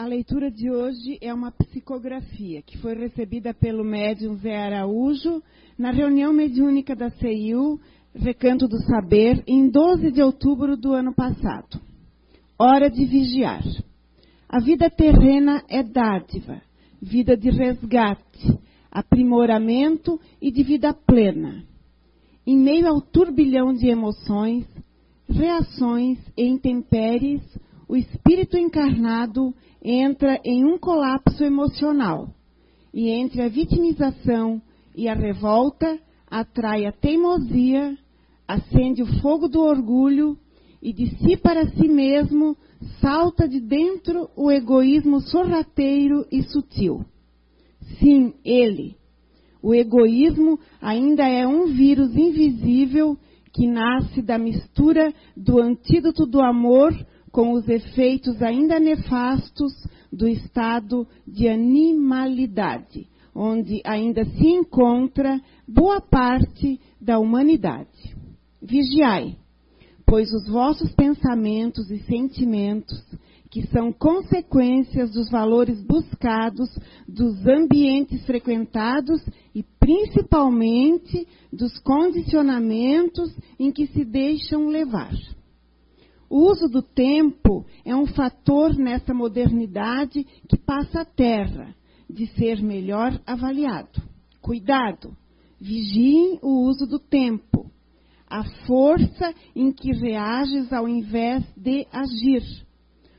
A 0.00 0.06
leitura 0.06 0.50
de 0.50 0.70
hoje 0.70 1.18
é 1.20 1.32
uma 1.34 1.52
psicografia 1.52 2.62
que 2.62 2.78
foi 2.78 2.94
recebida 2.94 3.52
pelo 3.52 3.84
médium 3.84 4.34
Zé 4.36 4.56
Araújo 4.56 5.42
na 5.76 5.90
reunião 5.90 6.32
mediúnica 6.32 6.96
da 6.96 7.10
CIU, 7.10 7.78
Recanto 8.14 8.66
do 8.66 8.78
Saber, 8.78 9.44
em 9.46 9.68
12 9.68 10.10
de 10.10 10.22
outubro 10.22 10.74
do 10.74 10.94
ano 10.94 11.12
passado. 11.14 11.78
Hora 12.58 12.88
de 12.88 13.04
vigiar. 13.04 13.62
A 14.48 14.58
vida 14.58 14.88
terrena 14.88 15.62
é 15.68 15.82
dádiva, 15.82 16.62
vida 16.98 17.36
de 17.36 17.50
resgate, 17.50 18.58
aprimoramento 18.90 20.18
e 20.40 20.50
de 20.50 20.62
vida 20.62 20.94
plena. 20.94 21.62
Em 22.46 22.56
meio 22.56 22.88
ao 22.88 23.02
turbilhão 23.02 23.74
de 23.74 23.88
emoções, 23.88 24.64
reações 25.28 26.16
e 26.38 26.48
intempéries, 26.48 27.42
o 27.90 27.96
espírito 27.96 28.56
encarnado 28.56 29.52
entra 29.82 30.40
em 30.44 30.64
um 30.64 30.78
colapso 30.78 31.42
emocional. 31.42 32.32
E 32.94 33.08
entre 33.08 33.42
a 33.42 33.48
vitimização 33.48 34.62
e 34.94 35.08
a 35.08 35.14
revolta, 35.14 35.98
atrai 36.30 36.86
a 36.86 36.92
teimosia, 36.92 37.98
acende 38.46 39.02
o 39.02 39.20
fogo 39.20 39.48
do 39.48 39.60
orgulho 39.60 40.38
e 40.80 40.92
de 40.92 41.08
si 41.16 41.36
para 41.36 41.66
si 41.66 41.88
mesmo 41.88 42.56
salta 43.00 43.48
de 43.48 43.58
dentro 43.58 44.30
o 44.36 44.52
egoísmo 44.52 45.20
sorrateiro 45.20 46.24
e 46.30 46.44
sutil. 46.44 47.04
Sim, 47.98 48.34
ele. 48.44 48.94
O 49.60 49.74
egoísmo 49.74 50.60
ainda 50.80 51.26
é 51.26 51.44
um 51.44 51.66
vírus 51.66 52.14
invisível 52.14 53.18
que 53.52 53.66
nasce 53.66 54.22
da 54.22 54.38
mistura 54.38 55.12
do 55.36 55.60
antídoto 55.60 56.24
do 56.24 56.40
amor 56.40 56.94
com 57.30 57.52
os 57.52 57.68
efeitos 57.68 58.42
ainda 58.42 58.80
nefastos 58.80 59.72
do 60.12 60.26
estado 60.26 61.06
de 61.26 61.48
animalidade, 61.48 63.08
onde 63.34 63.80
ainda 63.84 64.24
se 64.24 64.46
encontra 64.46 65.40
boa 65.66 66.00
parte 66.00 66.80
da 67.00 67.18
humanidade. 67.18 68.16
Vigiai, 68.60 69.36
pois 70.06 70.32
os 70.32 70.48
vossos 70.48 70.92
pensamentos 70.92 71.90
e 71.90 71.98
sentimentos, 72.00 73.00
que 73.48 73.66
são 73.68 73.92
consequências 73.92 75.10
dos 75.10 75.30
valores 75.30 75.80
buscados, 75.82 76.68
dos 77.06 77.46
ambientes 77.46 78.24
frequentados 78.24 79.20
e 79.54 79.62
principalmente 79.78 81.26
dos 81.52 81.78
condicionamentos 81.78 83.34
em 83.58 83.72
que 83.72 83.86
se 83.88 84.04
deixam 84.04 84.68
levar. 84.68 85.12
O 86.30 86.48
uso 86.48 86.68
do 86.68 86.80
tempo 86.80 87.66
é 87.84 87.92
um 87.94 88.06
fator 88.06 88.72
nessa 88.78 89.12
modernidade 89.12 90.22
que 90.48 90.56
passa 90.56 91.00
a 91.00 91.04
terra 91.04 91.74
de 92.08 92.28
ser 92.36 92.62
melhor 92.62 93.20
avaliado. 93.26 94.00
Cuidado, 94.40 95.16
vigiem 95.60 96.38
o 96.40 96.68
uso 96.68 96.86
do 96.86 97.00
tempo, 97.00 97.68
a 98.28 98.44
força 98.64 99.34
em 99.56 99.72
que 99.72 99.90
reages 99.90 100.72
ao 100.72 100.88
invés 100.88 101.44
de 101.56 101.84
agir, 101.90 102.44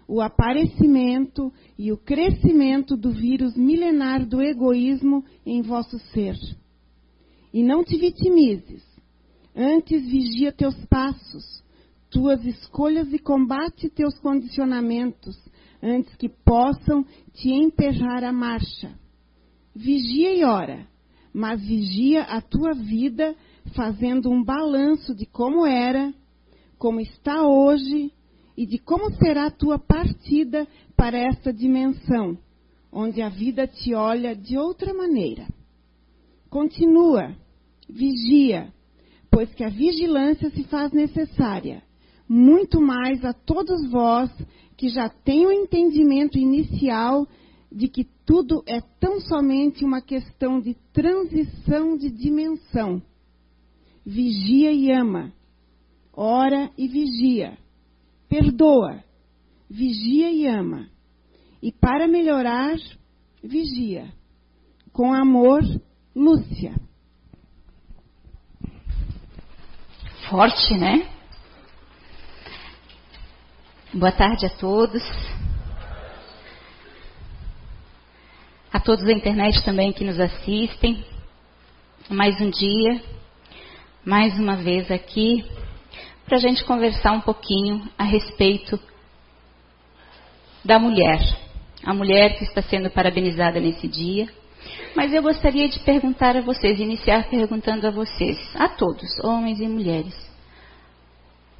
o 0.07 0.21
aparecimento 0.21 1.51
e 1.77 1.91
o 1.91 1.97
crescimento 1.97 2.95
do 2.95 3.11
vírus 3.11 3.57
milenar 3.57 4.25
do 4.25 4.41
egoísmo 4.41 5.25
em 5.45 5.61
vosso 5.61 5.99
ser. 6.13 6.37
E 7.53 7.61
não 7.61 7.83
te 7.83 7.97
vitimizes, 7.97 8.85
antes 9.53 10.01
vigia 10.05 10.53
teus 10.53 10.75
passos 10.85 11.61
tuas 12.11 12.45
escolhas 12.45 13.11
e 13.13 13.17
combate 13.17 13.89
teus 13.89 14.19
condicionamentos 14.19 15.35
antes 15.81 16.13
que 16.17 16.27
possam 16.27 17.03
te 17.33 17.49
emperrar 17.49 18.23
a 18.23 18.33
marcha. 18.33 18.93
Vigia 19.73 20.35
e 20.35 20.43
ora, 20.43 20.85
mas 21.33 21.61
vigia 21.61 22.23
a 22.23 22.41
tua 22.41 22.73
vida 22.73 23.33
fazendo 23.73 24.29
um 24.29 24.43
balanço 24.43 25.15
de 25.15 25.25
como 25.25 25.65
era, 25.65 26.13
como 26.77 26.99
está 26.99 27.47
hoje 27.47 28.11
e 28.57 28.65
de 28.65 28.77
como 28.77 29.09
será 29.15 29.45
a 29.45 29.51
tua 29.51 29.79
partida 29.79 30.67
para 30.97 31.17
esta 31.17 31.53
dimensão, 31.53 32.37
onde 32.91 33.21
a 33.21 33.29
vida 33.29 33.65
te 33.65 33.95
olha 33.95 34.35
de 34.35 34.57
outra 34.57 34.93
maneira. 34.93 35.47
Continua, 36.49 37.33
vigia, 37.89 38.73
pois 39.31 39.53
que 39.53 39.63
a 39.63 39.69
vigilância 39.69 40.49
se 40.49 40.65
faz 40.65 40.91
necessária 40.91 41.81
muito 42.33 42.79
mais 42.79 43.25
a 43.25 43.33
todos 43.33 43.91
vós 43.91 44.31
que 44.77 44.87
já 44.87 45.09
têm 45.09 45.45
o 45.45 45.51
entendimento 45.51 46.37
inicial 46.37 47.27
de 47.69 47.89
que 47.89 48.05
tudo 48.25 48.63
é 48.65 48.79
tão 49.01 49.19
somente 49.19 49.83
uma 49.83 50.01
questão 50.01 50.61
de 50.61 50.73
transição 50.93 51.97
de 51.97 52.09
dimensão. 52.09 53.01
Vigia 54.05 54.71
e 54.71 54.93
ama. 54.93 55.33
Ora 56.13 56.71
e 56.77 56.87
vigia. 56.87 57.57
Perdoa. 58.29 59.03
Vigia 59.69 60.31
e 60.31 60.47
ama. 60.47 60.87
E 61.61 61.69
para 61.69 62.07
melhorar, 62.07 62.77
vigia. 63.43 64.09
Com 64.93 65.13
amor, 65.13 65.59
Lúcia. 66.15 66.79
Forte, 70.29 70.77
né? 70.77 71.20
Boa 73.93 74.13
tarde 74.13 74.45
a 74.45 74.49
todos. 74.49 75.03
A 78.71 78.79
todos 78.79 79.03
da 79.03 79.11
internet 79.11 79.61
também 79.65 79.91
que 79.91 80.05
nos 80.05 80.17
assistem. 80.17 81.03
Mais 82.09 82.39
um 82.39 82.49
dia, 82.49 83.01
mais 84.05 84.39
uma 84.39 84.55
vez 84.55 84.89
aqui, 84.89 85.43
para 86.25 86.37
a 86.37 86.39
gente 86.39 86.63
conversar 86.63 87.11
um 87.11 87.19
pouquinho 87.19 87.85
a 87.97 88.05
respeito 88.05 88.79
da 90.63 90.79
mulher. 90.79 91.19
A 91.83 91.93
mulher 91.93 92.37
que 92.37 92.45
está 92.45 92.61
sendo 92.61 92.89
parabenizada 92.89 93.59
nesse 93.59 93.89
dia. 93.89 94.29
Mas 94.95 95.13
eu 95.13 95.21
gostaria 95.21 95.67
de 95.67 95.79
perguntar 95.79 96.37
a 96.37 96.41
vocês, 96.41 96.79
iniciar 96.79 97.29
perguntando 97.29 97.85
a 97.85 97.91
vocês, 97.91 98.39
a 98.55 98.69
todos, 98.69 99.19
homens 99.21 99.59
e 99.59 99.67
mulheres, 99.67 100.15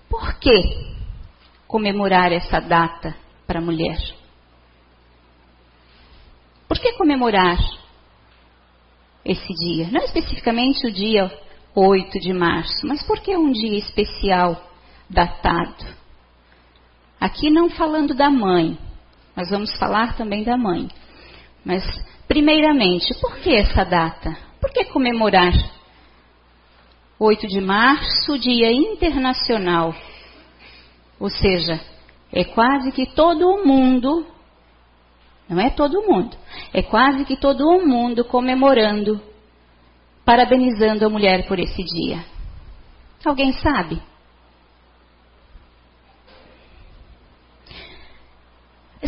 por 0.07 0.39
que 0.39 1.00
comemorar 1.71 2.33
essa 2.33 2.59
data 2.59 3.15
para 3.47 3.59
a 3.59 3.61
mulher? 3.63 3.97
Por 6.67 6.77
que 6.77 6.91
comemorar 6.93 7.57
esse 9.23 9.53
dia? 9.53 9.87
Não 9.89 10.03
especificamente 10.03 10.85
o 10.85 10.91
dia 10.91 11.31
8 11.73 12.19
de 12.19 12.33
março, 12.33 12.85
mas 12.85 13.01
por 13.03 13.21
que 13.21 13.35
um 13.37 13.51
dia 13.51 13.79
especial 13.79 14.61
datado? 15.09 15.85
Aqui 17.19 17.49
não 17.49 17.69
falando 17.69 18.13
da 18.13 18.29
mãe, 18.29 18.77
nós 19.35 19.49
vamos 19.49 19.73
falar 19.77 20.17
também 20.17 20.43
da 20.43 20.57
mãe. 20.57 20.89
Mas, 21.63 21.83
primeiramente, 22.27 23.13
por 23.21 23.37
que 23.37 23.55
essa 23.55 23.85
data? 23.85 24.35
Por 24.59 24.71
que 24.71 24.85
comemorar 24.85 25.53
8 27.17 27.47
de 27.47 27.61
março, 27.61 28.37
Dia 28.37 28.71
Internacional 28.71 29.95
ou 31.21 31.29
seja, 31.29 31.79
é 32.33 32.43
quase 32.43 32.91
que 32.91 33.05
todo 33.05 33.63
mundo, 33.63 34.25
não 35.47 35.61
é 35.61 35.69
todo 35.69 36.01
mundo, 36.01 36.35
é 36.73 36.81
quase 36.81 37.23
que 37.25 37.37
todo 37.37 37.61
o 37.61 37.85
mundo 37.85 38.25
comemorando, 38.25 39.21
parabenizando 40.25 41.05
a 41.05 41.09
mulher 41.09 41.47
por 41.47 41.59
esse 41.59 41.83
dia. 41.83 42.25
Alguém 43.23 43.53
sabe? 43.53 44.01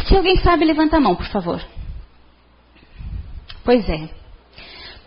Se 0.05 0.15
alguém 0.15 0.37
sabe, 0.37 0.65
levanta 0.65 0.97
a 0.97 0.99
mão, 0.99 1.15
por 1.15 1.25
favor. 1.25 1.65
Pois 3.65 3.89
é. 3.89 4.07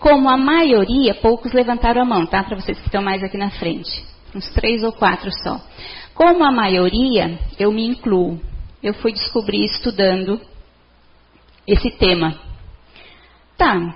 Como 0.00 0.28
a 0.28 0.36
maioria, 0.36 1.14
poucos 1.14 1.52
levantaram 1.52 2.02
a 2.02 2.04
mão, 2.04 2.26
tá? 2.26 2.42
Para 2.42 2.56
vocês 2.56 2.76
que 2.78 2.86
estão 2.86 3.00
mais 3.00 3.22
aqui 3.22 3.38
na 3.38 3.50
frente. 3.50 4.04
Uns 4.34 4.50
três 4.50 4.82
ou 4.82 4.92
quatro 4.92 5.30
só. 5.30 5.60
Como 6.16 6.42
a 6.44 6.50
maioria, 6.50 7.38
eu 7.58 7.70
me 7.70 7.86
incluo. 7.86 8.40
Eu 8.82 8.94
fui 8.94 9.12
descobrir 9.12 9.62
estudando 9.66 10.40
esse 11.66 11.90
tema. 11.90 12.34
Tá, 13.58 13.94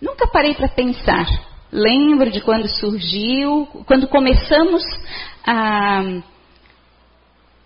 nunca 0.00 0.26
parei 0.26 0.54
para 0.54 0.68
pensar. 0.68 1.24
Lembro 1.70 2.32
de 2.32 2.40
quando 2.40 2.66
surgiu, 2.66 3.66
quando 3.86 4.08
começamos 4.08 4.82
a, 5.46 6.02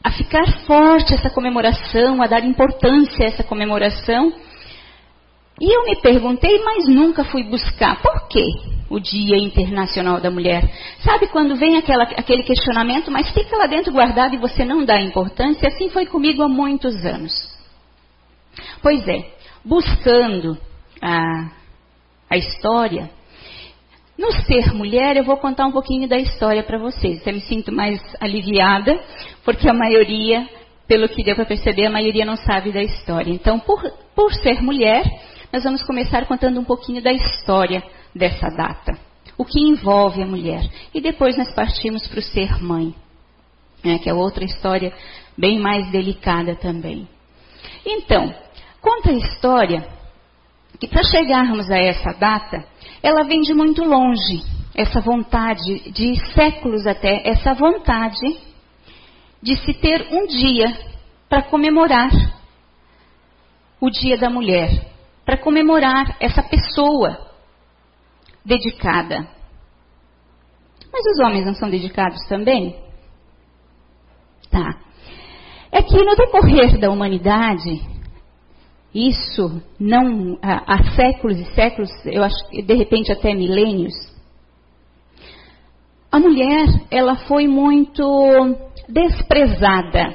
a 0.04 0.10
ficar 0.10 0.46
forte 0.66 1.14
essa 1.14 1.30
comemoração, 1.30 2.22
a 2.22 2.26
dar 2.26 2.44
importância 2.44 3.24
a 3.24 3.28
essa 3.28 3.44
comemoração. 3.44 4.30
E 5.58 5.74
eu 5.74 5.84
me 5.84 5.96
perguntei, 6.02 6.62
mas 6.62 6.86
nunca 6.86 7.24
fui 7.24 7.44
buscar. 7.44 8.02
Por 8.02 8.28
quê? 8.28 8.44
O 8.88 9.00
Dia 9.00 9.36
Internacional 9.36 10.20
da 10.20 10.30
Mulher. 10.30 10.68
Sabe 11.00 11.26
quando 11.28 11.56
vem 11.56 11.76
aquela, 11.76 12.04
aquele 12.04 12.42
questionamento, 12.42 13.10
mas 13.10 13.30
fica 13.30 13.56
lá 13.56 13.66
dentro 13.66 13.92
guardado 13.92 14.34
e 14.34 14.38
você 14.38 14.64
não 14.64 14.84
dá 14.84 15.00
importância? 15.00 15.68
Assim 15.68 15.88
foi 15.90 16.06
comigo 16.06 16.42
há 16.42 16.48
muitos 16.48 16.94
anos. 17.04 17.32
Pois 18.82 19.06
é, 19.08 19.32
buscando 19.64 20.56
a, 21.02 21.50
a 22.30 22.36
história, 22.36 23.10
no 24.16 24.32
ser 24.32 24.72
mulher, 24.72 25.16
eu 25.16 25.24
vou 25.24 25.36
contar 25.36 25.66
um 25.66 25.72
pouquinho 25.72 26.08
da 26.08 26.16
história 26.16 26.62
para 26.62 26.78
vocês. 26.78 27.26
Eu 27.26 27.34
me 27.34 27.40
sinto 27.40 27.70
mais 27.70 28.00
aliviada, 28.18 28.98
porque 29.44 29.68
a 29.68 29.74
maioria, 29.74 30.48
pelo 30.88 31.08
que 31.08 31.22
deu 31.22 31.34
para 31.34 31.44
perceber, 31.44 31.86
a 31.86 31.90
maioria 31.90 32.24
não 32.24 32.36
sabe 32.36 32.72
da 32.72 32.82
história. 32.82 33.30
Então, 33.30 33.58
por, 33.58 33.82
por 34.14 34.32
ser 34.32 34.62
mulher, 34.62 35.04
nós 35.52 35.64
vamos 35.64 35.82
começar 35.82 36.24
contando 36.26 36.58
um 36.58 36.64
pouquinho 36.64 37.02
da 37.02 37.12
história 37.12 37.82
dessa 38.16 38.48
data. 38.48 38.98
O 39.36 39.44
que 39.44 39.60
envolve 39.60 40.22
a 40.22 40.26
mulher. 40.26 40.62
E 40.94 41.00
depois 41.00 41.36
nós 41.36 41.52
partimos 41.54 42.06
para 42.06 42.18
o 42.18 42.22
ser 42.22 42.62
mãe, 42.62 42.94
né, 43.84 43.98
que 43.98 44.08
é 44.08 44.14
outra 44.14 44.44
história 44.44 44.92
bem 45.36 45.58
mais 45.58 45.90
delicada 45.90 46.56
também. 46.56 47.06
Então, 47.84 48.34
conta 48.80 49.10
a 49.10 49.14
história 49.14 49.86
que 50.80 50.88
para 50.88 51.02
chegarmos 51.04 51.70
a 51.70 51.76
essa 51.76 52.12
data, 52.12 52.64
ela 53.02 53.24
vem 53.24 53.40
de 53.40 53.54
muito 53.54 53.84
longe, 53.84 54.42
essa 54.74 55.00
vontade, 55.00 55.90
de 55.90 56.16
séculos 56.32 56.86
até, 56.86 57.22
essa 57.28 57.54
vontade 57.54 58.38
de 59.42 59.56
se 59.56 59.72
ter 59.74 60.08
um 60.10 60.26
dia 60.26 60.76
para 61.28 61.42
comemorar 61.42 62.10
o 63.80 63.90
Dia 63.90 64.16
da 64.16 64.28
Mulher, 64.28 64.86
para 65.24 65.38
comemorar 65.38 66.16
essa 66.20 66.42
pessoa 66.42 67.26
dedicada. 68.46 69.28
Mas 70.92 71.04
os 71.12 71.18
homens 71.18 71.44
não 71.44 71.54
são 71.54 71.68
dedicados 71.68 72.24
também? 72.28 72.76
Tá. 74.50 74.78
É 75.72 75.82
que 75.82 75.96
no 75.96 76.14
decorrer 76.14 76.78
da 76.78 76.90
humanidade, 76.90 77.82
isso 78.94 79.60
não 79.78 80.38
há, 80.40 80.82
séculos 80.94 81.38
e 81.38 81.44
séculos, 81.54 81.90
eu 82.06 82.22
acho 82.22 82.48
que 82.48 82.62
de 82.62 82.74
repente 82.74 83.12
até 83.12 83.34
milênios, 83.34 83.94
a 86.10 86.18
mulher 86.18 86.66
ela 86.90 87.16
foi 87.16 87.46
muito 87.46 88.02
desprezada. 88.88 90.14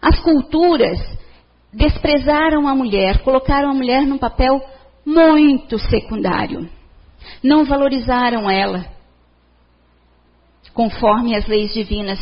As 0.00 0.20
culturas 0.20 1.00
desprezaram 1.72 2.68
a 2.68 2.74
mulher, 2.74 3.22
colocaram 3.22 3.70
a 3.70 3.74
mulher 3.74 4.06
num 4.06 4.18
papel 4.18 4.60
muito 5.04 5.78
secundário. 5.78 6.68
Não 7.42 7.64
valorizaram 7.64 8.50
ela 8.50 8.86
conforme 10.74 11.36
as 11.36 11.46
leis 11.46 11.72
divinas 11.72 12.18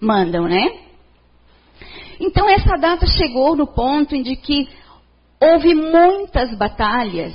mandam, 0.00 0.48
né? 0.48 0.80
Então 2.18 2.48
essa 2.48 2.76
data 2.76 3.06
chegou 3.06 3.56
no 3.56 3.66
ponto 3.66 4.14
em 4.14 4.22
que 4.22 4.68
houve 5.40 5.74
muitas 5.74 6.56
batalhas, 6.56 7.34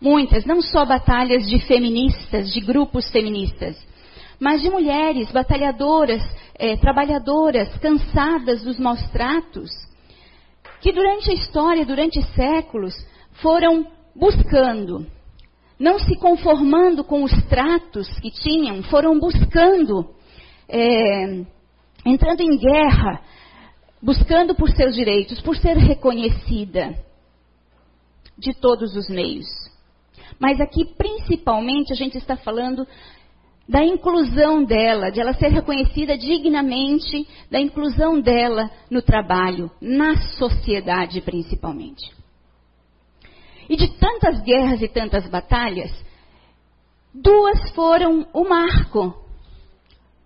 muitas, 0.00 0.44
não 0.44 0.62
só 0.62 0.84
batalhas 0.84 1.46
de 1.46 1.58
feministas, 1.60 2.52
de 2.52 2.60
grupos 2.60 3.10
feministas, 3.10 3.76
mas 4.38 4.62
de 4.62 4.70
mulheres 4.70 5.30
batalhadoras, 5.32 6.22
é, 6.54 6.76
trabalhadoras, 6.76 7.76
cansadas 7.78 8.62
dos 8.62 8.78
maus 8.78 9.02
tratos, 9.10 9.70
que 10.80 10.92
durante 10.92 11.30
a 11.30 11.34
história, 11.34 11.84
durante 11.84 12.22
séculos, 12.34 12.94
foram 13.42 13.86
buscando, 14.18 15.06
não 15.78 15.98
se 15.98 16.16
conformando 16.16 17.04
com 17.04 17.22
os 17.22 17.32
tratos 17.44 18.08
que 18.20 18.30
tinham, 18.30 18.82
foram 18.84 19.18
buscando, 19.18 20.08
é, 20.68 21.44
entrando 22.04 22.40
em 22.40 22.56
guerra, 22.56 23.20
buscando 24.02 24.54
por 24.54 24.70
seus 24.70 24.94
direitos, 24.94 25.40
por 25.40 25.56
ser 25.56 25.76
reconhecida 25.76 26.94
de 28.38 28.54
todos 28.54 28.96
os 28.96 29.08
meios. 29.08 29.46
Mas 30.38 30.60
aqui, 30.60 30.84
principalmente, 30.96 31.92
a 31.92 31.96
gente 31.96 32.16
está 32.16 32.36
falando 32.36 32.86
da 33.68 33.84
inclusão 33.84 34.64
dela, 34.64 35.10
de 35.10 35.20
ela 35.20 35.34
ser 35.34 35.48
reconhecida 35.48 36.16
dignamente, 36.16 37.26
da 37.50 37.60
inclusão 37.60 38.20
dela 38.20 38.70
no 38.90 39.02
trabalho, 39.02 39.70
na 39.80 40.16
sociedade 40.38 41.20
principalmente. 41.20 42.16
E 43.68 43.76
de 43.76 43.88
tantas 43.98 44.40
guerras 44.42 44.80
e 44.80 44.88
tantas 44.88 45.28
batalhas, 45.28 45.90
duas 47.12 47.70
foram 47.70 48.26
o 48.32 48.48
marco 48.48 49.14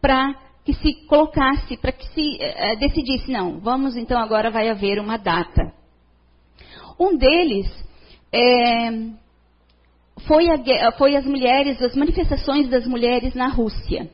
para 0.00 0.34
que 0.64 0.74
se 0.74 1.06
colocasse, 1.06 1.76
para 1.76 1.92
que 1.92 2.06
se 2.08 2.38
uh, 2.38 2.78
decidisse, 2.78 3.30
não, 3.30 3.60
vamos 3.60 3.96
então 3.96 4.18
agora 4.20 4.50
vai 4.50 4.68
haver 4.68 4.98
uma 4.98 5.16
data. 5.16 5.72
Um 6.98 7.16
deles 7.16 7.66
é, 8.32 8.90
foi, 10.26 10.48
a, 10.50 10.92
foi 10.92 11.16
as 11.16 11.24
mulheres, 11.24 11.80
as 11.82 11.96
manifestações 11.96 12.68
das 12.68 12.86
mulheres 12.86 13.34
na 13.34 13.48
Rússia. 13.48 14.10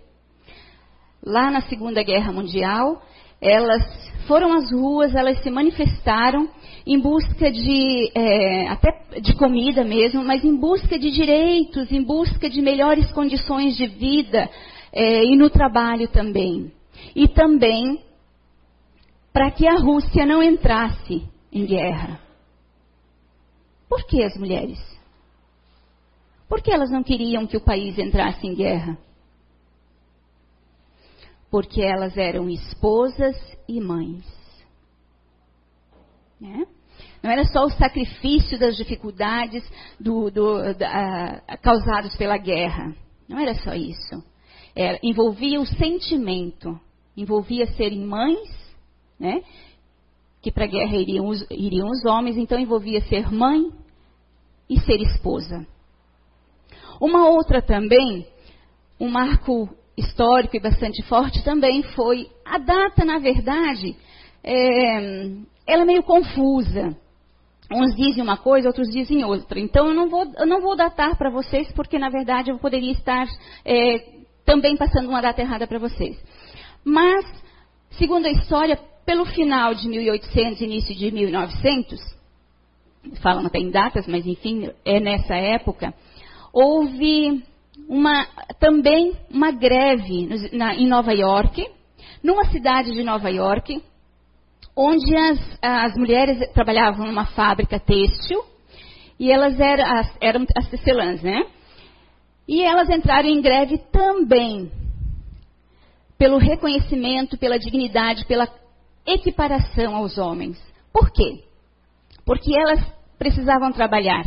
Lá 1.25 1.51
na 1.51 1.63
Segunda 1.63 2.03
Guerra 2.03 2.33
Mundial, 2.33 3.03
elas 3.41 3.83
foram 4.27 4.53
às 4.53 4.71
ruas, 4.71 5.15
elas 5.15 5.43
se 5.43 5.51
manifestaram 5.51 6.49
em 6.87 7.01
busca 7.01 7.51
de, 7.51 8.13
é, 8.15 8.69
até 8.69 9.21
de 9.21 9.35
comida 9.35 9.83
mesmo, 9.83 10.23
mas 10.25 10.45
em 10.45 10.55
busca 10.55 10.97
de 10.99 11.11
direitos, 11.11 11.91
em 11.91 12.03
busca 12.03 12.49
de 12.49 12.63
melhores 12.63 13.11
condições 13.11 13.77
de 13.77 13.89
vida 13.89 14.49
é, 14.93 15.25
e 15.25 15.37
no 15.37 15.51
trabalho 15.51 16.07
também. 16.09 16.73
E 17.15 17.27
também 17.27 18.01
para 19.33 19.51
que 19.51 19.67
a 19.67 19.75
Rússia 19.75 20.25
não 20.25 20.43
entrasse 20.43 21.29
em 21.53 21.67
guerra. 21.67 22.21
Por 23.89 24.07
que 24.07 24.23
as 24.23 24.37
mulheres? 24.37 24.79
Por 26.49 26.63
que 26.63 26.73
elas 26.73 26.91
não 26.91 27.03
queriam 27.03 27.47
que 27.47 27.57
o 27.57 27.61
país 27.61 27.99
entrasse 27.99 28.47
em 28.47 28.55
guerra? 28.55 28.97
Porque 31.51 31.83
elas 31.83 32.17
eram 32.17 32.49
esposas 32.49 33.37
e 33.69 33.81
mães. 33.81 34.25
Né? 36.41 36.67
Não 37.27 37.33
era 37.33 37.45
só 37.45 37.65
o 37.65 37.71
sacrifício 37.71 38.57
das 38.57 38.77
dificuldades 38.77 39.69
do, 39.99 40.31
do, 40.31 40.73
da, 40.75 41.43
pela 42.17 42.37
guerra. 42.39 42.95
Não 43.29 43.41
era 43.41 43.53
só 43.53 43.75
isso. 43.75 44.23
Era, 44.77 45.01
envolvia 45.03 45.61
o 45.61 45.67
sentimento, 45.67 46.79
envolvia 47.17 47.67
serem 47.73 48.07
mães, 48.07 48.49
né? 49.19 49.43
que 50.41 50.53
para 50.53 50.67
a 50.67 50.69
guerra 50.69 50.95
iriam 50.95 51.27
os, 51.27 51.45
iriam 51.51 51.89
os 51.89 52.05
homens, 52.05 52.37
então 52.37 52.61
envolvia 52.61 53.01
ser 53.01 53.33
mãe 53.33 53.73
e 54.71 54.79
ser 54.79 55.01
esposa. 55.01 55.67
Uma 57.01 57.29
outra 57.29 57.61
também, 57.61 58.25
um 59.01 59.09
marco 59.09 59.69
histórico 59.97 60.57
e 60.57 60.61
bastante 60.61 61.03
forte 61.09 61.43
também 61.43 61.83
foi 61.83 62.31
a 62.45 62.57
data, 62.59 63.05
na 63.05 63.19
verdade, 63.19 63.97
é, 64.45 65.27
ela 65.67 65.83
é 65.83 65.85
meio 65.85 66.05
confusa. 66.05 66.97
Uns 67.71 67.97
dizem 67.97 68.23
uma 68.23 68.37
coisa, 68.37 68.69
outros 68.69 68.89
dizem 68.89 69.25
outra. 69.25 69.59
Então 69.59 69.89
eu 69.89 69.95
não 69.95 70.09
vou, 70.09 70.25
eu 70.37 70.47
não 70.47 70.61
vou 70.61 70.77
datar 70.77 71.17
para 71.17 71.31
vocês, 71.31 71.71
porque 71.73 71.99
na 71.99 72.09
verdade 72.09 72.51
eu 72.51 72.59
poderia 72.59 72.93
estar 72.93 73.27
é, 73.65 74.17
também 74.45 74.77
passando 74.77 75.09
uma 75.09 75.21
data 75.21 75.41
errada 75.41 75.67
para 75.67 75.79
vocês. 75.79 76.17
Mas, 76.85 77.25
segundo 77.91 78.27
a 78.27 78.31
história, 78.31 78.79
pelo 79.05 79.25
final 79.25 79.75
de 79.75 79.89
1800, 79.89 80.61
início 80.61 80.95
de 80.95 81.11
1900, 81.11 82.01
falam 83.21 83.47
até 83.47 83.59
em 83.59 83.71
datas, 83.71 84.07
mas 84.07 84.25
enfim, 84.27 84.71
é 84.85 85.01
nessa 85.01 85.35
época, 85.35 85.93
houve 86.53 87.43
uma, 87.89 88.27
também 88.59 89.13
uma 89.31 89.51
greve 89.51 90.29
na, 90.53 90.75
em 90.75 90.87
Nova 90.87 91.13
York, 91.13 91.67
numa 92.23 92.45
cidade 92.47 92.93
de 92.93 93.03
Nova 93.03 93.31
York, 93.31 93.83
onde 94.77 95.17
as, 95.17 95.59
as 95.63 95.97
mulheres 95.97 96.53
trabalhavam 96.53 97.07
numa 97.07 97.25
fábrica 97.27 97.81
têxtil 97.81 98.45
e 99.19 99.33
elas 99.33 99.59
eram 99.59 99.99
as, 99.99 100.17
eram 100.21 100.47
as 100.55 100.69
tecelãs, 100.69 101.23
né? 101.23 101.47
E 102.47 102.63
elas 102.63 102.91
entraram 102.91 103.29
em 103.29 103.41
greve 103.41 103.79
também 103.91 104.71
pelo 106.19 106.39
reconhecimento, 106.39 107.39
pela 107.39 107.59
dignidade, 107.59 108.27
pela 108.27 108.49
equiparação 109.07 109.97
aos 109.97 110.19
homens. 110.19 110.63
Por 110.93 111.11
quê? 111.11 111.45
Porque 112.25 112.53
elas 112.59 112.81
precisavam 113.19 113.73
trabalhar 113.73 114.25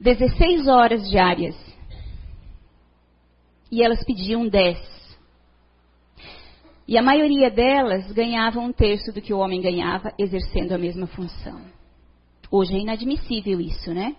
16 0.00 0.66
horas 0.66 1.08
diárias 1.08 1.56
e 3.70 3.82
elas 3.82 4.04
pediam 4.04 4.48
10. 4.48 4.99
E 6.90 6.98
a 6.98 7.02
maioria 7.02 7.48
delas 7.52 8.10
ganhavam 8.10 8.64
um 8.64 8.72
terço 8.72 9.12
do 9.12 9.22
que 9.22 9.32
o 9.32 9.38
homem 9.38 9.60
ganhava, 9.60 10.12
exercendo 10.18 10.72
a 10.72 10.78
mesma 10.78 11.06
função. 11.06 11.60
Hoje 12.50 12.74
é 12.74 12.80
inadmissível 12.80 13.60
isso, 13.60 13.94
né? 13.94 14.16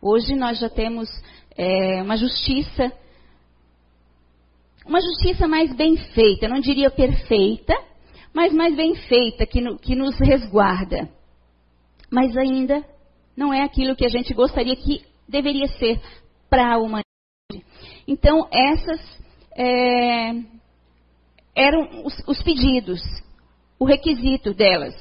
Hoje 0.00 0.34
nós 0.34 0.58
já 0.58 0.70
temos 0.70 1.06
é, 1.54 2.02
uma 2.02 2.16
justiça, 2.16 2.90
uma 4.86 5.02
justiça 5.02 5.46
mais 5.46 5.70
bem 5.76 5.98
feita, 5.98 6.48
não 6.48 6.60
diria 6.60 6.90
perfeita, 6.90 7.74
mas 8.32 8.54
mais 8.54 8.74
bem 8.74 8.94
feita, 8.94 9.44
que, 9.44 9.60
no, 9.60 9.78
que 9.78 9.94
nos 9.94 10.18
resguarda. 10.18 11.10
Mas 12.10 12.34
ainda 12.38 12.82
não 13.36 13.52
é 13.52 13.60
aquilo 13.62 13.94
que 13.94 14.06
a 14.06 14.10
gente 14.10 14.32
gostaria 14.32 14.76
que 14.76 15.04
deveria 15.28 15.68
ser 15.78 16.00
para 16.48 16.72
a 16.72 16.78
humanidade. 16.78 17.04
Então, 18.06 18.48
essas 18.50 18.98
é, 19.54 20.57
eram 21.58 22.04
os, 22.04 22.14
os 22.26 22.40
pedidos, 22.42 23.02
o 23.78 23.84
requisito 23.84 24.54
delas. 24.54 24.94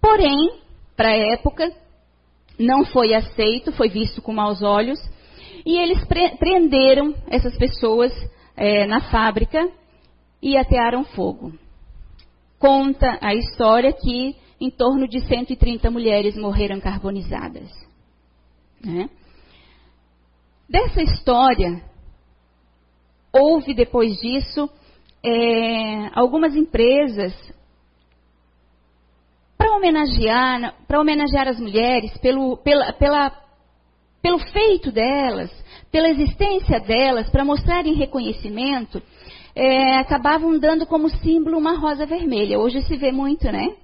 Porém, 0.00 0.60
para 0.96 1.08
a 1.10 1.32
época, 1.32 1.72
não 2.58 2.84
foi 2.84 3.14
aceito, 3.14 3.70
foi 3.72 3.88
visto 3.88 4.20
com 4.20 4.32
maus 4.32 4.60
olhos, 4.60 4.98
e 5.64 5.78
eles 5.78 6.04
pre 6.04 6.36
prenderam 6.36 7.14
essas 7.28 7.56
pessoas 7.56 8.12
é, 8.56 8.86
na 8.86 9.00
fábrica 9.02 9.68
e 10.42 10.56
atearam 10.56 11.04
fogo. 11.04 11.52
Conta 12.58 13.18
a 13.22 13.34
história 13.34 13.92
que 13.92 14.36
em 14.60 14.70
torno 14.70 15.06
de 15.06 15.20
130 15.20 15.90
mulheres 15.90 16.36
morreram 16.36 16.80
carbonizadas. 16.80 17.70
Né? 18.82 19.08
Dessa 20.68 21.02
história, 21.02 21.82
houve 23.32 23.74
depois 23.74 24.16
disso 24.16 24.68
é, 25.26 26.10
algumas 26.14 26.54
empresas 26.54 27.34
para 29.58 29.74
homenagear, 29.74 30.74
para 30.86 31.00
homenagear 31.00 31.48
as 31.48 31.58
mulheres 31.58 32.16
pelo, 32.18 32.56
pela, 32.58 32.92
pela, 32.92 33.32
pelo 34.22 34.38
feito 34.38 34.92
delas, 34.92 35.50
pela 35.90 36.08
existência 36.08 36.78
delas, 36.78 37.28
para 37.28 37.44
mostrarem 37.44 37.94
reconhecimento, 37.94 39.02
é, 39.54 39.96
acabavam 39.96 40.56
dando 40.58 40.86
como 40.86 41.08
símbolo 41.08 41.58
uma 41.58 41.76
rosa 41.76 42.06
vermelha. 42.06 42.60
Hoje 42.60 42.82
se 42.82 42.96
vê 42.96 43.10
muito, 43.10 43.50
né? 43.50 43.74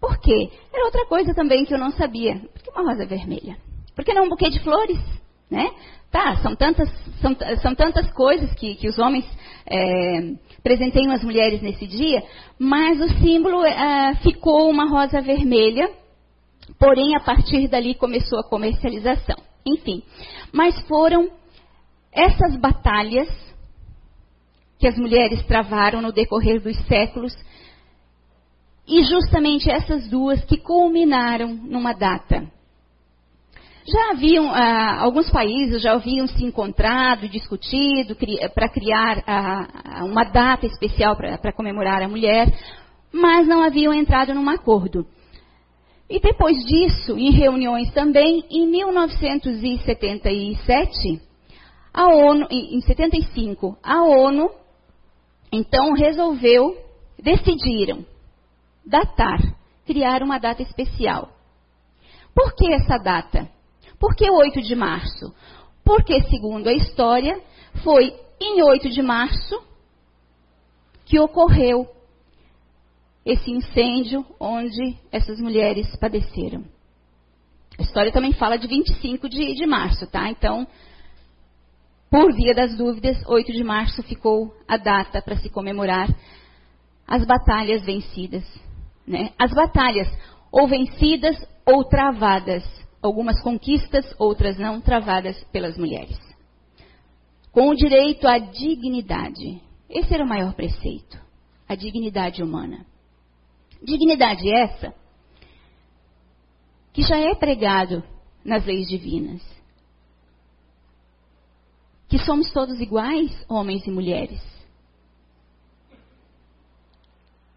Por 0.00 0.18
quê? 0.18 0.50
Era 0.72 0.86
outra 0.86 1.06
coisa 1.06 1.34
também 1.34 1.64
que 1.64 1.74
eu 1.74 1.78
não 1.78 1.92
sabia. 1.92 2.36
Por 2.36 2.62
que 2.62 2.70
uma 2.70 2.90
rosa 2.90 3.06
vermelha? 3.06 3.56
Por 3.94 4.04
que 4.04 4.14
não 4.14 4.24
um 4.24 4.28
buquê 4.28 4.48
de 4.48 4.58
flores? 4.60 4.98
Né? 5.50 5.70
Tá, 6.10 6.36
são 6.38 6.56
tantas, 6.56 6.90
são, 7.20 7.36
são 7.62 7.74
tantas 7.74 8.10
coisas 8.10 8.52
que, 8.54 8.74
que 8.74 8.88
os 8.88 8.98
homens 8.98 9.24
é, 9.64 10.32
presenteiam 10.60 11.12
as 11.12 11.22
mulheres 11.22 11.62
nesse 11.62 11.86
dia, 11.86 12.24
mas 12.58 13.00
o 13.00 13.08
símbolo 13.20 13.64
é, 13.64 14.16
ficou 14.16 14.68
uma 14.68 14.88
rosa 14.88 15.20
vermelha, 15.20 15.88
porém 16.80 17.14
a 17.14 17.20
partir 17.20 17.68
dali 17.68 17.94
começou 17.94 18.40
a 18.40 18.48
comercialização. 18.48 19.36
Enfim, 19.64 20.02
mas 20.52 20.80
foram 20.88 21.30
essas 22.10 22.56
batalhas 22.56 23.28
que 24.80 24.88
as 24.88 24.96
mulheres 24.98 25.44
travaram 25.46 26.02
no 26.02 26.10
decorrer 26.10 26.60
dos 26.60 26.76
séculos 26.86 27.36
e 28.84 29.04
justamente 29.04 29.70
essas 29.70 30.08
duas 30.08 30.44
que 30.44 30.56
culminaram 30.56 31.54
numa 31.54 31.92
data 31.92 32.50
já 33.90 34.10
haviam, 34.10 34.50
ah, 34.50 35.00
alguns 35.00 35.30
países 35.30 35.82
já 35.82 35.92
haviam 35.92 36.26
se 36.26 36.44
encontrado, 36.44 37.26
discutido 37.28 38.14
cri, 38.14 38.38
para 38.54 38.68
criar 38.68 39.22
ah, 39.26 40.04
uma 40.04 40.24
data 40.24 40.66
especial 40.66 41.16
para 41.16 41.52
comemorar 41.52 42.02
a 42.02 42.08
mulher, 42.08 42.52
mas 43.12 43.46
não 43.46 43.62
haviam 43.62 43.92
entrado 43.92 44.32
num 44.34 44.48
acordo. 44.48 45.06
E 46.08 46.18
depois 46.20 46.56
disso, 46.64 47.18
em 47.18 47.30
reuniões 47.30 47.92
também, 47.92 48.42
em 48.50 48.66
1977, 48.66 51.20
a 51.92 52.06
ONU, 52.08 52.46
em 52.50 52.80
75, 52.80 53.76
a 53.82 54.02
ONU 54.02 54.50
então 55.52 55.92
resolveu, 55.92 56.76
decidiram 57.18 58.06
datar, 58.86 59.40
criar 59.84 60.22
uma 60.22 60.38
data 60.38 60.62
especial. 60.62 61.28
Por 62.34 62.54
que 62.54 62.72
essa 62.72 62.96
data? 62.98 63.48
Por 64.00 64.16
que 64.16 64.30
8 64.30 64.62
de 64.62 64.74
março? 64.74 65.32
Porque, 65.84 66.22
segundo 66.22 66.68
a 66.68 66.72
história, 66.72 67.38
foi 67.84 68.18
em 68.40 68.62
8 68.62 68.88
de 68.88 69.02
março 69.02 69.62
que 71.04 71.20
ocorreu 71.20 71.86
esse 73.26 73.50
incêndio 73.50 74.24
onde 74.40 74.96
essas 75.12 75.38
mulheres 75.38 75.94
padeceram. 75.96 76.64
A 77.78 77.82
história 77.82 78.10
também 78.10 78.32
fala 78.32 78.56
de 78.56 78.66
25 78.66 79.28
de, 79.28 79.54
de 79.54 79.66
março, 79.66 80.06
tá? 80.06 80.30
Então, 80.30 80.66
por 82.10 82.34
via 82.34 82.54
das 82.54 82.74
dúvidas, 82.76 83.22
8 83.26 83.52
de 83.52 83.62
março 83.62 84.02
ficou 84.02 84.56
a 84.66 84.78
data 84.78 85.20
para 85.20 85.36
se 85.36 85.50
comemorar 85.50 86.08
as 87.06 87.24
batalhas 87.26 87.82
vencidas. 87.84 88.44
Né? 89.06 89.32
As 89.38 89.52
batalhas 89.52 90.08
ou 90.50 90.66
vencidas 90.66 91.36
ou 91.66 91.84
travadas 91.84 92.64
algumas 93.02 93.40
conquistas, 93.42 94.14
outras 94.18 94.58
não, 94.58 94.80
travadas 94.80 95.42
pelas 95.44 95.76
mulheres. 95.76 96.18
Com 97.52 97.70
o 97.70 97.74
direito 97.74 98.28
à 98.28 98.38
dignidade. 98.38 99.60
Esse 99.88 100.14
era 100.14 100.24
o 100.24 100.28
maior 100.28 100.54
preceito. 100.54 101.20
A 101.68 101.74
dignidade 101.74 102.42
humana. 102.42 102.86
Dignidade 103.82 104.52
essa 104.52 104.94
que 106.92 107.02
já 107.02 107.18
é 107.18 107.34
pregado 107.34 108.02
nas 108.44 108.64
leis 108.64 108.88
divinas. 108.88 109.42
Que 112.08 112.18
somos 112.18 112.52
todos 112.52 112.80
iguais, 112.80 113.44
homens 113.48 113.86
e 113.86 113.90
mulheres. 113.90 114.42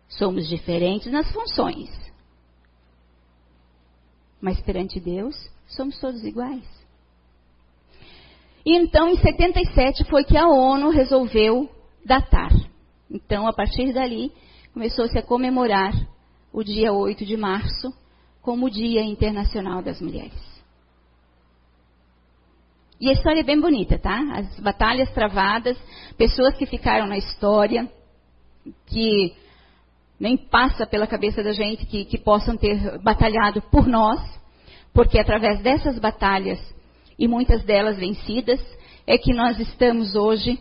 Somos 0.07 0.47
diferentes 0.47 1.11
nas 1.11 1.31
funções, 1.31 1.89
mas 4.43 4.59
perante 4.59 4.99
Deus 4.99 5.33
somos 5.69 5.97
todos 6.01 6.21
iguais. 6.25 6.67
E 8.65 8.75
então, 8.75 9.07
em 9.07 9.15
77, 9.15 10.03
foi 10.03 10.25
que 10.25 10.37
a 10.37 10.49
ONU 10.49 10.89
resolveu 10.89 11.69
datar. 12.05 12.51
Então, 13.09 13.47
a 13.47 13.53
partir 13.53 13.93
dali, 13.93 14.33
começou-se 14.73 15.17
a 15.17 15.23
comemorar 15.23 15.93
o 16.51 16.61
dia 16.61 16.91
8 16.91 17.25
de 17.25 17.37
março 17.37 17.93
como 18.41 18.65
o 18.65 18.69
Dia 18.69 19.01
Internacional 19.01 19.81
das 19.81 20.01
Mulheres. 20.01 20.61
E 22.99 23.09
a 23.09 23.13
história 23.13 23.39
é 23.39 23.43
bem 23.43 23.61
bonita, 23.61 23.97
tá? 23.97 24.19
As 24.33 24.59
batalhas 24.59 25.09
travadas, 25.13 25.77
pessoas 26.17 26.53
que 26.57 26.65
ficaram 26.65 27.07
na 27.07 27.17
história, 27.17 27.89
que 28.87 29.33
nem 30.19 30.37
passa 30.37 30.85
pela 30.85 31.07
cabeça 31.07 31.43
da 31.43 31.53
gente 31.53 31.85
que, 31.85 32.05
que 32.05 32.17
possam 32.17 32.55
ter 32.55 32.99
batalhado 32.99 33.61
por 33.63 33.87
nós, 33.87 34.21
porque 34.93 35.19
através 35.19 35.61
dessas 35.61 35.99
batalhas, 35.99 36.59
e 37.17 37.27
muitas 37.27 37.63
delas 37.63 37.97
vencidas, 37.97 38.59
é 39.05 39.17
que 39.17 39.33
nós 39.33 39.59
estamos 39.59 40.15
hoje 40.15 40.59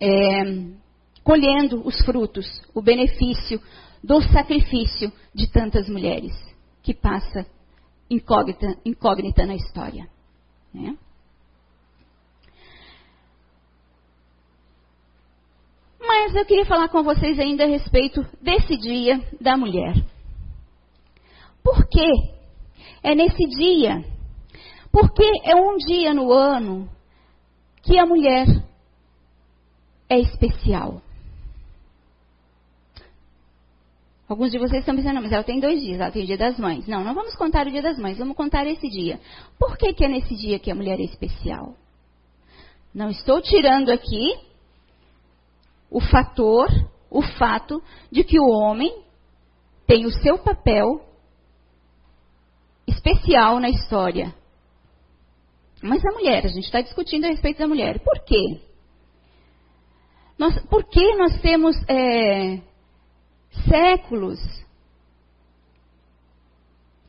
é, 0.00 0.42
colhendo 1.22 1.86
os 1.86 2.00
frutos, 2.04 2.46
o 2.74 2.80
benefício 2.80 3.60
do 4.02 4.20
sacrifício 4.22 5.12
de 5.34 5.50
tantas 5.50 5.88
mulheres, 5.88 6.32
que 6.82 6.94
passa 6.94 7.46
incógnita, 8.08 8.76
incógnita 8.84 9.44
na 9.46 9.54
história. 9.54 10.08
Né? 10.72 10.96
Mas 16.00 16.34
eu 16.34 16.44
queria 16.46 16.64
falar 16.64 16.88
com 16.88 17.02
vocês 17.02 17.38
ainda 17.38 17.64
a 17.64 17.68
respeito 17.68 18.26
desse 18.40 18.76
dia 18.76 19.20
da 19.40 19.56
mulher. 19.56 19.94
Por 21.62 21.86
que 21.88 22.06
é 23.02 23.14
nesse 23.14 23.46
dia? 23.48 24.02
Porque 24.90 25.24
é 25.44 25.54
um 25.54 25.76
dia 25.76 26.14
no 26.14 26.32
ano 26.32 26.88
que 27.82 27.98
a 27.98 28.06
mulher 28.06 28.46
é 30.08 30.18
especial. 30.18 31.02
Alguns 34.28 34.52
de 34.52 34.58
vocês 34.58 34.80
estão 34.80 34.94
pensando, 34.94 35.20
mas 35.20 35.32
ela 35.32 35.42
tem 35.42 35.58
dois 35.58 35.80
dias, 35.80 36.00
ela 36.00 36.10
tem 36.10 36.22
o 36.22 36.26
dia 36.26 36.38
das 36.38 36.56
mães. 36.56 36.86
Não, 36.86 37.02
não 37.02 37.14
vamos 37.14 37.34
contar 37.34 37.66
o 37.66 37.70
dia 37.70 37.82
das 37.82 37.98
mães, 37.98 38.16
vamos 38.16 38.36
contar 38.36 38.64
esse 38.66 38.88
dia. 38.88 39.20
Por 39.58 39.76
que, 39.76 39.92
que 39.92 40.04
é 40.04 40.08
nesse 40.08 40.34
dia 40.36 40.58
que 40.58 40.70
a 40.70 40.74
mulher 40.74 40.98
é 41.00 41.02
especial? 41.02 41.74
Não 42.94 43.10
estou 43.10 43.40
tirando 43.42 43.90
aqui 43.90 44.34
o 45.90 46.00
fator, 46.00 46.68
o 47.10 47.22
fato 47.22 47.82
de 48.10 48.22
que 48.22 48.38
o 48.38 48.48
homem 48.48 49.04
tem 49.86 50.06
o 50.06 50.12
seu 50.12 50.38
papel 50.38 51.04
especial 52.86 53.58
na 53.58 53.68
história. 53.68 54.34
Mas 55.82 56.04
a 56.04 56.12
mulher, 56.12 56.44
a 56.44 56.48
gente 56.48 56.64
está 56.64 56.80
discutindo 56.80 57.24
a 57.24 57.28
respeito 57.28 57.58
da 57.58 57.66
mulher. 57.66 58.00
Por 58.00 58.22
quê? 58.24 58.60
Nós, 60.38 60.58
por 60.66 60.84
que 60.84 61.16
nós 61.16 61.40
temos 61.40 61.76
é, 61.88 62.60
séculos? 63.68 64.38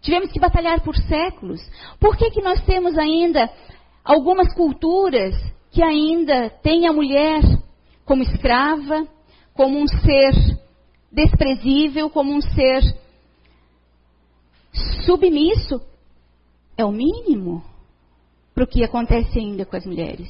Tivemos 0.02 0.32
que 0.32 0.40
batalhar 0.40 0.82
por 0.82 0.96
séculos. 0.96 1.62
Por 2.00 2.18
que, 2.18 2.32
que 2.32 2.42
nós 2.42 2.64
temos 2.66 2.98
ainda 2.98 3.52
algumas 4.04 4.54
culturas 4.56 5.36
que 5.70 5.84
ainda 5.84 6.50
têm 6.50 6.88
a 6.88 6.94
mulher 6.94 7.42
como 8.06 8.24
escrava, 8.24 9.08
como 9.54 9.80
um 9.80 9.88
ser 9.88 10.34
desprezível, 11.12 12.10
como 12.10 12.34
um 12.34 12.42
ser 12.42 12.82
submisso, 15.06 15.82
é 16.78 16.86
o 16.86 16.92
mínimo 16.92 17.64
para 18.54 18.64
o 18.64 18.68
que 18.68 18.84
acontece 18.84 19.38
ainda 19.38 19.66
com 19.66 19.76
as 19.76 19.86
mulheres. 19.86 20.30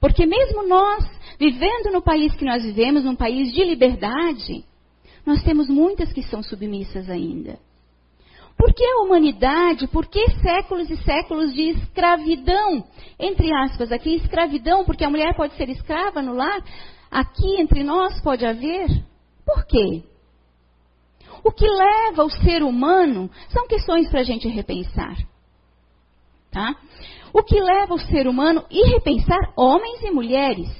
Porque 0.00 0.26
mesmo 0.26 0.66
nós, 0.66 1.04
vivendo 1.38 1.92
no 1.92 2.02
país 2.02 2.34
que 2.34 2.44
nós 2.44 2.62
vivemos, 2.62 3.04
num 3.04 3.14
país 3.14 3.52
de 3.52 3.64
liberdade, 3.64 4.64
nós 5.24 5.42
temos 5.42 5.68
muitas 5.68 6.12
que 6.12 6.22
são 6.22 6.42
submissas 6.42 7.08
ainda. 7.08 7.58
Por 8.56 8.72
que 8.74 8.84
a 8.84 9.02
humanidade? 9.02 9.88
Por 9.88 10.06
que 10.06 10.24
séculos 10.40 10.88
e 10.90 10.96
séculos 10.98 11.52
de 11.52 11.70
escravidão? 11.70 12.84
Entre 13.18 13.52
aspas, 13.54 13.90
aqui 13.90 14.14
escravidão, 14.16 14.84
porque 14.84 15.04
a 15.04 15.10
mulher 15.10 15.34
pode 15.34 15.54
ser 15.56 15.68
escrava 15.68 16.22
no 16.22 16.34
lar, 16.34 16.62
aqui 17.10 17.60
entre 17.60 17.82
nós 17.82 18.20
pode 18.20 18.44
haver. 18.44 18.88
Por 19.44 19.64
quê? 19.66 20.02
O 21.44 21.50
que 21.50 21.68
leva 21.68 22.24
o 22.24 22.30
ser 22.30 22.62
humano 22.62 23.30
são 23.48 23.66
questões 23.66 24.08
para 24.08 24.20
a 24.20 24.24
gente 24.24 24.48
repensar. 24.48 25.16
Tá? 26.50 26.76
O 27.32 27.42
que 27.42 27.60
leva 27.60 27.94
o 27.94 27.98
ser 27.98 28.28
humano 28.28 28.64
a 28.70 28.88
repensar 28.90 29.52
homens 29.56 30.02
e 30.02 30.10
mulheres. 30.10 30.70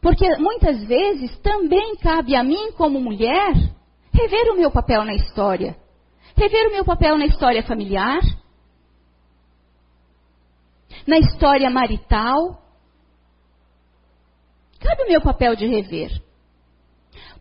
Porque 0.00 0.28
muitas 0.36 0.82
vezes 0.84 1.36
também 1.38 1.96
cabe 1.96 2.34
a 2.34 2.42
mim, 2.42 2.72
como 2.72 3.00
mulher, 3.00 3.52
rever 4.12 4.52
o 4.52 4.56
meu 4.56 4.70
papel 4.70 5.04
na 5.04 5.14
história. 5.14 5.76
Rever 6.36 6.68
o 6.68 6.72
meu 6.72 6.84
papel 6.84 7.16
na 7.16 7.26
história 7.26 7.62
familiar, 7.62 8.20
na 11.06 11.18
história 11.18 11.70
marital. 11.70 12.62
Cabe 14.78 15.04
o 15.04 15.08
meu 15.08 15.20
papel 15.22 15.56
de 15.56 15.66
rever. 15.66 16.22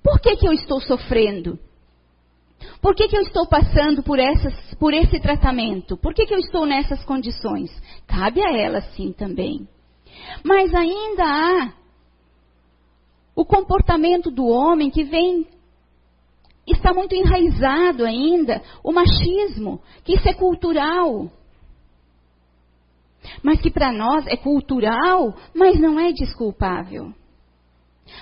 Por 0.02 0.20
que, 0.20 0.38
que 0.38 0.48
eu 0.48 0.54
estou 0.54 0.80
sofrendo? 0.80 1.60
Por 2.82 2.96
que, 2.96 3.08
que 3.08 3.18
eu 3.18 3.22
estou 3.22 3.48
passando 3.48 4.02
por, 4.02 4.20
essas, 4.20 4.74
por 4.76 4.94
esse 4.94 5.20
tratamento? 5.20 5.98
Por 5.98 6.14
que, 6.14 6.26
que 6.26 6.34
eu 6.34 6.40
estou 6.40 6.66
nessas 6.66 7.04
condições? 7.04 7.72
Cabe 8.08 8.42
a 8.42 8.56
ela 8.56 8.82
sim 8.82 9.12
também. 9.12 9.68
Mas 10.44 10.74
ainda 10.74 11.24
há 11.24 11.74
o 13.36 13.44
comportamento 13.44 14.32
do 14.32 14.46
homem 14.46 14.90
que 14.90 15.04
vem 15.04 15.48
está 16.68 16.94
muito 16.94 17.14
enraizado 17.14 18.04
ainda 18.06 18.62
o 18.84 18.92
machismo, 18.92 19.82
que 20.04 20.14
isso 20.16 20.28
é 20.28 20.34
cultural. 20.34 21.30
Mas 23.44 23.60
que 23.62 23.72
para 23.72 23.92
nós 23.92 24.26
é 24.28 24.38
cultural, 24.38 25.36
mas 25.54 25.80
não 25.80 26.00
é 26.00 26.12
desculpável. 26.12 27.14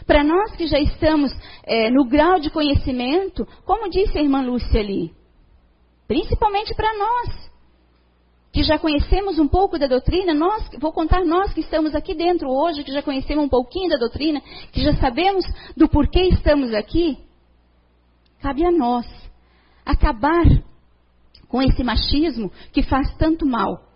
Para 0.06 0.24
nós 0.24 0.56
que 0.56 0.66
já 0.66 0.80
estamos 0.80 1.32
é, 1.64 1.90
no 1.90 2.06
grau 2.06 2.40
de 2.40 2.50
conhecimento, 2.50 3.48
como 3.66 3.90
disse 3.90 4.18
a 4.18 4.22
irmã 4.22 4.42
Lúcia 4.42 4.80
ali, 4.80 5.14
principalmente 6.08 6.74
para 6.74 6.98
nós, 6.98 7.52
que 8.54 8.64
já 8.64 8.78
conhecemos 8.78 9.40
um 9.40 9.48
pouco 9.48 9.80
da 9.80 9.88
doutrina, 9.88 10.34
nós, 10.34 10.70
vou 10.80 10.94
contar 10.94 11.26
nós 11.26 11.52
que 11.54 11.62
estamos 11.62 11.96
aqui 11.96 12.14
dentro 12.14 12.50
hoje, 12.50 12.84
que 12.84 12.92
já 12.92 13.02
conhecemos 13.02 13.46
um 13.46 13.50
pouquinho 13.50 13.90
da 13.90 13.98
doutrina, 13.98 14.42
que 14.72 14.82
já 14.82 14.96
sabemos 14.98 15.44
do 15.76 15.90
porquê 15.90 16.28
estamos 16.28 16.72
aqui, 16.74 17.18
cabe 18.44 18.66
a 18.66 18.72
nós 18.72 19.08
acabar 19.86 20.44
com 21.48 21.62
esse 21.62 21.82
machismo 21.82 22.52
que 22.74 22.84
faz 22.84 23.16
tanto 23.16 23.46
mal 23.46 23.88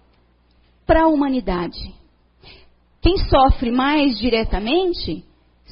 para 0.86 1.04
a 1.04 1.08
humanidade. 1.08 1.94
Quem 3.02 3.18
sofre 3.18 3.72
mais 3.72 4.18
diretamente 4.18 5.26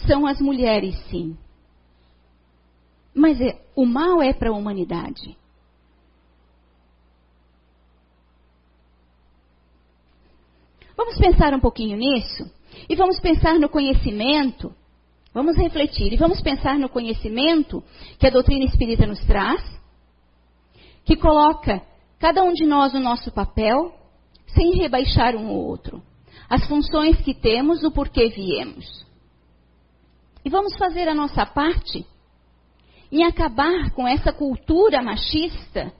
são 0.05 0.27
as 0.27 0.41
mulheres, 0.41 0.93
sim. 1.09 1.37
Mas 3.13 3.39
é, 3.39 3.57
o 3.77 3.85
mal 3.85 4.21
é 4.21 4.33
para 4.33 4.49
a 4.49 4.53
humanidade. 4.53 5.37
Vamos 10.97 11.17
pensar 11.17 11.53
um 11.53 11.61
pouquinho 11.61 11.95
nisso 11.95 12.51
e 12.89 12.95
vamos 12.95 13.21
pensar 13.21 13.57
no 13.57 13.69
conhecimento. 13.69 14.75
Vamos 15.35 15.57
refletir 15.57 16.13
e 16.13 16.15
vamos 16.15 16.39
pensar 16.39 16.79
no 16.79 16.87
conhecimento 16.87 17.83
que 18.17 18.25
a 18.25 18.29
doutrina 18.29 18.63
espírita 18.63 19.05
nos 19.05 19.19
traz, 19.25 19.61
que 21.03 21.17
coloca 21.17 21.81
cada 22.17 22.41
um 22.41 22.53
de 22.53 22.65
nós 22.65 22.93
no 22.93 23.01
nosso 23.01 23.29
papel, 23.33 23.93
sem 24.47 24.77
rebaixar 24.77 25.35
um 25.35 25.49
ou 25.49 25.67
outro. 25.67 26.01
As 26.49 26.65
funções 26.69 27.17
que 27.17 27.33
temos, 27.33 27.83
o 27.83 27.91
porquê 27.91 28.29
viemos. 28.29 29.05
E 30.45 30.49
vamos 30.49 30.73
fazer 30.77 31.09
a 31.09 31.13
nossa 31.13 31.45
parte 31.45 32.05
em 33.11 33.25
acabar 33.25 33.91
com 33.91 34.07
essa 34.07 34.31
cultura 34.31 35.01
machista 35.01 35.91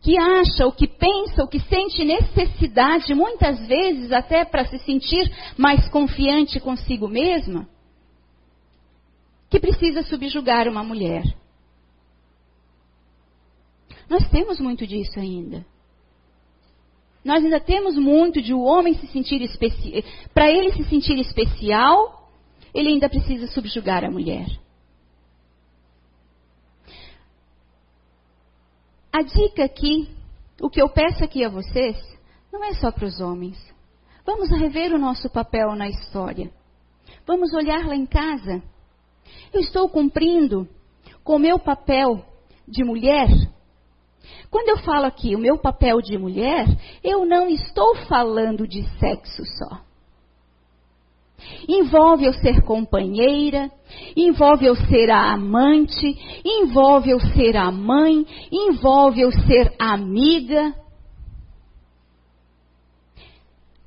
que 0.00 0.16
acha, 0.16 0.66
o 0.66 0.72
que 0.72 0.86
pensa, 0.86 1.42
o 1.42 1.48
que 1.48 1.58
sente 1.60 2.04
necessidade, 2.04 3.14
muitas 3.14 3.66
vezes 3.66 4.12
até 4.12 4.44
para 4.44 4.64
se 4.64 4.78
sentir 4.78 5.30
mais 5.56 5.88
confiante 5.88 6.60
consigo 6.60 7.08
mesma, 7.08 7.68
que 9.50 9.58
precisa 9.58 10.02
subjugar 10.02 10.68
uma 10.68 10.84
mulher. 10.84 11.24
Nós 14.08 14.28
temos 14.30 14.60
muito 14.60 14.86
disso 14.86 15.18
ainda. 15.18 15.66
Nós 17.24 17.44
ainda 17.44 17.60
temos 17.60 17.96
muito 17.96 18.40
de 18.40 18.54
o 18.54 18.60
homem 18.60 18.94
se 18.94 19.06
sentir 19.08 19.42
especial. 19.42 20.02
Para 20.32 20.50
ele 20.50 20.72
se 20.72 20.84
sentir 20.84 21.18
especial, 21.18 22.30
ele 22.72 22.88
ainda 22.88 23.08
precisa 23.08 23.46
subjugar 23.48 24.04
a 24.04 24.10
mulher. 24.10 24.46
A 29.18 29.22
dica 29.22 29.64
aqui, 29.64 30.08
o 30.62 30.70
que 30.70 30.80
eu 30.80 30.88
peço 30.88 31.24
aqui 31.24 31.44
a 31.44 31.48
vocês, 31.48 31.96
não 32.52 32.62
é 32.62 32.74
só 32.74 32.92
para 32.92 33.04
os 33.04 33.18
homens. 33.20 33.58
Vamos 34.24 34.48
rever 34.48 34.94
o 34.94 34.98
nosso 34.98 35.28
papel 35.28 35.74
na 35.74 35.88
história. 35.88 36.52
Vamos 37.26 37.52
olhar 37.52 37.84
lá 37.84 37.96
em 37.96 38.06
casa. 38.06 38.62
Eu 39.52 39.60
estou 39.60 39.88
cumprindo 39.88 40.68
com 41.24 41.34
o 41.34 41.38
meu 41.40 41.58
papel 41.58 42.24
de 42.68 42.84
mulher 42.84 43.26
quando 44.50 44.68
eu 44.68 44.78
falo 44.78 45.06
aqui 45.06 45.34
o 45.34 45.38
meu 45.38 45.58
papel 45.58 46.00
de 46.00 46.16
mulher, 46.16 46.66
eu 47.02 47.26
não 47.26 47.48
estou 47.48 47.96
falando 48.06 48.68
de 48.68 48.82
sexo 48.98 49.42
só. 49.44 49.80
Envolve 51.68 52.24
eu 52.24 52.32
ser 52.34 52.62
companheira, 52.62 53.70
envolve 54.16 54.66
eu 54.66 54.74
ser 54.74 55.10
a 55.10 55.32
amante, 55.32 56.06
envolve 56.44 57.10
eu 57.10 57.20
ser 57.20 57.56
a 57.56 57.70
mãe, 57.70 58.26
envolve 58.50 59.20
eu 59.20 59.30
ser 59.30 59.74
amiga, 59.78 60.74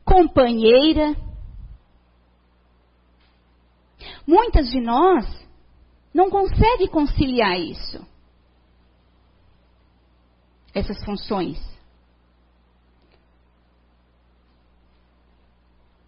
companheira. 0.06 1.16
Muitas 4.26 4.70
de 4.70 4.80
nós 4.80 5.26
não 6.14 6.30
conseguem 6.30 6.88
conciliar 6.88 7.60
isso 7.60 8.12
essas 10.74 11.04
funções. 11.04 11.71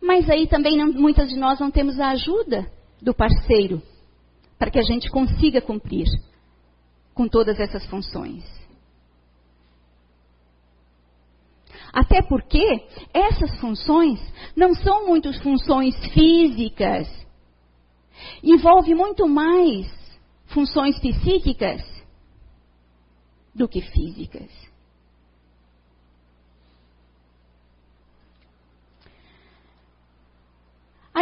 Mas 0.03 0.29
aí 0.29 0.47
também 0.47 0.77
não, 0.77 0.91
muitas 0.91 1.29
de 1.29 1.37
nós 1.37 1.61
não 1.61 1.71
temos 1.71 1.97
a 1.97 2.09
ajuda 2.09 2.69
do 3.01 3.13
parceiro 3.13 3.81
para 4.59 4.69
que 4.69 4.77
a 4.77 4.83
gente 4.83 5.09
consiga 5.09 5.61
cumprir 5.61 6.07
com 7.13 7.25
todas 7.25 7.57
essas 7.57 7.85
funções. 7.85 8.43
Até 11.93 12.21
porque 12.21 12.85
essas 13.13 13.57
funções 13.61 14.19
não 14.57 14.75
são 14.75 15.07
muito 15.07 15.31
funções 15.41 15.95
físicas. 16.07 17.07
Envolve 18.43 18.93
muito 18.93 19.25
mais 19.25 19.87
funções 20.47 20.99
psíquicas 20.99 21.81
do 23.55 23.69
que 23.69 23.79
físicas. 23.79 24.51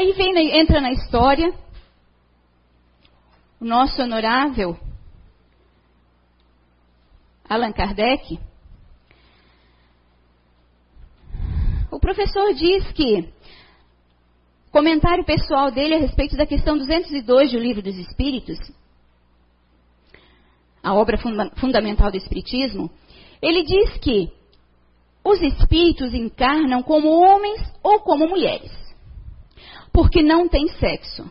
Aí 0.02 0.14
vem, 0.14 0.60
entra 0.60 0.82
na 0.82 0.92
história 0.92 1.54
o 3.60 3.66
nosso 3.66 4.02
honorável 4.02 4.76
Allan 7.48 7.72
Kardec. 7.72 8.40
O 11.92 12.00
professor 12.00 12.52
diz 12.56 12.92
que 12.94 13.32
comentário 14.72 15.24
pessoal 15.24 15.70
dele 15.70 15.94
a 15.94 16.00
respeito 16.00 16.36
da 16.36 16.48
questão 16.48 16.80
202 16.80 17.52
do 17.52 17.60
Livro 17.60 17.84
dos 17.84 17.96
Espíritos 17.96 18.58
a 20.82 20.96
obra 20.96 21.20
funda 21.20 21.52
fundamental 21.58 22.10
do 22.10 22.18
Espiritismo, 22.18 22.90
ele 23.40 23.62
diz 23.62 24.00
que 24.00 24.32
os 25.24 25.40
espíritos 25.44 26.12
encarnam 26.12 26.82
como 26.82 27.08
homens 27.08 27.62
ou 27.84 28.00
como 28.00 28.28
mulheres, 28.28 28.81
porque 29.92 30.22
não 30.22 30.48
tem 30.48 30.68
sexo. 30.68 31.30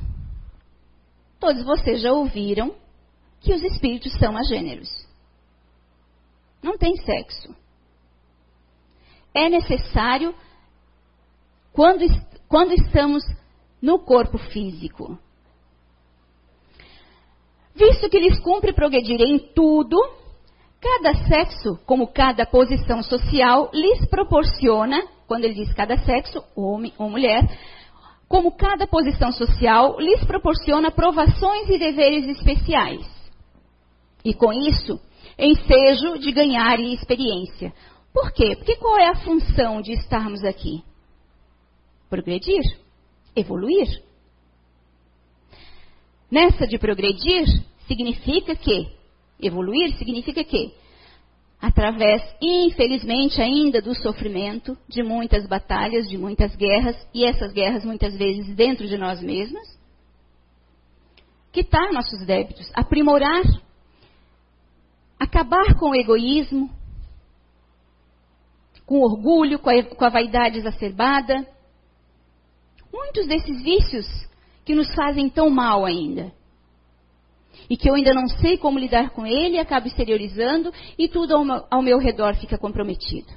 todos 1.38 1.64
vocês 1.64 2.03
já 2.03 2.12
ouviram 2.12 2.75
que 3.40 3.55
os 3.55 3.62
espíritos 3.62 4.12
são 4.18 4.37
agêneros. 4.37 4.88
Não 6.62 6.77
tem 6.77 6.94
sexo. 6.96 7.55
É 9.33 9.49
necessário 9.49 10.35
quando, 11.73 12.05
quando 12.49 12.73
estamos 12.73 13.23
no 13.81 13.99
corpo 13.99 14.37
físico. 14.37 15.18
Visto 17.75 18.11
que 18.11 18.18
lhes 18.18 18.38
cumpre 18.40 18.75
progredir 18.75 19.20
em 19.23 19.38
tudo, 19.38 19.96
cada 20.81 21.14
sexo, 21.27 21.79
como 21.87 22.09
cada 22.09 22.44
posição 22.44 23.03
social, 23.03 23.70
lhes 23.73 24.05
proporciona, 24.07 25.03
quando 25.27 25.44
ele 25.44 25.55
diz 25.55 25.73
cada 25.73 25.96
sexo, 25.99 26.44
homem 26.55 26.92
ou 26.99 27.09
mulher, 27.09 27.42
como 28.30 28.52
cada 28.52 28.86
posição 28.86 29.32
social 29.32 29.98
lhes 29.98 30.24
proporciona 30.24 30.92
provações 30.92 31.68
e 31.68 31.76
deveres 31.76 32.28
especiais. 32.28 33.04
E 34.24 34.32
com 34.32 34.52
isso, 34.52 35.00
ensejo 35.36 36.16
de 36.16 36.30
ganhar 36.30 36.78
experiência. 36.78 37.74
Por 38.14 38.30
quê? 38.30 38.54
Porque 38.54 38.76
qual 38.76 38.96
é 38.98 39.08
a 39.08 39.16
função 39.16 39.82
de 39.82 39.94
estarmos 39.94 40.44
aqui? 40.44 40.84
Progredir, 42.08 42.62
evoluir. 43.34 44.00
Nessa 46.30 46.68
de 46.68 46.78
progredir, 46.78 47.46
significa 47.88 48.54
que, 48.54 48.92
evoluir 49.42 49.92
significa 49.98 50.44
que, 50.44 50.72
através, 51.61 52.23
infelizmente, 52.40 53.40
ainda 53.40 53.83
do 53.83 53.94
sofrimento, 53.94 54.77
de 54.88 55.03
muitas 55.03 55.46
batalhas, 55.46 56.09
de 56.09 56.16
muitas 56.16 56.57
guerras, 56.57 56.96
e 57.12 57.25
essas 57.25 57.53
guerras 57.53 57.85
muitas 57.85 58.16
vezes 58.16 58.55
dentro 58.55 58.87
de 58.88 58.96
nós 58.96 59.20
mesmos, 59.20 59.79
quitar 61.53 61.92
nossos 61.92 62.25
débitos, 62.25 62.70
aprimorar, 62.75 63.42
acabar 65.18 65.75
com 65.79 65.90
o 65.90 65.94
egoísmo, 65.94 66.70
com 68.87 69.01
o 69.01 69.05
orgulho, 69.05 69.59
com 69.59 69.68
a, 69.68 69.83
com 69.83 70.05
a 70.05 70.09
vaidade 70.09 70.59
exacerbada. 70.59 71.46
Muitos 72.92 73.27
desses 73.27 73.62
vícios 73.62 74.07
que 74.64 74.75
nos 74.75 74.92
fazem 74.94 75.29
tão 75.29 75.51
mal 75.51 75.85
ainda 75.85 76.33
e 77.70 77.76
que 77.76 77.88
eu 77.88 77.94
ainda 77.94 78.12
não 78.12 78.26
sei 78.26 78.59
como 78.59 78.80
lidar 78.80 79.11
com 79.11 79.24
ele, 79.24 79.56
acabo 79.56 79.87
exteriorizando 79.87 80.74
e 80.98 81.09
tudo 81.09 81.37
ao 81.70 81.80
meu, 81.80 81.98
redor 81.98 82.35
fica 82.35 82.59
comprometido. 82.59 83.33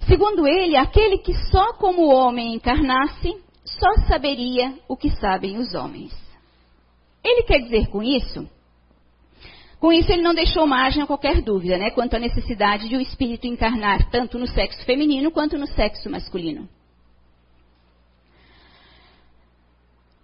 Segundo 0.00 0.46
ele, 0.46 0.76
aquele 0.76 1.18
que 1.18 1.32
só 1.50 1.74
como 1.74 2.12
homem 2.12 2.54
encarnasse, 2.54 3.36
só 3.64 4.06
saberia 4.08 4.74
o 4.88 4.96
que 4.96 5.10
sabem 5.10 5.56
os 5.58 5.72
homens. 5.72 6.12
Ele 7.22 7.44
quer 7.44 7.60
dizer 7.60 7.88
com 7.88 8.02
isso? 8.02 8.48
Com 9.78 9.92
isso, 9.92 10.10
ele 10.10 10.22
não 10.22 10.34
deixou 10.34 10.66
margem 10.66 11.02
a 11.02 11.06
qualquer 11.06 11.42
dúvida, 11.42 11.76
né, 11.76 11.90
quanto 11.90 12.14
à 12.14 12.18
necessidade 12.18 12.88
de 12.88 12.96
o 12.96 13.00
espírito 13.00 13.46
encarnar 13.46 14.10
tanto 14.10 14.38
no 14.38 14.48
sexo 14.48 14.84
feminino 14.84 15.30
quanto 15.30 15.56
no 15.58 15.66
sexo 15.66 16.10
masculino. 16.10 16.68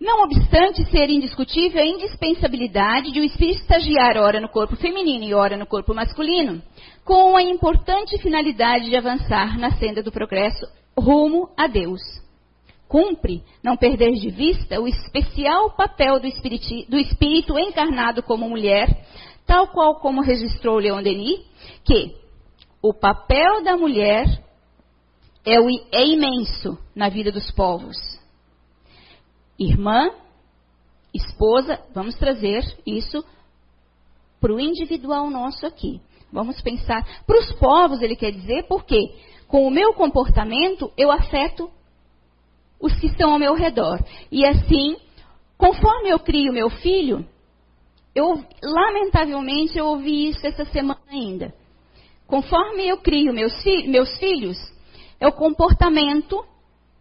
Não 0.02 0.24
obstante 0.24 0.84
ser 0.90 1.08
indiscutível 1.10 1.80
a 1.80 1.86
indispensabilidade 1.86 3.12
de 3.12 3.20
o 3.20 3.24
espírito 3.24 3.60
estagiar 3.60 4.16
ora 4.16 4.40
no 4.40 4.48
corpo 4.48 4.74
feminino 4.74 5.22
e 5.22 5.32
ora 5.32 5.56
no 5.56 5.64
corpo 5.64 5.94
masculino, 5.94 6.60
com 7.04 7.36
a 7.36 7.42
importante 7.44 8.18
finalidade 8.18 8.90
de 8.90 8.96
avançar 8.96 9.56
na 9.60 9.70
senda 9.76 10.02
do 10.02 10.10
progresso 10.10 10.66
rumo 10.98 11.50
a 11.56 11.68
Deus. 11.68 12.00
Cumpre 12.88 13.44
não 13.62 13.76
perder 13.76 14.14
de 14.14 14.28
vista 14.28 14.80
o 14.80 14.88
especial 14.88 15.70
papel 15.76 16.18
do 16.18 16.26
do 16.88 16.98
espírito 16.98 17.56
encarnado 17.56 18.24
como 18.24 18.48
mulher, 18.48 18.88
tal 19.46 19.68
qual 19.68 20.00
como 20.00 20.20
registrou 20.20 20.78
Leon 20.78 21.00
Denis, 21.00 21.46
que 21.84 22.12
o 22.82 22.92
papel 22.92 23.62
da 23.62 23.76
mulher 23.76 24.26
é, 25.46 25.60
o, 25.60 25.68
é 25.92 26.04
imenso 26.04 26.76
na 26.92 27.08
vida 27.08 27.30
dos 27.30 27.52
povos 27.52 28.20
irmã, 29.64 30.10
esposa, 31.14 31.80
vamos 31.94 32.14
trazer 32.16 32.64
isso 32.86 33.24
para 34.40 34.52
o 34.52 34.60
individual 34.60 35.30
nosso 35.30 35.66
aqui. 35.66 36.00
Vamos 36.32 36.60
pensar. 36.62 37.06
Para 37.26 37.38
os 37.38 37.52
povos, 37.52 38.00
ele 38.00 38.16
quer 38.16 38.32
dizer, 38.32 38.64
porque 38.64 39.14
com 39.46 39.66
o 39.66 39.70
meu 39.70 39.92
comportamento 39.92 40.90
eu 40.96 41.10
afeto 41.10 41.70
os 42.80 42.94
que 42.98 43.06
estão 43.06 43.32
ao 43.32 43.38
meu 43.38 43.54
redor. 43.54 44.02
E 44.30 44.44
assim, 44.44 44.96
conforme 45.58 46.08
eu 46.08 46.18
crio 46.18 46.52
meu 46.52 46.70
filho, 46.70 47.24
eu, 48.14 48.44
lamentavelmente, 48.62 49.78
eu 49.78 49.86
ouvi 49.86 50.28
isso 50.28 50.46
essa 50.46 50.64
semana 50.66 51.00
ainda. 51.08 51.54
Conforme 52.26 52.88
eu 52.88 52.98
crio 52.98 53.32
meus, 53.32 53.52
meus 53.86 54.18
filhos, 54.18 54.58
é 55.20 55.28
o 55.28 55.32
comportamento 55.32 56.44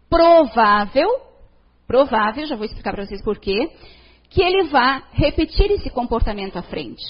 provável 0.08 1.08
provável, 1.86 2.46
já 2.46 2.56
vou 2.56 2.64
explicar 2.64 2.92
para 2.92 3.06
vocês 3.06 3.22
por 3.22 3.38
quê, 3.38 3.70
que 4.30 4.42
ele 4.42 4.64
vá 4.64 5.02
repetir 5.12 5.70
esse 5.70 5.90
comportamento 5.90 6.56
à 6.56 6.62
frente. 6.62 7.02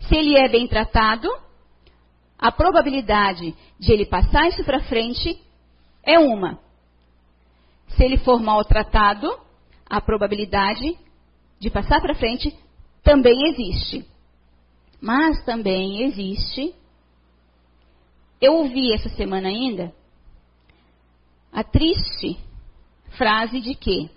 Se 0.00 0.16
ele 0.16 0.36
é 0.36 0.48
bem 0.48 0.66
tratado, 0.66 1.28
a 2.38 2.50
probabilidade 2.50 3.54
de 3.78 3.92
ele 3.92 4.06
passar 4.06 4.48
isso 4.48 4.64
para 4.64 4.80
frente 4.80 5.38
é 6.02 6.18
uma. 6.18 6.58
Se 7.88 8.04
ele 8.04 8.16
for 8.18 8.40
maltratado, 8.40 9.28
a 9.88 10.00
probabilidade 10.00 10.96
de 11.58 11.68
passar 11.68 12.00
para 12.00 12.14
frente 12.14 12.56
também 13.02 13.48
existe. 13.48 14.06
Mas 15.00 15.44
também 15.44 16.04
existe. 16.04 16.74
Eu 18.40 18.54
ouvi 18.54 18.94
essa 18.94 19.10
semana 19.10 19.48
ainda 19.48 19.92
a 21.52 21.64
triste 21.64 22.38
frase 23.16 23.60
de 23.60 23.74
que 23.74 24.10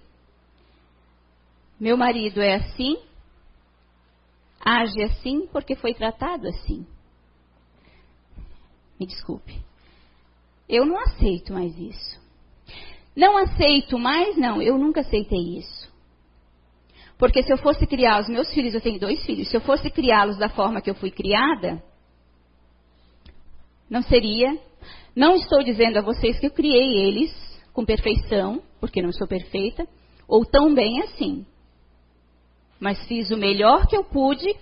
meu 1.79 1.97
marido 1.97 2.41
é 2.41 2.55
assim, 2.55 2.97
age 4.63 5.01
assim 5.03 5.47
porque 5.47 5.75
foi 5.75 5.93
tratado 5.93 6.47
assim. 6.47 6.85
Me 8.99 9.05
desculpe. 9.05 9.59
Eu 10.69 10.85
não 10.85 10.97
aceito 10.99 11.53
mais 11.53 11.77
isso. 11.77 12.21
Não 13.15 13.37
aceito 13.37 13.99
mais, 13.99 14.37
não, 14.37 14.61
eu 14.61 14.77
nunca 14.77 15.01
aceitei 15.01 15.57
isso. 15.57 15.91
Porque 17.17 17.43
se 17.43 17.51
eu 17.51 17.57
fosse 17.57 17.85
criar 17.85 18.21
os 18.21 18.27
meus 18.27 18.51
filhos, 18.53 18.73
eu 18.73 18.81
tenho 18.81 18.99
dois 18.99 19.23
filhos, 19.25 19.49
se 19.49 19.55
eu 19.55 19.61
fosse 19.61 19.89
criá-los 19.89 20.37
da 20.37 20.49
forma 20.49 20.81
que 20.81 20.89
eu 20.89 20.95
fui 20.95 21.11
criada, 21.11 21.83
não 23.89 24.01
seria. 24.01 24.57
Não 25.15 25.35
estou 25.35 25.63
dizendo 25.63 25.99
a 25.99 26.01
vocês 26.01 26.39
que 26.39 26.47
eu 26.47 26.51
criei 26.51 27.07
eles 27.07 27.31
com 27.71 27.85
perfeição, 27.85 28.61
porque 28.83 29.01
não 29.01 29.13
sou 29.13 29.25
perfeita, 29.25 29.87
ou 30.27 30.43
tão 30.43 30.73
bem 30.75 31.01
assim. 31.03 31.45
Mas 32.81 33.01
fiz 33.07 33.31
o 33.31 33.37
melhor 33.37 33.87
que 33.87 33.95
eu 33.95 34.03
pude, 34.03 34.53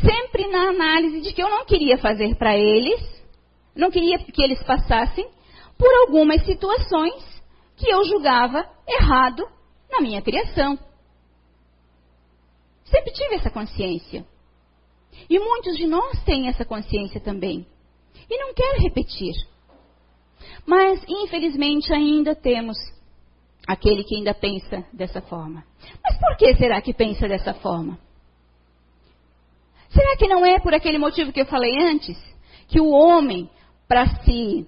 sempre 0.00 0.46
na 0.46 0.68
análise 0.68 1.22
de 1.22 1.32
que 1.32 1.42
eu 1.42 1.50
não 1.50 1.64
queria 1.64 1.98
fazer 1.98 2.36
para 2.36 2.56
eles, 2.56 3.00
não 3.74 3.90
queria 3.90 4.16
que 4.20 4.40
eles 4.40 4.62
passassem 4.62 5.28
por 5.76 5.92
algumas 6.06 6.44
situações 6.44 7.42
que 7.76 7.90
eu 7.90 8.04
julgava 8.04 8.64
errado 8.86 9.44
na 9.90 10.00
minha 10.00 10.22
criação. 10.22 10.78
Sempre 12.84 13.12
tive 13.12 13.34
essa 13.34 13.50
consciência. 13.50 14.24
E 15.28 15.36
muitos 15.36 15.76
de 15.78 15.88
nós 15.88 16.22
têm 16.22 16.46
essa 16.46 16.64
consciência 16.64 17.20
também. 17.20 17.66
E 18.30 18.38
não 18.38 18.54
quero 18.54 18.82
repetir. 18.82 19.34
Mas, 20.64 21.04
infelizmente, 21.08 21.92
ainda 21.92 22.36
temos 22.36 22.78
aquele 23.66 24.04
que 24.04 24.16
ainda 24.16 24.34
pensa 24.34 24.84
dessa 24.92 25.20
forma. 25.20 25.64
Mas 26.02 26.18
por 26.18 26.36
que 26.36 26.54
será 26.56 26.80
que 26.80 26.92
pensa 26.92 27.28
dessa 27.28 27.54
forma? 27.54 27.98
Será 29.90 30.16
que 30.16 30.26
não 30.26 30.44
é 30.44 30.58
por 30.58 30.74
aquele 30.74 30.98
motivo 30.98 31.32
que 31.32 31.40
eu 31.40 31.46
falei 31.46 31.76
antes? 31.78 32.18
Que 32.68 32.80
o 32.80 32.90
homem, 32.90 33.50
para 33.86 34.06
se 34.22 34.66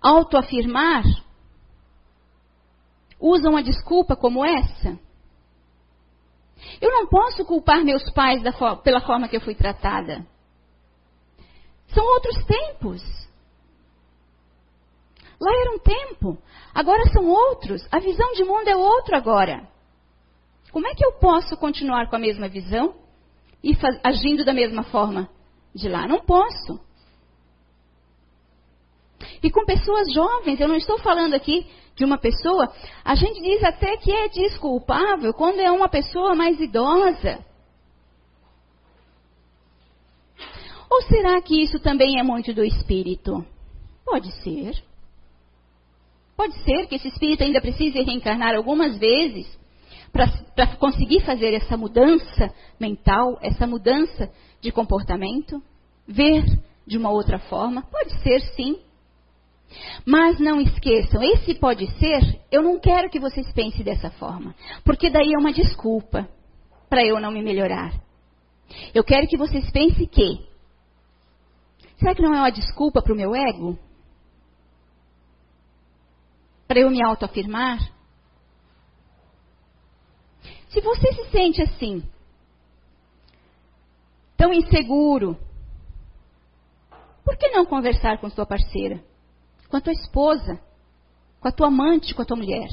autoafirmar, 0.00 1.04
usa 3.20 3.48
uma 3.48 3.62
desculpa 3.62 4.16
como 4.16 4.44
essa? 4.44 4.98
Eu 6.80 6.90
não 6.90 7.06
posso 7.06 7.44
culpar 7.44 7.84
meus 7.84 8.10
pais 8.12 8.42
pela 8.82 9.00
forma 9.00 9.28
que 9.28 9.36
eu 9.36 9.40
fui 9.40 9.54
tratada. 9.54 10.26
São 11.88 12.04
outros 12.04 12.44
tempos. 12.44 13.23
Lá 15.44 15.52
era 15.52 15.72
um 15.72 15.78
tempo, 15.78 16.38
agora 16.74 17.04
são 17.12 17.28
outros. 17.28 17.86
A 17.92 17.98
visão 17.98 18.32
de 18.32 18.44
mundo 18.44 18.66
é 18.66 18.74
outra 18.74 19.18
agora. 19.18 19.68
Como 20.72 20.86
é 20.86 20.94
que 20.94 21.04
eu 21.04 21.12
posso 21.18 21.54
continuar 21.58 22.08
com 22.08 22.16
a 22.16 22.18
mesma 22.18 22.48
visão 22.48 22.94
e 23.62 23.76
agindo 24.02 24.42
da 24.42 24.54
mesma 24.54 24.84
forma 24.84 25.28
de 25.74 25.86
lá? 25.86 26.08
Não 26.08 26.20
posso. 26.20 26.80
E 29.42 29.50
com 29.50 29.66
pessoas 29.66 30.10
jovens, 30.14 30.58
eu 30.58 30.66
não 30.66 30.76
estou 30.76 30.98
falando 30.98 31.34
aqui 31.34 31.66
de 31.94 32.06
uma 32.06 32.16
pessoa, 32.16 32.72
a 33.04 33.14
gente 33.14 33.42
diz 33.42 33.62
até 33.62 33.98
que 33.98 34.10
é 34.10 34.28
desculpável 34.28 35.34
quando 35.34 35.60
é 35.60 35.70
uma 35.70 35.90
pessoa 35.90 36.34
mais 36.34 36.58
idosa. 36.58 37.44
Ou 40.90 41.02
será 41.02 41.40
que 41.42 41.62
isso 41.62 41.78
também 41.80 42.18
é 42.18 42.22
muito 42.22 42.54
do 42.54 42.64
espírito? 42.64 43.44
Pode 44.06 44.32
ser. 44.42 44.82
Pode 46.36 46.54
ser 46.64 46.86
que 46.86 46.96
esse 46.96 47.08
espírito 47.08 47.44
ainda 47.44 47.60
precise 47.60 48.00
reencarnar 48.00 48.54
algumas 48.54 48.98
vezes 48.98 49.46
para 50.12 50.76
conseguir 50.76 51.20
fazer 51.20 51.54
essa 51.54 51.76
mudança 51.76 52.52
mental, 52.78 53.38
essa 53.40 53.66
mudança 53.66 54.30
de 54.60 54.70
comportamento, 54.70 55.62
ver 56.06 56.44
de 56.86 56.96
uma 56.96 57.10
outra 57.10 57.38
forma. 57.38 57.82
Pode 57.82 58.22
ser, 58.22 58.40
sim. 58.54 58.78
Mas 60.06 60.38
não 60.38 60.60
esqueçam, 60.60 61.22
esse 61.22 61.54
pode 61.54 61.86
ser, 61.98 62.40
eu 62.50 62.62
não 62.62 62.78
quero 62.78 63.10
que 63.10 63.18
vocês 63.18 63.50
pensem 63.52 63.82
dessa 63.82 64.10
forma, 64.10 64.54
porque 64.84 65.10
daí 65.10 65.32
é 65.34 65.38
uma 65.38 65.52
desculpa 65.52 66.28
para 66.88 67.04
eu 67.04 67.18
não 67.20 67.32
me 67.32 67.42
melhorar. 67.42 67.92
Eu 68.94 69.02
quero 69.02 69.26
que 69.26 69.36
vocês 69.36 69.68
pensem 69.70 70.06
que, 70.06 70.46
será 71.98 72.14
que 72.14 72.22
não 72.22 72.34
é 72.34 72.38
uma 72.38 72.50
desculpa 72.50 73.02
para 73.02 73.12
o 73.12 73.16
meu 73.16 73.34
ego? 73.34 73.76
Para 76.66 76.80
eu 76.80 76.90
me 76.90 77.02
autoafirmar? 77.02 77.78
Se 80.68 80.80
você 80.80 81.12
se 81.12 81.30
sente 81.30 81.62
assim, 81.62 82.02
tão 84.36 84.52
inseguro, 84.52 85.38
por 87.24 87.36
que 87.36 87.48
não 87.50 87.64
conversar 87.64 88.18
com 88.18 88.28
sua 88.28 88.44
parceira? 88.44 89.02
com 89.74 89.78
a 89.78 89.80
tua 89.80 89.92
esposa, 89.92 90.60
com 91.40 91.48
a 91.48 91.50
tua 91.50 91.66
amante, 91.66 92.14
com 92.14 92.22
a 92.22 92.24
tua 92.24 92.36
mulher. 92.36 92.68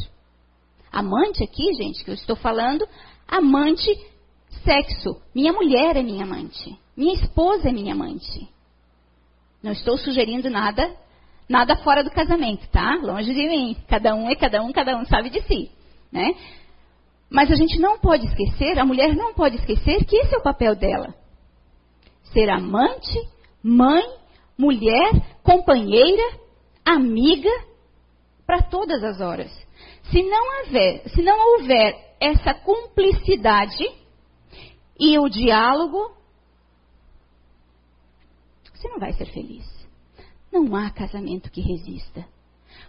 Amante 0.92 1.44
aqui, 1.44 1.74
gente, 1.74 2.04
que 2.04 2.12
eu 2.12 2.14
estou 2.14 2.36
falando, 2.36 2.88
amante, 3.28 3.90
sexo. 4.64 5.20
Minha 5.34 5.52
mulher 5.52 5.98
é 5.98 6.04
minha 6.04 6.24
amante. 6.24 6.80
Minha 6.96 7.16
esposa 7.16 7.70
é 7.70 7.72
minha 7.72 7.96
amante. 7.96 8.48
Não 9.64 9.72
estou 9.72 9.98
sugerindo 9.98 10.48
nada, 10.48 10.96
nada 11.48 11.76
fora 11.78 12.04
do 12.04 12.12
casamento, 12.12 12.68
tá? 12.70 12.96
Longe 13.02 13.34
de 13.34 13.48
mim. 13.48 13.78
Cada 13.88 14.16
um 14.16 14.30
é 14.30 14.36
cada 14.36 14.64
um, 14.64 14.72
cada 14.72 14.98
um 14.98 15.06
sabe 15.06 15.30
de 15.30 15.42
si, 15.44 15.72
né? 16.12 16.36
Mas 17.30 17.50
a 17.52 17.56
gente 17.56 17.80
não 17.80 17.98
pode 18.00 18.26
esquecer, 18.26 18.78
a 18.78 18.86
mulher 18.86 19.16
não 19.16 19.34
pode 19.34 19.56
esquecer 19.56 20.04
que 20.06 20.18
esse 20.18 20.36
é 20.36 20.38
o 20.38 20.44
papel 20.44 20.76
dela. 20.76 21.14
Ser 22.34 22.50
amante, 22.50 23.18
mãe, 23.64 24.04
mulher, 24.58 25.12
companheira 25.44 26.42
amiga 26.86 27.50
para 28.46 28.62
todas 28.64 29.04
as 29.04 29.22
horas. 29.22 29.52
Se 30.12 30.22
não 30.24 30.60
houver, 30.60 31.10
se 31.10 31.22
não 31.22 31.54
houver 31.54 32.16
essa 32.20 32.54
cumplicidade 32.54 33.86
e 35.00 35.18
o 35.18 35.30
diálogo, 35.30 36.16
você 38.74 38.88
não 38.90 39.00
vai 39.00 39.14
ser 39.14 39.26
feliz. 39.28 39.81
Não 40.52 40.76
há 40.76 40.90
casamento 40.90 41.52
que 41.52 41.62
resista. 41.62 42.26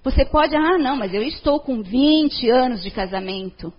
Você 0.02 0.24
pode, 0.24 0.56
ah, 0.56 0.78
não, 0.78 0.96
mas 0.96 1.14
eu 1.14 1.22
estou 1.22 1.60
com 1.60 1.82
20 1.82 2.50
anos 2.50 2.82
de 2.82 2.90
casamento. 2.90 3.72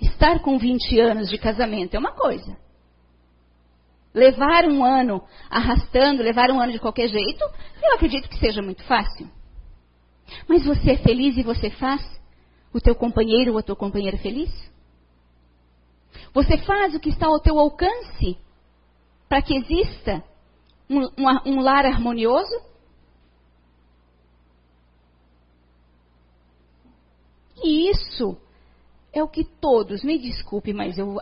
Estar 0.00 0.40
com 0.40 0.58
20 0.58 0.98
anos 1.00 1.28
de 1.28 1.38
casamento 1.38 1.94
é 1.94 1.98
uma 1.98 2.12
coisa. 2.12 2.56
Levar 4.14 4.64
um 4.64 4.82
ano 4.82 5.22
arrastando, 5.50 6.22
levar 6.22 6.50
um 6.50 6.60
ano 6.60 6.72
de 6.72 6.78
qualquer 6.78 7.08
jeito, 7.08 7.44
eu 7.82 7.94
acredito 7.94 8.28
que 8.28 8.38
seja 8.38 8.62
muito 8.62 8.82
fácil. 8.84 9.30
Mas 10.48 10.64
você 10.64 10.92
é 10.92 10.96
feliz 10.96 11.36
e 11.36 11.42
você 11.42 11.70
faz 11.70 12.02
o 12.72 12.80
teu 12.80 12.94
companheiro 12.94 13.52
ou 13.52 13.58
a 13.58 13.62
tua 13.62 13.76
companheira 13.76 14.16
feliz? 14.18 14.50
Você 16.32 16.58
faz 16.58 16.94
o 16.94 17.00
que 17.00 17.10
está 17.10 17.26
ao 17.26 17.40
teu 17.40 17.58
alcance 17.58 18.38
para 19.28 19.42
que 19.42 19.54
exista 19.54 20.22
um, 20.88 21.00
um, 21.18 21.40
um 21.46 21.60
lar 21.60 21.84
harmonioso? 21.84 22.54
E 27.62 27.90
isso 27.90 28.36
é 29.12 29.22
o 29.22 29.28
que 29.28 29.44
todos, 29.44 30.02
me 30.02 30.18
desculpe, 30.18 30.72
mas 30.72 30.98
eu, 30.98 31.18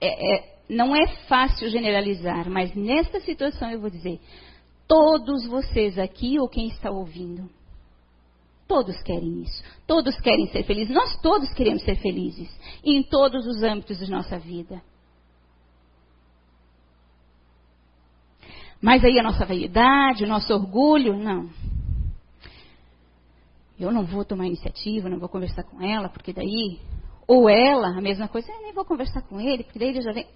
é, 0.00 0.36
é, 0.36 0.58
não 0.68 0.94
é 0.94 1.06
fácil 1.28 1.70
generalizar, 1.70 2.50
mas 2.50 2.74
nesta 2.74 3.20
situação 3.20 3.70
eu 3.70 3.80
vou 3.80 3.90
dizer: 3.90 4.20
todos 4.86 5.46
vocês 5.46 5.98
aqui 5.98 6.38
ou 6.38 6.48
quem 6.48 6.68
está 6.68 6.90
ouvindo, 6.90 7.48
todos 8.68 9.00
querem 9.02 9.42
isso. 9.42 9.62
Todos 9.86 10.20
querem 10.20 10.46
ser 10.48 10.64
felizes. 10.64 10.94
Nós 10.94 11.16
todos 11.22 11.52
queremos 11.54 11.82
ser 11.82 11.96
felizes 11.96 12.48
em 12.84 13.02
todos 13.02 13.46
os 13.46 13.62
âmbitos 13.62 13.98
de 13.98 14.10
nossa 14.10 14.38
vida. 14.38 14.82
Mas 18.80 19.04
aí 19.04 19.18
a 19.18 19.22
nossa 19.22 19.44
vaidade, 19.44 20.24
o 20.24 20.28
nosso 20.28 20.52
orgulho, 20.52 21.16
não. 21.16 21.50
Eu 23.78 23.92
não 23.92 24.04
vou 24.04 24.24
tomar 24.24 24.46
iniciativa, 24.46 25.08
não 25.08 25.18
vou 25.18 25.28
conversar 25.28 25.62
com 25.62 25.80
ela, 25.82 26.08
porque 26.08 26.32
daí. 26.32 26.80
Ou 27.26 27.48
ela, 27.48 27.88
a 27.88 28.00
mesma 28.00 28.26
coisa, 28.26 28.50
eu 28.50 28.62
nem 28.62 28.72
vou 28.72 28.84
conversar 28.84 29.22
com 29.22 29.40
ele, 29.40 29.62
porque 29.62 29.78
daí 29.78 29.88
ele 29.88 30.00
já 30.00 30.12
vem. 30.12 30.26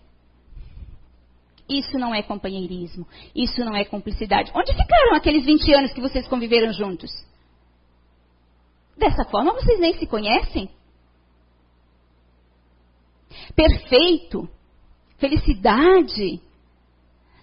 Isso 1.68 1.98
não 1.98 2.14
é 2.14 2.22
companheirismo. 2.22 3.06
Isso 3.34 3.64
não 3.64 3.74
é 3.74 3.84
cumplicidade. 3.84 4.52
Onde 4.54 4.72
ficaram 4.72 5.14
aqueles 5.14 5.44
20 5.44 5.72
anos 5.74 5.92
que 5.92 6.00
vocês 6.00 6.28
conviveram 6.28 6.72
juntos? 6.72 7.10
Dessa 8.96 9.24
forma 9.24 9.54
vocês 9.54 9.80
nem 9.80 9.98
se 9.98 10.06
conhecem. 10.06 10.68
Perfeito. 13.56 14.48
Felicidade. 15.16 16.40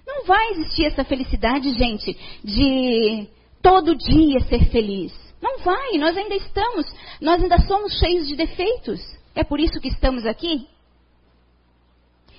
Não 0.05 0.25
vai 0.25 0.51
existir 0.51 0.85
essa 0.85 1.03
felicidade, 1.03 1.73
gente, 1.73 2.17
de 2.43 3.27
todo 3.61 3.95
dia 3.95 4.39
ser 4.41 4.69
feliz. 4.69 5.28
Não 5.41 5.59
vai, 5.59 5.97
nós 5.97 6.17
ainda 6.17 6.35
estamos, 6.35 6.85
nós 7.21 7.41
ainda 7.41 7.59
somos 7.59 7.93
cheios 7.97 8.27
de 8.27 8.35
defeitos. 8.35 8.99
É 9.33 9.43
por 9.43 9.59
isso 9.59 9.79
que 9.79 9.87
estamos 9.87 10.25
aqui. 10.25 10.67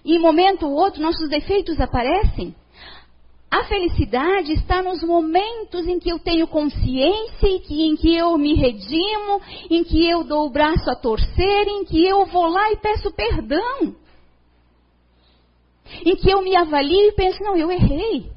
E 0.05 0.17
em 0.17 0.19
momento 0.19 0.67
ou 0.67 0.73
outro, 0.73 1.01
nossos 1.01 1.29
defeitos 1.29 1.81
aparecem. 1.81 2.55
A 3.51 3.65
felicidade 3.65 4.53
está 4.53 4.81
nos 4.81 5.03
momentos 5.03 5.87
em 5.87 5.99
que 5.99 6.09
eu 6.09 6.19
tenho 6.21 6.47
consciência, 6.47 7.49
em 7.49 7.59
que, 7.59 7.83
em 7.83 7.97
que 7.97 8.15
eu 8.15 8.39
me 8.39 8.55
redimo, 8.55 9.41
em 9.69 9.83
que 9.83 10.09
eu 10.09 10.23
dou 10.23 10.47
o 10.47 10.51
braço 10.51 10.89
a 10.89 10.95
torcer, 10.95 11.67
em 11.67 11.85
que 11.85 12.07
eu 12.07 12.27
vou 12.27 12.47
lá 12.47 12.71
e 12.71 12.77
peço 12.77 13.11
perdão. 13.11 13.97
Em 16.05 16.15
que 16.15 16.31
eu 16.31 16.43
me 16.43 16.55
avalio 16.55 17.09
e 17.09 17.13
penso, 17.13 17.43
não, 17.43 17.57
eu 17.57 17.73
errei. 17.73 18.31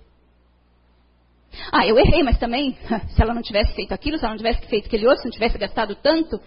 Ah, 1.72 1.86
eu 1.86 1.98
errei, 1.98 2.24
mas 2.24 2.38
também, 2.40 2.78
se 3.14 3.22
ela 3.22 3.34
não 3.34 3.42
tivesse 3.42 3.74
feito 3.74 3.94
aquilo, 3.94 4.18
se 4.18 4.24
ela 4.24 4.34
não 4.34 4.38
tivesse 4.38 4.66
feito 4.68 4.88
aquele 4.88 5.06
outro, 5.06 5.22
se 5.22 5.28
não 5.28 5.34
tivesse 5.34 5.58
gastado 5.58 5.96
tanto. 5.96 6.40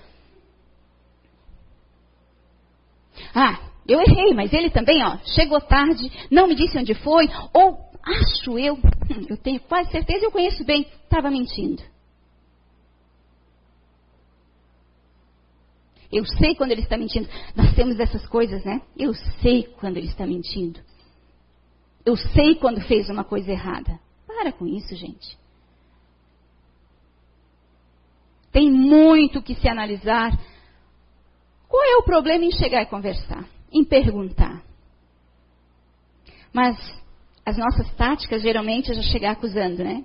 Ah, 3.35 3.59
eu 3.87 4.01
errei, 4.01 4.35
mas 4.35 4.53
ele 4.53 4.71
também, 4.71 5.03
ó, 5.03 5.19
chegou 5.35 5.61
tarde, 5.61 6.11
não 6.31 6.47
me 6.49 6.55
disse 6.55 6.77
onde 6.79 6.95
foi, 6.95 7.29
ou 7.55 7.79
acho 8.03 8.59
eu, 8.59 8.75
hum, 8.75 9.27
eu 9.29 9.37
tenho 9.37 9.61
quase 9.61 9.91
certeza, 9.91 10.25
eu 10.25 10.31
conheço 10.31 10.65
bem, 10.65 10.87
estava 11.05 11.31
mentindo. 11.31 11.83
Eu 16.11 16.25
sei 16.25 16.55
quando 16.55 16.71
ele 16.71 16.83
está 16.83 16.97
mentindo. 16.97 17.29
Nós 17.55 17.75
temos 17.75 17.99
essas 17.99 18.27
coisas, 18.29 18.65
né? 18.65 18.81
Eu 18.97 19.13
sei 19.43 19.65
quando 19.65 19.97
ele 19.97 20.07
está 20.07 20.25
mentindo. 20.25 20.81
Eu 22.05 22.17
sei 22.17 22.55
quando 22.55 22.81
fez 22.83 23.11
uma 23.11 23.25
coisa 23.25 23.51
errada. 23.51 23.99
Para 24.37 24.53
com 24.53 24.67
isso, 24.67 24.95
gente. 24.95 25.39
Tem 28.53 28.71
muito 28.71 29.41
que 29.41 29.55
se 29.55 29.67
analisar. 29.67 30.31
Qual 31.67 31.83
é 31.83 31.97
o 31.97 32.03
problema 32.03 32.45
em 32.45 32.53
chegar 32.53 32.83
e 32.83 32.87
conversar? 32.87 33.47
Em 33.73 33.83
perguntar. 33.83 34.63
Mas 36.53 36.77
as 37.47 37.57
nossas 37.57 37.91
táticas 37.95 38.43
geralmente 38.43 38.91
é 38.91 38.95
já 38.95 39.03
chegar 39.03 39.33
acusando, 39.33 39.83
né? 39.83 40.05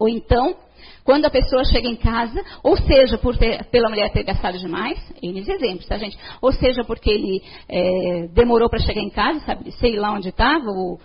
Ou 0.00 0.08
então, 0.08 0.56
quando 1.04 1.26
a 1.26 1.30
pessoa 1.30 1.64
chega 1.64 1.86
em 1.86 1.96
casa, 1.96 2.44
ou 2.60 2.76
seja, 2.76 3.16
ter, 3.38 3.64
pela 3.66 3.88
mulher 3.88 4.10
ter 4.12 4.24
gastado 4.24 4.58
demais, 4.58 4.98
eles 5.22 5.48
exemplos, 5.48 5.86
tá, 5.86 5.96
gente? 5.96 6.18
Ou 6.40 6.52
seja, 6.52 6.82
porque 6.82 7.08
ele 7.08 7.40
é, 7.68 8.26
demorou 8.32 8.68
para 8.68 8.80
chegar 8.80 9.00
em 9.00 9.10
casa, 9.10 9.38
sabe, 9.46 9.70
sei 9.72 9.96
lá 9.96 10.12
onde 10.12 10.30
estava, 10.30 10.66
ou 10.70 11.00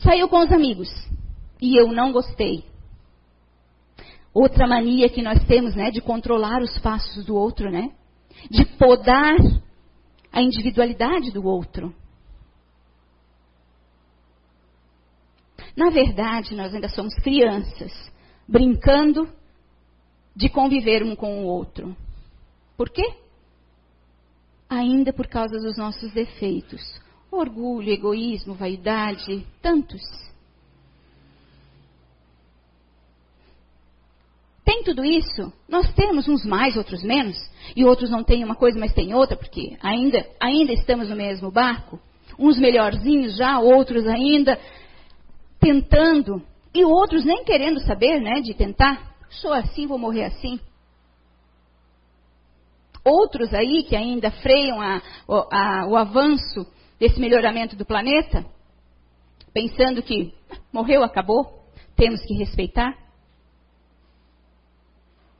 saiu 0.00 0.28
com 0.28 0.40
os 0.40 0.52
amigos 0.52 0.88
e 1.60 1.76
eu 1.76 1.92
não 1.92 2.12
gostei. 2.12 2.64
Outra 4.32 4.66
mania 4.66 5.08
que 5.08 5.22
nós 5.22 5.44
temos, 5.44 5.74
né, 5.74 5.90
de 5.90 6.00
controlar 6.00 6.62
os 6.62 6.78
passos 6.78 7.24
do 7.24 7.34
outro, 7.34 7.70
né? 7.70 7.92
De 8.50 8.64
podar 8.64 9.36
a 10.32 10.40
individualidade 10.40 11.30
do 11.30 11.44
outro. 11.44 11.94
Na 15.76 15.90
verdade, 15.90 16.54
nós 16.54 16.74
ainda 16.74 16.88
somos 16.88 17.14
crianças 17.16 17.92
brincando 18.48 19.28
de 20.34 20.48
conviver 20.48 21.02
um 21.02 21.14
com 21.16 21.42
o 21.42 21.46
outro. 21.46 21.96
Por 22.76 22.88
quê? 22.90 23.14
Ainda 24.68 25.12
por 25.12 25.26
causa 25.26 25.58
dos 25.58 25.76
nossos 25.76 26.12
defeitos. 26.12 26.80
Orgulho, 27.30 27.92
egoísmo, 27.92 28.54
vaidade, 28.54 29.46
tantos. 29.62 30.02
Tem 34.64 34.82
tudo 34.82 35.04
isso? 35.04 35.52
Nós 35.68 35.92
temos 35.94 36.28
uns 36.28 36.44
mais, 36.44 36.76
outros 36.76 37.02
menos, 37.02 37.36
e 37.74 37.84
outros 37.84 38.10
não 38.10 38.24
têm 38.24 38.44
uma 38.44 38.54
coisa, 38.54 38.78
mas 38.78 38.92
têm 38.92 39.14
outra, 39.14 39.36
porque 39.36 39.76
ainda, 39.80 40.26
ainda 40.40 40.72
estamos 40.72 41.08
no 41.08 41.16
mesmo 41.16 41.50
barco. 41.50 42.00
Uns 42.38 42.58
melhorzinhos 42.58 43.36
já, 43.36 43.58
outros 43.58 44.06
ainda 44.06 44.58
tentando, 45.58 46.42
e 46.74 46.84
outros 46.84 47.24
nem 47.24 47.44
querendo 47.44 47.80
saber, 47.80 48.20
né, 48.20 48.40
de 48.40 48.54
tentar. 48.54 49.14
Sou 49.28 49.52
assim, 49.52 49.86
vou 49.86 49.98
morrer 49.98 50.24
assim. 50.24 50.58
Outros 53.04 53.52
aí 53.54 53.82
que 53.84 53.96
ainda 53.96 54.30
freiam 54.30 54.80
a, 54.80 55.02
a, 55.28 55.86
o 55.86 55.96
avanço 55.96 56.66
desse 57.00 57.18
melhoramento 57.18 57.74
do 57.74 57.86
planeta, 57.86 58.44
pensando 59.54 60.02
que 60.02 60.34
morreu, 60.70 61.02
acabou, 61.02 61.64
temos 61.96 62.20
que 62.20 62.34
respeitar. 62.34 62.94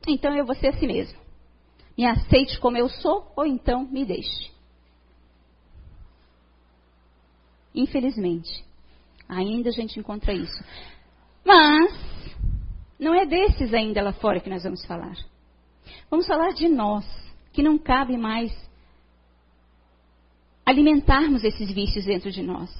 Então 0.08 0.34
eu 0.34 0.46
vou 0.46 0.54
ser 0.56 0.68
assim 0.68 0.86
mesmo. 0.86 1.18
Me 1.96 2.06
aceite 2.06 2.58
como 2.58 2.78
eu 2.78 2.88
sou, 2.88 3.30
ou 3.36 3.44
então 3.44 3.84
me 3.84 4.06
deixe. 4.06 4.50
Infelizmente, 7.74 8.64
ainda 9.28 9.68
a 9.68 9.72
gente 9.72 10.00
encontra 10.00 10.32
isso. 10.32 10.64
Mas, 11.44 11.92
não 12.98 13.14
é 13.14 13.26
desses 13.26 13.74
ainda 13.74 14.02
lá 14.02 14.14
fora 14.14 14.40
que 14.40 14.48
nós 14.48 14.62
vamos 14.62 14.84
falar. 14.86 15.14
Vamos 16.10 16.26
falar 16.26 16.50
de 16.54 16.68
nós, 16.68 17.04
que 17.52 17.62
não 17.62 17.76
cabe 17.76 18.16
mais 18.16 18.50
alimentarmos 20.64 21.44
esses 21.44 21.70
vícios 21.70 22.04
dentro 22.04 22.30
de 22.30 22.42
nós. 22.42 22.70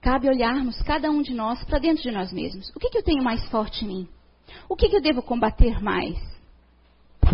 Cabe 0.00 0.28
olharmos 0.28 0.80
cada 0.82 1.10
um 1.10 1.22
de 1.22 1.32
nós 1.32 1.62
para 1.64 1.78
dentro 1.78 2.02
de 2.02 2.10
nós 2.10 2.32
mesmos. 2.32 2.70
O 2.74 2.80
que, 2.80 2.90
que 2.90 2.98
eu 2.98 3.04
tenho 3.04 3.22
mais 3.22 3.44
forte 3.48 3.84
em 3.84 3.88
mim? 3.88 4.08
O 4.68 4.74
que, 4.74 4.88
que 4.88 4.96
eu 4.96 5.00
devo 5.00 5.22
combater 5.22 5.80
mais? 5.80 6.18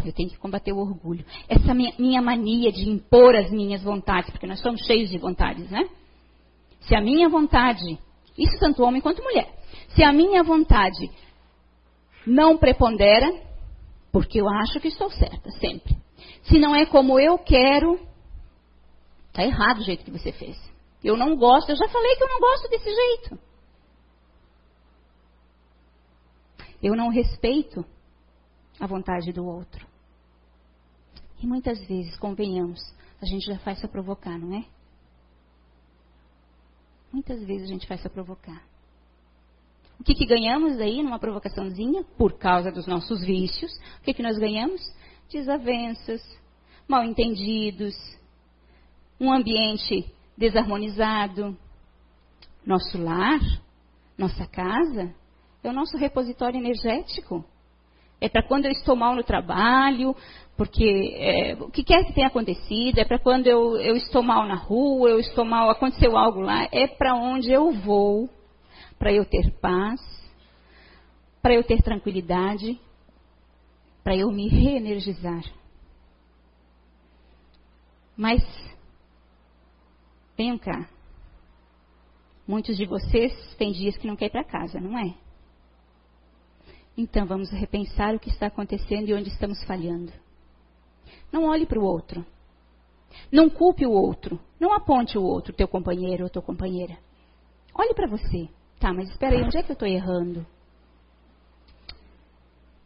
Eu 0.05 0.13
tenho 0.13 0.29
que 0.29 0.39
combater 0.39 0.73
o 0.73 0.79
orgulho. 0.79 1.25
Essa 1.49 1.75
minha, 1.75 1.93
minha, 1.99 2.23
mania 2.23 2.71
de 2.71 2.89
impor 2.89 3.35
as 3.35 3.51
minhas 3.51 3.83
vontades, 3.83 4.31
porque 4.31 4.47
nós 4.47 4.61
somos 4.61 4.85
cheios 4.85 5.11
de 5.11 5.19
vontades, 5.19 5.69
né? 5.71 5.89
Se 6.81 6.95
a 6.95 7.01
minha 7.01 7.29
vontade, 7.29 7.99
isso 8.37 8.59
tanto 8.59 8.83
homem 8.83 9.01
quanto 9.01 9.23
mulher, 9.23 9.49
se 9.89 10.05
a 10.05 10.13
minha 10.13 10.43
vontade 10.43 11.11
não 12.27 12.57
prepondera, 12.57 13.33
porque 14.13 14.41
eu 14.41 14.49
acho 14.49 14.79
que 14.79 14.89
estou 14.89 15.11
certa, 15.11 15.51
sempre. 15.53 15.97
Se 16.43 16.59
não 16.59 16.75
é 16.75 16.87
como 16.87 17.19
eu 17.19 17.39
quero, 17.39 17.99
está 19.39 19.45
errado 19.45 19.79
o 19.79 19.85
jeito 19.85 20.05
que 20.05 20.11
você 20.11 20.33
fez. 20.33 20.59
Eu 21.03 21.17
não 21.17 21.37
gosto, 21.37 21.71
eu 21.71 21.77
já 21.77 21.89
falei 21.89 22.17
que 22.17 22.25
eu 22.25 22.29
não 22.29 22.41
gosto 22.41 22.69
desse 22.69 22.93
jeito. 22.93 23.39
Eu 26.83 26.97
não 26.97 27.09
respeito 27.09 27.85
a 28.81 28.87
vontade 28.87 29.33
do 29.33 29.47
outro. 29.47 29.87
E 31.41 31.47
muitas 31.47 31.79
vezes, 31.87 32.17
convenhamos, 32.17 32.81
a 33.23 33.27
gente 33.27 33.47
já 33.47 33.59
faz 33.61 33.79
para 33.79 33.89
provocar, 33.89 34.37
não 34.37 34.57
é? 34.57 34.65
Muitas 37.13 37.41
vezes 37.45 37.69
a 37.69 37.73
gente 37.73 37.87
faz 37.87 38.01
para 38.01 38.11
provocar. 38.11 38.63
O 40.01 40.05
que, 40.05 40.15
que 40.15 40.27
ganhamos 40.27 40.81
aí 40.81 41.03
numa 41.03 41.19
provocaçãozinha? 41.19 42.05
Por 42.17 42.39
causa 42.39 42.71
dos 42.71 42.87
nossos 42.87 43.25
vícios. 43.25 43.73
O 43.99 44.03
que, 44.03 44.15
que 44.15 44.23
nós 44.23 44.37
ganhamos? 44.37 44.81
Desavenças, 45.31 46.23
mal 46.89 47.05
entendidos, 47.05 47.95
um 49.21 49.33
ambiente 49.33 50.07
desarmonizado. 50.37 51.57
Nosso 52.65 52.99
lar, 52.99 53.41
nossa 54.17 54.47
casa, 54.47 55.15
é 55.63 55.69
o 55.69 55.73
nosso 55.73 55.97
repositório 55.97 56.59
energético. 56.59 57.45
É 58.21 58.29
para 58.29 58.43
quando 58.43 58.67
eu 58.67 58.73
estou 58.73 58.97
mal 58.97 59.15
no 59.15 59.23
trabalho, 59.23 60.15
porque 60.57 61.15
é, 61.17 61.55
o 61.55 61.71
que 61.71 61.85
quer 61.85 62.05
que 62.05 62.13
tenha 62.13 62.27
acontecido, 62.27 62.99
é 62.99 63.05
para 63.05 63.19
quando 63.19 63.47
eu, 63.47 63.77
eu 63.77 63.97
estou 63.97 64.23
mal 64.23 64.47
na 64.47 64.57
rua, 64.57 65.09
eu 65.09 65.21
estou 65.21 65.45
mal, 65.45 65.71
aconteceu 65.71 66.17
algo 66.17 66.41
lá, 66.41 66.69
é 66.73 66.89
para 66.89 67.15
onde 67.15 67.53
eu 67.53 67.71
vou, 67.73 68.29
para 68.99 69.13
eu 69.13 69.25
ter 69.25 69.53
paz, 69.61 70.01
para 71.41 71.55
eu 71.55 71.63
ter 71.63 71.81
tranquilidade, 71.81 72.79
para 74.03 74.17
eu 74.17 74.33
me 74.33 74.49
reenergizar. 74.49 75.45
Mas, 78.17 78.43
venham 80.39 80.57
cá. 80.57 80.89
Muitos 82.47 82.77
de 82.77 82.87
vocês 82.87 83.33
têm 83.57 83.73
dias 83.73 83.99
que 83.99 84.07
não 84.07 84.15
querem 84.15 84.31
ir 84.31 84.33
para 84.33 84.45
casa, 84.45 84.81
não 84.81 84.97
é? 84.97 85.15
Então 86.97 87.27
vamos 87.27 87.51
repensar 87.51 88.15
o 88.15 88.21
que 88.21 88.31
está 88.31 88.47
acontecendo 88.47 89.09
e 89.09 89.15
onde 89.15 89.29
estamos 89.29 89.63
falhando. 89.65 90.13
Não 91.33 91.45
olhe 91.45 91.67
para 91.67 91.79
o 91.79 91.85
outro. 91.85 92.25
Não 93.31 93.51
culpe 93.51 93.85
o 93.85 93.91
outro. 93.91 94.41
Não 94.59 94.73
aponte 94.73 95.19
o 95.19 95.23
outro, 95.23 95.53
teu 95.53 95.69
companheiro 95.69 96.25
ou 96.25 96.31
tua 96.31 96.43
companheira. 96.43 96.97
Olhe 97.75 97.93
para 97.93 98.09
você. 98.09 98.49
Tá, 98.79 98.93
mas 98.93 99.09
espera 99.11 99.37
aí, 99.37 99.43
onde 99.43 99.59
é 99.59 99.63
que 99.63 99.73
eu 99.73 99.75
estou 99.75 99.89
errando? 99.89 100.47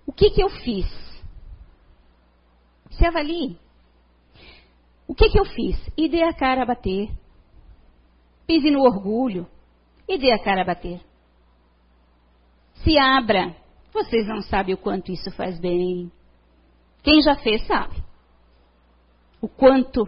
O 0.07 0.13
que, 0.13 0.31
que 0.31 0.43
eu 0.43 0.49
fiz? 0.49 0.87
Se 2.91 3.07
avalie. 3.07 3.59
O 5.07 5.15
que, 5.15 5.29
que 5.29 5.39
eu 5.39 5.45
fiz? 5.45 5.77
E 5.97 6.09
dê 6.09 6.23
a 6.23 6.33
cara 6.33 6.63
a 6.63 6.67
bater. 6.67 7.11
Pise 8.53 8.71
no 8.71 8.83
orgulho. 8.83 9.49
E 10.07 10.19
dê 10.19 10.31
a 10.31 10.39
cara 10.39 10.61
a 10.61 10.65
bater. 10.67 11.01
Se 12.85 12.99
abra. 12.99 13.57
Vocês 13.95 14.27
não 14.29 14.43
sabem 14.43 14.75
o 14.75 14.79
quanto 14.79 15.11
isso 15.11 15.31
faz 15.31 15.59
bem. 15.59 16.13
Quem 17.03 17.23
já 17.23 17.35
fez 17.37 17.67
sabe. 17.67 17.97
O 19.41 19.49
quanto 19.49 20.07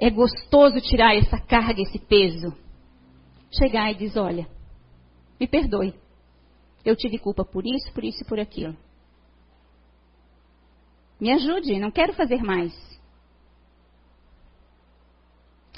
é 0.00 0.10
gostoso 0.10 0.80
tirar 0.80 1.14
essa 1.14 1.38
carga, 1.38 1.80
esse 1.80 2.00
peso. 2.00 2.52
Chegar 3.56 3.92
e 3.92 3.94
dizer: 3.94 4.18
olha, 4.18 4.48
me 5.38 5.46
perdoe. 5.46 5.94
Eu 6.84 6.96
tive 6.96 7.20
culpa 7.20 7.44
por 7.44 7.64
isso, 7.64 7.92
por 7.94 8.02
isso 8.02 8.24
e 8.24 8.26
por 8.26 8.40
aquilo. 8.40 8.76
Me 11.20 11.30
ajude, 11.30 11.78
não 11.78 11.92
quero 11.92 12.14
fazer 12.14 12.42
mais. 12.42 12.74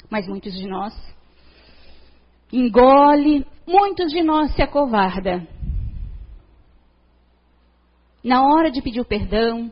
Mas 0.09 0.27
muitos 0.27 0.53
de 0.53 0.67
nós 0.67 1.13
engole, 2.53 3.45
muitos 3.65 4.11
de 4.11 4.21
nós 4.21 4.53
se 4.55 4.61
acovarda 4.61 5.47
na 8.23 8.47
hora 8.47 8.71
de 8.71 8.81
pedir 8.81 9.01
o 9.01 9.05
perdão, 9.05 9.71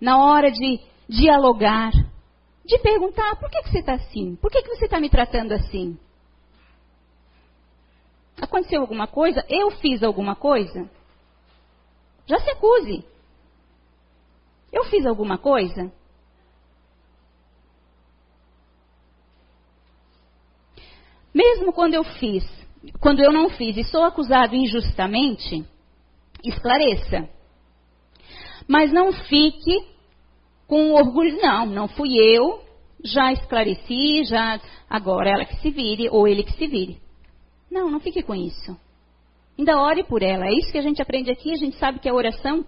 na 0.00 0.18
hora 0.18 0.50
de 0.50 0.80
dialogar, 1.08 1.92
de 2.64 2.78
perguntar: 2.78 3.36
por 3.36 3.48
que, 3.50 3.62
que 3.62 3.70
você 3.70 3.78
está 3.78 3.94
assim? 3.94 4.36
Por 4.36 4.50
que, 4.50 4.62
que 4.62 4.68
você 4.68 4.86
está 4.86 4.98
me 4.98 5.08
tratando 5.08 5.52
assim? 5.52 5.96
Aconteceu 8.40 8.80
alguma 8.80 9.06
coisa? 9.06 9.44
Eu 9.48 9.70
fiz 9.70 10.02
alguma 10.02 10.34
coisa? 10.34 10.90
Já 12.26 12.40
se 12.40 12.50
acuse. 12.50 13.04
Eu 14.72 14.84
fiz 14.86 15.06
alguma 15.06 15.38
coisa? 15.38 15.92
Mesmo 21.34 21.72
quando 21.72 21.94
eu 21.94 22.04
fiz, 22.04 22.44
quando 23.00 23.20
eu 23.20 23.32
não 23.32 23.50
fiz 23.50 23.76
e 23.76 23.84
sou 23.84 24.04
acusado 24.04 24.54
injustamente, 24.54 25.64
esclareça. 26.44 27.28
Mas 28.68 28.92
não 28.92 29.12
fique 29.12 29.84
com 30.66 30.92
orgulho, 30.92 31.40
não, 31.42 31.66
não 31.66 31.88
fui 31.88 32.16
eu, 32.16 32.62
já 33.02 33.32
esclareci, 33.32 34.24
já 34.24 34.60
agora 34.88 35.30
ela 35.30 35.44
que 35.44 35.56
se 35.56 35.70
vire 35.70 36.08
ou 36.08 36.26
ele 36.26 36.42
que 36.42 36.52
se 36.52 36.66
vire. 36.66 36.98
Não, 37.70 37.90
não 37.90 38.00
fique 38.00 38.22
com 38.22 38.34
isso. 38.34 38.78
Ainda 39.58 39.80
ore 39.80 40.04
por 40.04 40.22
ela. 40.22 40.46
É 40.46 40.52
isso 40.52 40.72
que 40.72 40.78
a 40.78 40.82
gente 40.82 41.02
aprende 41.02 41.30
aqui, 41.30 41.52
a 41.52 41.56
gente 41.56 41.76
sabe 41.76 41.98
que 41.98 42.08
a 42.08 42.14
oração 42.14 42.64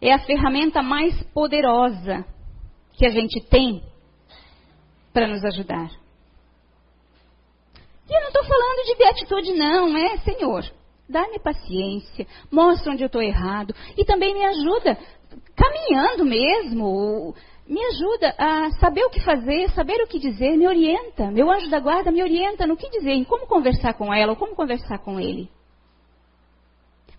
é 0.00 0.12
a 0.12 0.18
ferramenta 0.18 0.82
mais 0.82 1.20
poderosa 1.34 2.24
que 2.92 3.06
a 3.06 3.10
gente 3.10 3.40
tem 3.48 3.82
para 5.12 5.26
nos 5.26 5.44
ajudar. 5.44 5.90
E 8.10 8.14
eu 8.14 8.20
não 8.20 8.28
estou 8.28 8.44
falando 8.44 8.86
de 8.86 8.96
beatitude, 8.96 9.52
não, 9.54 9.96
é, 9.96 10.18
Senhor 10.18 10.64
dá-me 11.10 11.40
paciência, 11.40 12.26
mostra 12.50 12.92
onde 12.92 13.02
eu 13.02 13.08
estou 13.08 13.20
errado 13.20 13.74
e 13.96 14.04
também 14.04 14.32
me 14.32 14.44
ajuda, 14.44 14.96
caminhando 15.56 16.24
mesmo, 16.24 17.34
me 17.66 17.84
ajuda 17.86 18.34
a 18.38 18.70
saber 18.78 19.04
o 19.04 19.10
que 19.10 19.20
fazer, 19.20 19.68
saber 19.70 20.00
o 20.02 20.06
que 20.06 20.18
dizer, 20.18 20.56
me 20.56 20.66
orienta. 20.66 21.30
Meu 21.30 21.50
anjo 21.50 21.68
da 21.68 21.80
guarda 21.80 22.10
me 22.10 22.22
orienta 22.22 22.66
no 22.66 22.76
que 22.76 22.88
dizer, 22.88 23.12
em 23.12 23.24
como 23.24 23.46
conversar 23.46 23.94
com 23.94 24.14
ela 24.14 24.32
ou 24.32 24.36
como 24.36 24.54
conversar 24.54 24.98
com 24.98 25.18
ele. 25.18 25.50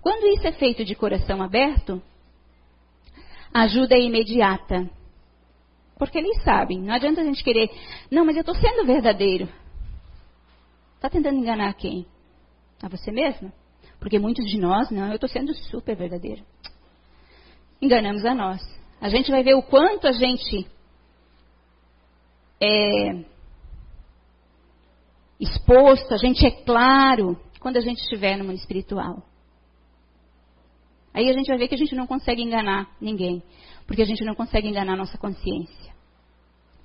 Quando 0.01 0.25
isso 0.27 0.47
é 0.47 0.51
feito 0.53 0.83
de 0.83 0.95
coração 0.95 1.41
aberto, 1.43 2.01
a 3.53 3.63
ajuda 3.63 3.95
é 3.95 4.01
imediata. 4.01 4.89
Porque 5.97 6.17
eles 6.17 6.41
sabem, 6.43 6.81
não 6.81 6.95
adianta 6.95 7.21
a 7.21 7.23
gente 7.23 7.43
querer, 7.43 7.69
não, 8.09 8.25
mas 8.25 8.35
eu 8.35 8.41
estou 8.41 8.55
sendo 8.55 8.85
verdadeiro. 8.85 9.47
Está 11.01 11.09
tentando 11.09 11.39
enganar 11.39 11.73
quem? 11.73 12.05
A 12.79 12.87
você 12.87 13.11
mesma? 13.11 13.51
Porque 13.99 14.19
muitos 14.19 14.45
de 14.45 14.59
nós, 14.59 14.91
não, 14.91 15.07
eu 15.07 15.15
estou 15.15 15.27
sendo 15.27 15.51
super 15.51 15.95
verdadeiro. 15.95 16.45
Enganamos 17.81 18.23
a 18.23 18.35
nós. 18.35 18.61
A 19.01 19.09
gente 19.09 19.31
vai 19.31 19.41
ver 19.41 19.55
o 19.55 19.63
quanto 19.63 20.07
a 20.07 20.11
gente 20.11 20.67
é 22.61 23.25
exposto, 25.39 26.13
a 26.13 26.17
gente 26.17 26.45
é 26.45 26.51
claro 26.51 27.35
quando 27.59 27.77
a 27.77 27.81
gente 27.81 27.97
estiver 27.97 28.37
no 28.37 28.45
mundo 28.45 28.57
espiritual. 28.57 29.23
Aí 31.15 31.27
a 31.27 31.33
gente 31.33 31.47
vai 31.47 31.57
ver 31.57 31.67
que 31.67 31.73
a 31.73 31.79
gente 31.79 31.95
não 31.95 32.05
consegue 32.05 32.43
enganar 32.43 32.95
ninguém, 33.01 33.41
porque 33.87 34.03
a 34.03 34.05
gente 34.05 34.23
não 34.23 34.35
consegue 34.35 34.67
enganar 34.67 34.93
a 34.93 34.97
nossa 34.97 35.17
consciência. 35.17 35.95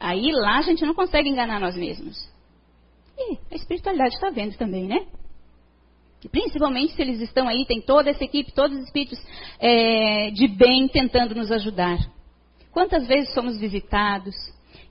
Aí 0.01 0.33
lá 0.33 0.57
a 0.57 0.63
gente 0.63 0.87
não 0.87 0.95
consegue 0.95 1.29
enganar 1.29 1.61
nós 1.61 1.77
mesmos. 1.77 2.35
E 3.19 3.39
a 3.51 3.57
espiritualidade 3.57 4.15
está 4.15 4.31
vendo 4.31 4.57
também, 4.57 4.87
né? 4.87 5.07
Principalmente 6.31 6.95
se 6.95 7.03
eles 7.03 7.21
estão 7.21 7.49
aí, 7.49 7.65
tem 7.67 7.81
toda 7.81 8.11
essa 8.11 8.25
equipe, 8.25 8.53
todos 8.53 8.77
os 8.77 8.85
espíritos 8.85 9.19
é, 9.61 10.31
de 10.31 10.49
bem 10.49 10.89
tentando 10.89 11.35
nos 11.35 11.51
ajudar. 11.53 11.99
Quantas 12.73 13.07
vezes 13.07 13.33
somos 13.33 13.59
visitados 13.59 14.35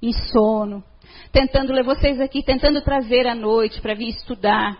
em 0.01 0.11
sono, 0.11 0.83
tentando 1.31 1.73
ler 1.73 1.83
vocês 1.83 2.19
aqui, 2.19 2.43
tentando 2.43 2.81
trazer 2.81 3.27
à 3.27 3.35
noite 3.35 3.81
para 3.81 3.93
vir 3.93 4.09
estudar, 4.09 4.77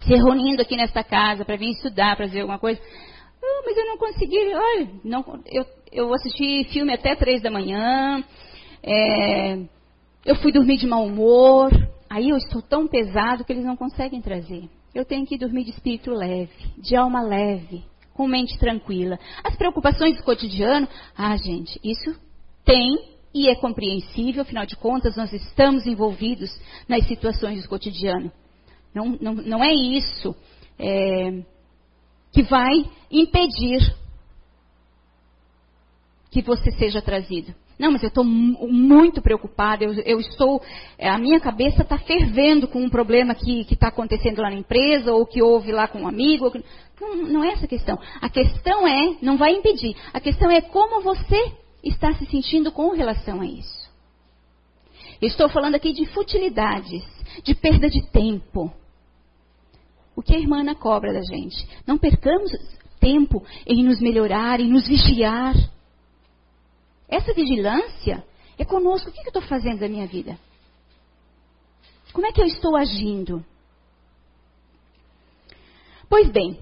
se 0.00 0.14
reunindo 0.14 0.62
aqui 0.62 0.76
nesta 0.76 1.02
casa 1.04 1.44
para 1.44 1.56
vir 1.56 1.70
estudar, 1.70 2.16
para 2.16 2.26
ver 2.26 2.40
alguma 2.40 2.58
coisa. 2.58 2.80
Oh, 3.42 3.62
mas 3.64 3.76
eu 3.76 3.86
não 3.86 3.98
consegui, 3.98 4.38
olha, 4.54 4.88
não, 5.04 5.24
eu, 5.46 5.64
eu 5.92 6.14
assisti 6.14 6.64
filme 6.72 6.92
até 6.92 7.14
três 7.14 7.42
da 7.42 7.50
manhã, 7.50 8.24
é, 8.82 9.58
eu 10.24 10.34
fui 10.36 10.52
dormir 10.52 10.76
de 10.76 10.86
mau 10.86 11.04
humor, 11.04 11.70
aí 12.08 12.30
eu 12.30 12.36
estou 12.36 12.62
tão 12.62 12.86
pesado 12.86 13.44
que 13.44 13.52
eles 13.52 13.64
não 13.64 13.76
conseguem 13.76 14.20
trazer. 14.20 14.68
Eu 14.94 15.04
tenho 15.04 15.26
que 15.26 15.38
dormir 15.38 15.64
de 15.64 15.70
espírito 15.70 16.10
leve, 16.10 16.52
de 16.78 16.96
alma 16.96 17.22
leve, 17.22 17.84
com 18.14 18.26
mente 18.26 18.58
tranquila. 18.58 19.18
As 19.44 19.56
preocupações 19.56 20.16
do 20.16 20.24
cotidiano, 20.24 20.88
ah, 21.16 21.36
gente, 21.36 21.78
isso 21.84 22.18
tem 22.64 22.98
e 23.32 23.48
é 23.48 23.54
compreensível, 23.54 24.42
afinal 24.42 24.66
de 24.66 24.76
contas, 24.76 25.16
nós 25.16 25.32
estamos 25.32 25.86
envolvidos 25.86 26.50
nas 26.88 27.06
situações 27.06 27.62
do 27.62 27.68
cotidiano. 27.68 28.32
Não, 28.94 29.16
não, 29.20 29.34
não 29.34 29.62
é 29.62 29.72
isso 29.72 30.34
é, 30.78 31.42
que 32.32 32.42
vai 32.42 32.72
impedir 33.10 33.94
que 36.30 36.42
você 36.42 36.70
seja 36.72 37.02
trazido. 37.02 37.54
Não, 37.78 37.92
mas 37.92 38.02
eu 38.02 38.08
estou 38.08 38.24
muito 38.24 39.22
preocupada, 39.22 39.84
eu, 39.84 39.92
eu, 39.92 40.18
estou, 40.18 40.60
é, 40.98 41.08
a 41.08 41.16
minha 41.16 41.38
cabeça 41.38 41.82
está 41.82 41.96
fervendo 41.96 42.66
com 42.66 42.82
um 42.82 42.90
problema 42.90 43.34
que 43.34 43.64
está 43.70 43.88
acontecendo 43.88 44.42
lá 44.42 44.50
na 44.50 44.56
empresa, 44.56 45.12
ou 45.12 45.24
que 45.24 45.40
houve 45.40 45.70
lá 45.70 45.86
com 45.86 46.00
um 46.00 46.08
amigo. 46.08 46.52
Não, 47.00 47.16
não 47.16 47.44
é 47.44 47.52
essa 47.52 47.66
a 47.66 47.68
questão. 47.68 47.96
A 48.20 48.28
questão 48.28 48.86
é, 48.86 49.16
não 49.22 49.36
vai 49.36 49.52
impedir, 49.52 49.94
a 50.12 50.18
questão 50.18 50.50
é 50.50 50.60
como 50.60 51.02
você 51.02 51.52
está 51.84 52.12
se 52.14 52.26
sentindo 52.26 52.72
com 52.72 52.90
relação 52.90 53.40
a 53.40 53.46
isso. 53.46 53.88
Estou 55.22 55.48
falando 55.48 55.74
aqui 55.74 55.92
de 55.92 56.06
futilidades, 56.06 57.04
de 57.44 57.54
perda 57.54 57.88
de 57.88 58.04
tempo. 58.10 58.72
O 60.16 60.22
que 60.22 60.34
a 60.34 60.38
irmã 60.38 60.60
Ana 60.60 60.74
cobra 60.74 61.12
da 61.12 61.22
gente? 61.22 61.68
Não 61.86 61.96
percamos 61.96 62.50
tempo 63.00 63.44
em 63.66 63.84
nos 63.84 64.00
melhorar, 64.00 64.60
em 64.60 64.68
nos 64.68 64.86
vigiar. 64.86 65.54
Essa 67.08 67.32
vigilância 67.32 68.24
é 68.58 68.64
conosco. 68.64 69.08
O 69.08 69.12
que 69.12 69.20
eu 69.20 69.24
estou 69.24 69.42
fazendo 69.42 69.80
da 69.80 69.88
minha 69.88 70.06
vida? 70.06 70.38
Como 72.12 72.26
é 72.26 72.32
que 72.32 72.40
eu 72.40 72.46
estou 72.46 72.76
agindo? 72.76 73.44
Pois 76.08 76.30
bem, 76.30 76.58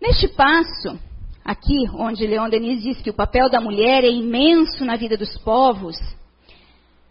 neste 0.00 0.28
passo, 0.28 0.98
aqui, 1.42 1.88
onde 1.94 2.26
Leon 2.26 2.50
Denis 2.50 2.82
diz 2.82 3.00
que 3.00 3.08
o 3.08 3.14
papel 3.14 3.48
da 3.48 3.58
mulher 3.58 4.04
é 4.04 4.10
imenso 4.10 4.84
na 4.84 4.96
vida 4.96 5.16
dos 5.16 5.36
povos, 5.38 5.96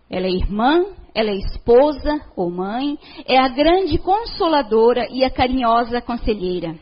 ela 0.09 0.27
é 0.27 0.31
irmã, 0.31 0.85
ela 1.13 1.31
é 1.31 1.35
esposa 1.35 2.21
ou 2.35 2.51
mãe, 2.51 2.99
é 3.25 3.39
a 3.39 3.47
grande 3.47 3.97
consoladora 3.97 5.07
e 5.09 5.23
a 5.23 5.29
carinhosa 5.31 5.99
conselheira. 5.99 6.77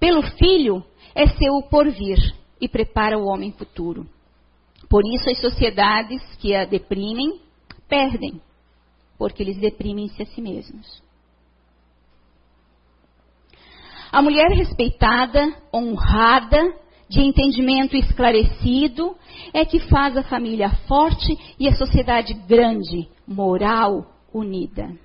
Pelo 0.00 0.22
filho, 0.22 0.82
é 1.14 1.26
seu 1.28 1.62
porvir 1.62 2.18
e 2.60 2.68
prepara 2.68 3.18
o 3.18 3.26
homem 3.26 3.52
futuro. 3.52 4.06
Por 4.88 5.02
isso, 5.06 5.30
as 5.30 5.40
sociedades 5.40 6.22
que 6.36 6.54
a 6.54 6.64
deprimem 6.64 7.40
perdem, 7.88 8.40
porque 9.18 9.42
eles 9.42 9.56
deprimem-se 9.58 10.22
a 10.22 10.26
si 10.26 10.40
mesmos. 10.40 11.02
A 14.10 14.22
mulher 14.22 14.50
respeitada, 14.50 15.52
honrada, 15.72 16.72
de 17.08 17.20
entendimento 17.20 17.96
esclarecido, 17.96 19.16
é 19.52 19.64
que 19.64 19.80
faz 19.80 20.16
a 20.16 20.22
família 20.22 20.70
forte 20.86 21.36
e 21.58 21.68
a 21.68 21.74
sociedade 21.74 22.32
grande, 22.34 23.08
moral, 23.26 24.06
unida. 24.32 25.03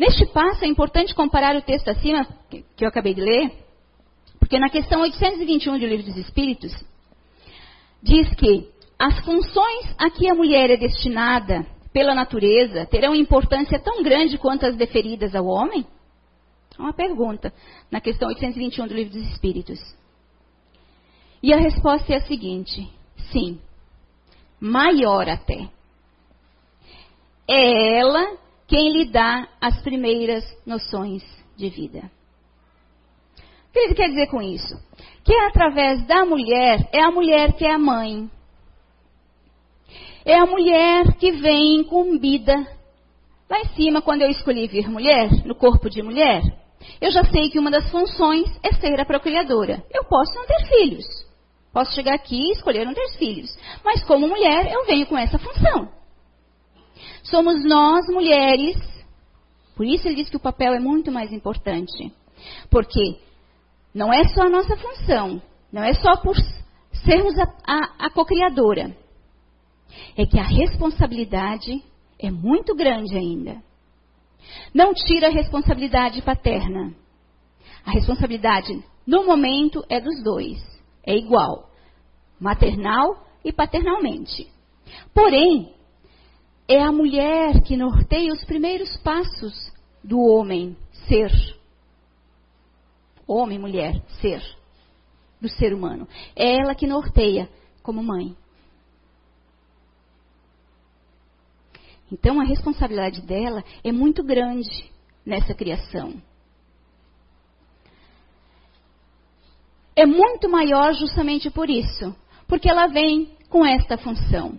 Neste 0.00 0.24
passo 0.24 0.64
é 0.64 0.66
importante 0.66 1.14
comparar 1.14 1.54
o 1.54 1.60
texto 1.60 1.88
acima, 1.88 2.26
que 2.48 2.82
eu 2.82 2.88
acabei 2.88 3.12
de 3.12 3.20
ler, 3.20 3.52
porque 4.38 4.58
na 4.58 4.70
questão 4.70 5.02
821 5.02 5.78
do 5.78 5.86
Livro 5.86 6.06
dos 6.06 6.16
Espíritos, 6.16 6.72
diz 8.02 8.34
que 8.34 8.66
as 8.98 9.20
funções 9.26 9.94
a 9.98 10.08
que 10.08 10.26
a 10.26 10.34
mulher 10.34 10.70
é 10.70 10.78
destinada 10.78 11.66
pela 11.92 12.14
natureza 12.14 12.86
terão 12.86 13.14
importância 13.14 13.78
tão 13.78 14.02
grande 14.02 14.38
quanto 14.38 14.64
as 14.64 14.74
deferidas 14.74 15.34
ao 15.34 15.44
homem? 15.44 15.84
É 16.78 16.80
uma 16.80 16.94
pergunta 16.94 17.52
na 17.90 18.00
questão 18.00 18.28
821 18.28 18.86
do 18.86 18.94
Livro 18.94 19.12
dos 19.12 19.30
Espíritos. 19.30 19.78
E 21.42 21.52
a 21.52 21.58
resposta 21.58 22.10
é 22.10 22.16
a 22.16 22.22
seguinte: 22.22 22.90
sim, 23.30 23.60
maior 24.58 25.28
até. 25.28 25.68
É 27.46 27.98
ela 27.98 28.40
quem 28.70 28.92
lhe 28.92 29.04
dá 29.06 29.48
as 29.60 29.82
primeiras 29.82 30.44
noções 30.64 31.24
de 31.56 31.68
vida. 31.68 32.08
O 33.68 33.72
que 33.72 33.78
ele 33.80 33.94
quer 33.94 34.08
dizer 34.08 34.28
com 34.28 34.40
isso? 34.40 34.80
Que 35.24 35.34
é 35.34 35.46
através 35.48 36.06
da 36.06 36.24
mulher, 36.24 36.88
é 36.92 37.02
a 37.02 37.10
mulher 37.10 37.52
que 37.54 37.66
é 37.66 37.72
a 37.72 37.78
mãe. 37.78 38.30
É 40.24 40.36
a 40.36 40.46
mulher 40.46 41.16
que 41.18 41.32
vem 41.32 41.80
incumbida. 41.80 42.54
Lá 43.50 43.60
em 43.60 43.68
cima, 43.74 44.00
quando 44.00 44.22
eu 44.22 44.30
escolhi 44.30 44.68
vir 44.68 44.88
mulher, 44.88 45.28
no 45.44 45.56
corpo 45.56 45.90
de 45.90 46.00
mulher, 46.00 46.40
eu 47.00 47.10
já 47.10 47.24
sei 47.24 47.50
que 47.50 47.58
uma 47.58 47.72
das 47.72 47.90
funções 47.90 48.48
é 48.62 48.72
ser 48.74 49.00
a 49.00 49.04
procriadora. 49.04 49.84
Eu 49.92 50.04
posso 50.04 50.32
não 50.32 50.46
ter 50.46 50.64
filhos. 50.68 51.06
Posso 51.72 51.92
chegar 51.92 52.14
aqui 52.14 52.36
e 52.36 52.52
escolher 52.52 52.84
não 52.84 52.94
ter 52.94 53.08
filhos. 53.18 53.50
Mas 53.84 54.04
como 54.04 54.28
mulher, 54.28 54.72
eu 54.72 54.86
venho 54.86 55.06
com 55.06 55.18
essa 55.18 55.38
função. 55.40 55.99
Somos 57.22 57.64
nós, 57.64 58.06
mulheres. 58.08 58.76
Por 59.76 59.86
isso 59.86 60.06
ele 60.06 60.16
diz 60.16 60.28
que 60.28 60.36
o 60.36 60.40
papel 60.40 60.74
é 60.74 60.80
muito 60.80 61.10
mais 61.10 61.32
importante. 61.32 62.12
Porque 62.70 63.18
não 63.94 64.12
é 64.12 64.24
só 64.28 64.42
a 64.42 64.50
nossa 64.50 64.76
função, 64.76 65.42
não 65.72 65.82
é 65.82 65.92
só 65.94 66.16
por 66.16 66.36
sermos 67.04 67.38
a, 67.38 67.44
a, 67.66 68.06
a 68.06 68.10
cocriadora. 68.10 68.96
É 70.16 70.24
que 70.24 70.38
a 70.38 70.44
responsabilidade 70.44 71.82
é 72.18 72.30
muito 72.30 72.74
grande 72.74 73.16
ainda. 73.16 73.62
Não 74.72 74.94
tira 74.94 75.28
a 75.28 75.32
responsabilidade 75.32 76.22
paterna. 76.22 76.94
A 77.84 77.90
responsabilidade, 77.90 78.84
no 79.06 79.24
momento, 79.24 79.84
é 79.88 80.00
dos 80.00 80.22
dois. 80.22 80.58
É 81.04 81.16
igual. 81.16 81.70
Maternal 82.38 83.26
e 83.44 83.52
paternalmente. 83.52 84.48
Porém, 85.14 85.74
é 86.70 86.80
a 86.80 86.92
mulher 86.92 87.62
que 87.62 87.76
norteia 87.76 88.32
os 88.32 88.44
primeiros 88.44 88.96
passos 88.98 89.72
do 90.04 90.20
homem 90.20 90.76
ser. 91.08 91.32
Homem, 93.26 93.58
mulher, 93.58 94.00
ser. 94.20 94.40
Do 95.40 95.48
ser 95.48 95.74
humano. 95.74 96.06
É 96.36 96.58
ela 96.60 96.72
que 96.76 96.86
norteia 96.86 97.50
como 97.82 98.04
mãe. 98.04 98.36
Então 102.12 102.40
a 102.40 102.44
responsabilidade 102.44 103.20
dela 103.22 103.64
é 103.82 103.90
muito 103.90 104.22
grande 104.22 104.92
nessa 105.26 105.52
criação. 105.52 106.22
É 109.96 110.06
muito 110.06 110.48
maior 110.48 110.94
justamente 110.94 111.50
por 111.50 111.68
isso, 111.68 112.14
porque 112.46 112.70
ela 112.70 112.86
vem 112.86 113.36
com 113.48 113.66
esta 113.66 113.98
função. 113.98 114.56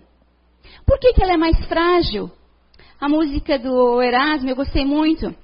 Por 0.86 0.98
que, 0.98 1.12
que 1.12 1.22
ela 1.22 1.34
é 1.34 1.36
mais 1.36 1.58
frágil? 1.66 2.30
A 3.00 3.08
música 3.08 3.58
do 3.58 4.00
Erasmo 4.00 4.48
eu 4.48 4.56
gostei 4.56 4.84
muito. 4.84 5.34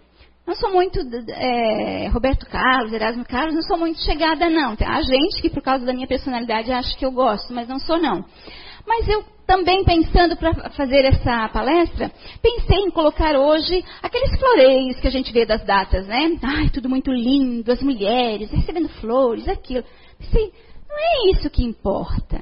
Não 0.47 0.55
sou 0.55 0.73
muito 0.73 0.99
é, 1.31 2.09
Roberto 2.09 2.47
Carlos, 2.47 2.93
Erasmo 2.93 3.25
Carlos, 3.25 3.55
não 3.55 3.63
sou 3.63 3.77
muito 3.77 4.01
chegada, 4.01 4.49
não. 4.49 4.75
Tem 4.77 4.89
a 4.89 5.03
gente 5.03 5.43
que, 5.43 5.51
por 5.51 5.63
causa 5.63 5.85
da 5.85 5.93
minha 5.93 6.07
personalidade, 6.07 6.73
acha 6.73 6.97
que 6.97 7.05
eu 7.05 7.13
gosto, 7.13 7.53
mas 7.53 7.69
não 7.69 7.79
sou, 7.79 8.01
não. 8.01 8.25
Mas 8.87 9.07
eu 9.09 9.23
também, 9.47 9.85
pensando 9.85 10.37
para 10.37 10.71
fazer 10.71 11.05
essa 11.05 11.49
palestra, 11.51 12.11
pensei 12.41 12.79
em 12.79 12.91
colocar 12.91 13.37
hoje 13.37 13.85
aqueles 14.03 14.39
floreios 14.39 14.99
que 15.01 15.09
a 15.09 15.11
gente 15.11 15.33
vê 15.33 15.45
das 15.45 15.63
datas, 15.65 16.07
né? 16.07 16.39
Ai, 16.43 16.71
tudo 16.71 16.89
muito 16.89 17.11
lindo, 17.11 17.71
as 17.71 17.83
mulheres 17.83 18.51
recebendo 18.51 18.89
flores, 19.01 19.47
aquilo. 19.49 19.85
Pensei, 20.19 20.53
não 20.89 20.97
é 20.97 21.31
isso 21.33 21.51
que 21.51 21.63
importa. 21.63 22.41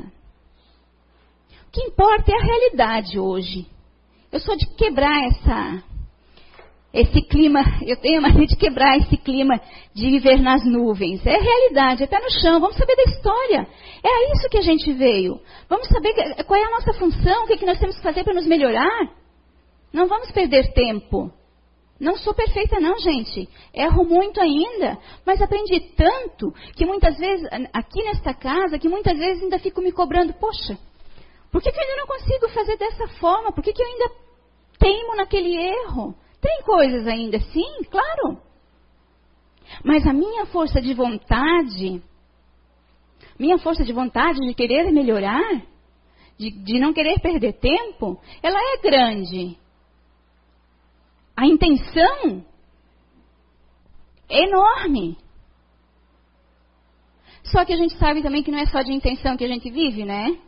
Que 1.76 1.82
importa 1.82 2.32
é 2.32 2.34
a 2.34 2.42
realidade 2.42 3.20
hoje. 3.20 3.66
Eu 4.32 4.40
sou 4.40 4.56
de 4.56 4.64
quebrar 4.76 5.26
essa 5.26 5.84
esse 6.90 7.20
clima, 7.20 7.60
eu 7.86 7.98
tenho 7.98 8.16
a 8.16 8.22
mania 8.22 8.46
de 8.46 8.56
quebrar 8.56 8.96
esse 8.96 9.18
clima 9.18 9.60
de 9.94 10.08
viver 10.08 10.40
nas 10.40 10.64
nuvens. 10.64 11.20
É 11.26 11.36
realidade, 11.36 12.02
é 12.02 12.06
pé 12.06 12.18
no 12.18 12.30
chão, 12.40 12.58
vamos 12.60 12.78
saber 12.78 12.96
da 12.96 13.02
história. 13.02 13.68
É 14.02 14.08
a 14.08 14.32
isso 14.32 14.48
que 14.48 14.56
a 14.56 14.62
gente 14.62 14.90
veio. 14.94 15.38
Vamos 15.68 15.86
saber 15.88 16.14
qual 16.44 16.58
é 16.58 16.64
a 16.64 16.70
nossa 16.70 16.94
função, 16.94 17.44
o 17.44 17.46
que, 17.46 17.52
é 17.52 17.56
que 17.58 17.66
nós 17.66 17.78
temos 17.78 17.96
que 17.96 18.02
fazer 18.02 18.24
para 18.24 18.32
nos 18.32 18.46
melhorar. 18.46 19.10
Não 19.92 20.06
vamos 20.06 20.32
perder 20.32 20.72
tempo. 20.72 21.30
Não 22.00 22.16
sou 22.16 22.32
perfeita, 22.32 22.80
não, 22.80 22.98
gente. 22.98 23.46
Erro 23.74 24.02
muito 24.02 24.40
ainda, 24.40 24.96
mas 25.26 25.42
aprendi 25.42 25.78
tanto 25.94 26.54
que 26.74 26.86
muitas 26.86 27.18
vezes, 27.18 27.46
aqui 27.74 28.02
nesta 28.02 28.32
casa, 28.32 28.78
que 28.78 28.88
muitas 28.88 29.18
vezes 29.18 29.42
ainda 29.42 29.58
fico 29.58 29.82
me 29.82 29.92
cobrando: 29.92 30.32
poxa, 30.32 30.78
por 31.56 31.62
que, 31.62 31.72
que 31.72 31.78
eu 31.78 31.82
ainda 31.84 31.96
não 31.96 32.06
consigo 32.06 32.48
fazer 32.50 32.76
dessa 32.76 33.08
forma? 33.18 33.50
Por 33.50 33.64
que, 33.64 33.72
que 33.72 33.80
eu 33.80 33.86
ainda 33.86 34.10
teimo 34.78 35.16
naquele 35.16 35.56
erro? 35.56 36.14
Tem 36.38 36.60
coisas 36.62 37.06
ainda, 37.06 37.40
sim, 37.40 37.82
claro. 37.90 38.42
Mas 39.82 40.06
a 40.06 40.12
minha 40.12 40.44
força 40.44 40.82
de 40.82 40.92
vontade, 40.92 42.02
minha 43.38 43.56
força 43.56 43.84
de 43.84 43.92
vontade 43.94 44.38
de 44.38 44.52
querer 44.52 44.92
melhorar, 44.92 45.62
de, 46.36 46.50
de 46.50 46.78
não 46.78 46.92
querer 46.92 47.18
perder 47.20 47.54
tempo, 47.54 48.20
ela 48.42 48.58
é 48.74 48.76
grande. 48.82 49.58
A 51.34 51.46
intenção 51.46 52.44
é 54.28 54.42
enorme. 54.42 55.16
Só 57.44 57.64
que 57.64 57.72
a 57.72 57.76
gente 57.78 57.96
sabe 57.96 58.22
também 58.22 58.42
que 58.42 58.50
não 58.50 58.58
é 58.58 58.66
só 58.66 58.82
de 58.82 58.92
intenção 58.92 59.38
que 59.38 59.44
a 59.44 59.48
gente 59.48 59.70
vive, 59.70 60.04
né? 60.04 60.38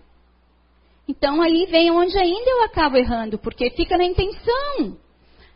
Então 1.09 1.41
aí 1.41 1.67
vem 1.71 1.91
onde 1.91 2.17
ainda 2.19 2.51
eu 2.51 2.65
acabo 2.65 2.99
errando, 2.99 3.39
porque 3.39 3.71
fica 3.71 3.97
na 3.97 4.05
intenção. 4.05 4.99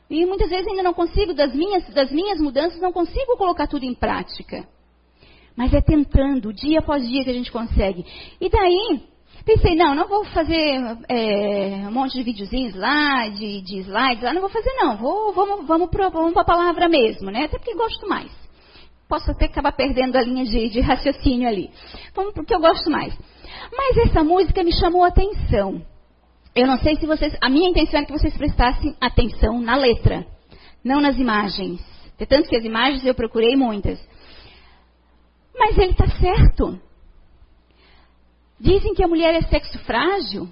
E 0.09 0.25
muitas 0.25 0.49
vezes 0.49 0.67
ainda 0.67 0.83
não 0.83 0.95
consigo, 0.95 1.35
das 1.35 1.55
minhas, 1.55 1.87
das 1.91 2.11
minhas 2.11 2.41
mudanças, 2.41 2.81
não 2.81 2.93
consigo 2.93 3.37
colocar 3.37 3.67
tudo 3.67 3.85
em 3.85 3.95
prática. 3.95 4.67
Mas 5.55 5.73
é 5.75 5.83
tentando, 5.83 6.53
dia 6.53 6.79
após 6.79 7.07
dia, 7.07 7.23
que 7.23 7.31
a 7.31 7.35
gente 7.35 7.53
consegue. 7.53 8.05
E 8.41 8.49
daí, 8.49 9.03
pensei, 9.45 9.75
não, 9.75 9.95
não 9.95 10.09
vou 10.09 10.25
fazer 10.25 10.81
é, 11.09 11.87
um 11.87 11.93
monte 11.93 12.15
de 12.15 12.23
videozinhos 12.23 12.75
lá, 12.75 13.29
de, 13.29 13.61
de, 13.61 13.79
slides 13.81 14.23
lá, 14.23 14.33
não 14.33 14.41
vou 14.41 14.51
fazer 14.51 14.73
não. 14.75 14.97
Vou, 14.97 15.33
vamos, 15.35 15.67
vamos 15.67 15.91
para 15.91 16.07
a 16.07 16.45
palavra 16.45 16.89
mesmo, 16.89 17.31
né? 17.31 17.45
Até 17.45 17.59
porque 17.59 17.75
gosto 17.75 18.09
mais. 18.09 18.31
Posso 19.07 19.31
até 19.31 19.45
acabar 19.45 19.73
perdendo 19.73 20.17
a 20.17 20.23
linha 20.23 20.45
de, 20.45 20.71
de 20.71 20.81
raciocínio 20.81 21.47
ali. 21.47 21.71
Vamos 22.15 22.33
porque 22.33 22.55
eu 22.55 22.61
gosto 22.61 22.91
mais. 22.91 23.15
Mas 23.77 23.97
essa 24.09 24.23
música 24.23 24.63
me 24.63 24.73
chamou 24.73 25.05
a 25.05 25.09
atenção. 25.09 25.85
Eu 26.55 26.67
não 26.67 26.79
sei 26.79 26.97
se 26.97 27.07
vocês. 27.07 27.35
A 27.41 27.49
minha 27.49 27.71
intenção 27.71 28.01
é 28.01 28.05
que 28.05 28.13
vocês 28.13 28.37
prestassem 28.37 28.95
atenção 29.01 29.61
na 29.61 29.77
letra, 29.77 30.27
não 30.85 31.01
nas 31.01 31.19
imagens. 31.19 31.81
De 32.19 32.27
tanto 32.27 32.49
que 32.49 32.57
as 32.57 32.65
imagens 32.65 33.05
eu 33.05 33.15
procurei 33.15 33.57
muitas. 33.57 33.99
Mas 35.59 35.77
ele 35.79 35.93
está 35.93 36.07
certo. 36.09 36.79
Dizem 38.61 38.95
que 38.95 39.03
a 39.03 39.09
mulher 39.09 39.35
é 39.35 39.43
sexo 39.43 39.79
frágil. 39.81 40.49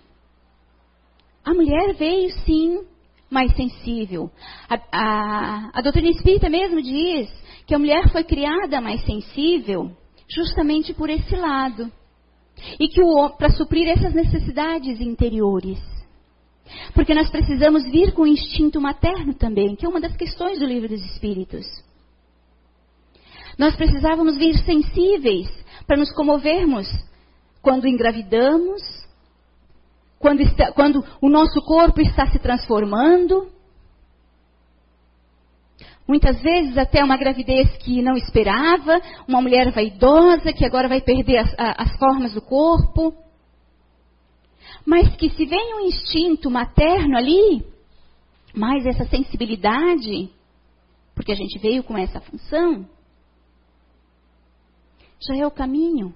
A 1.45 1.55
mulher 1.55 1.95
veio 1.95 2.31
sim 2.45 2.85
mais 3.31 3.55
sensível. 3.55 4.31
A, 4.69 4.81
a, 4.93 5.71
a 5.75 5.81
doutrina 5.81 6.11
espírita 6.11 6.49
mesmo 6.49 6.83
diz 6.83 7.31
que 7.67 7.75
a 7.75 7.79
mulher 7.79 8.11
foi 8.11 8.25
criada 8.25 8.81
mais 8.81 9.05
sensível 9.05 9.97
justamente 10.29 10.93
por 10.93 11.09
esse 11.09 11.37
lado. 11.37 11.91
E 12.79 12.89
que 12.89 13.01
para 13.39 13.51
suprir 13.51 13.89
essas 13.89 14.13
necessidades 14.13 15.01
interiores. 15.01 15.79
Porque 16.95 17.15
nós 17.15 17.29
precisamos 17.31 17.85
vir 17.85 18.13
com 18.13 18.23
o 18.23 18.27
instinto 18.27 18.81
materno 18.81 19.35
também, 19.35 19.75
que 19.75 19.85
é 19.85 19.89
uma 19.89 20.01
das 20.01 20.17
questões 20.17 20.59
do 20.59 20.67
livro 20.67 20.89
dos 20.89 21.05
Espíritos. 21.05 21.67
Nós 23.59 23.75
precisávamos 23.77 24.39
vir 24.39 24.57
sensíveis 24.65 25.49
para 25.87 25.97
nos 25.97 26.13
comovermos 26.13 26.89
quando 27.61 27.87
engravidamos, 27.87 28.81
quando, 30.19 30.41
está, 30.41 30.73
quando 30.73 31.05
o 31.21 31.29
nosso 31.29 31.61
corpo 31.63 32.01
está 32.01 32.31
se 32.31 32.39
transformando. 32.39 33.51
Muitas 36.11 36.43
vezes 36.43 36.77
até 36.77 37.05
uma 37.05 37.17
gravidez 37.17 37.71
que 37.77 38.03
não 38.03 38.17
esperava, 38.17 39.01
uma 39.29 39.41
mulher 39.41 39.71
vaidosa 39.71 40.53
que 40.53 40.65
agora 40.65 40.89
vai 40.89 41.01
perder 41.01 41.37
as, 41.37 41.55
as 41.57 41.97
formas 41.99 42.35
do 42.35 42.43
corpo. 42.43 43.15
Mas 44.85 45.15
que 45.15 45.31
se 45.31 45.47
vem 45.47 45.77
um 45.77 45.87
instinto 45.87 46.51
materno 46.51 47.17
ali, 47.17 47.65
mais 48.53 48.85
essa 48.87 49.05
sensibilidade, 49.05 50.29
porque 51.15 51.31
a 51.31 51.37
gente 51.37 51.57
veio 51.61 51.85
com 51.85 51.97
essa 51.97 52.21
função, 52.21 52.85
já 55.21 55.37
é 55.37 55.47
o 55.47 55.51
caminho. 55.53 56.13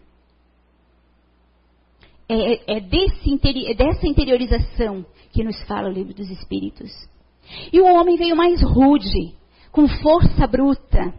É, 2.29 2.79
é, 2.79 2.81
desse, 2.81 3.39
é 3.69 3.75
dessa 3.75 4.09
interiorização 4.09 5.07
que 5.31 5.45
nos 5.45 5.63
fala 5.69 5.89
o 5.89 5.93
livro 5.93 6.13
dos 6.13 6.29
Espíritos. 6.31 6.91
E 7.73 7.81
o 7.81 7.87
homem 7.87 8.17
veio 8.17 8.35
mais 8.35 8.61
rude, 8.61 9.44
com 9.75 9.89
força 9.89 10.47
bruta, 10.47 11.13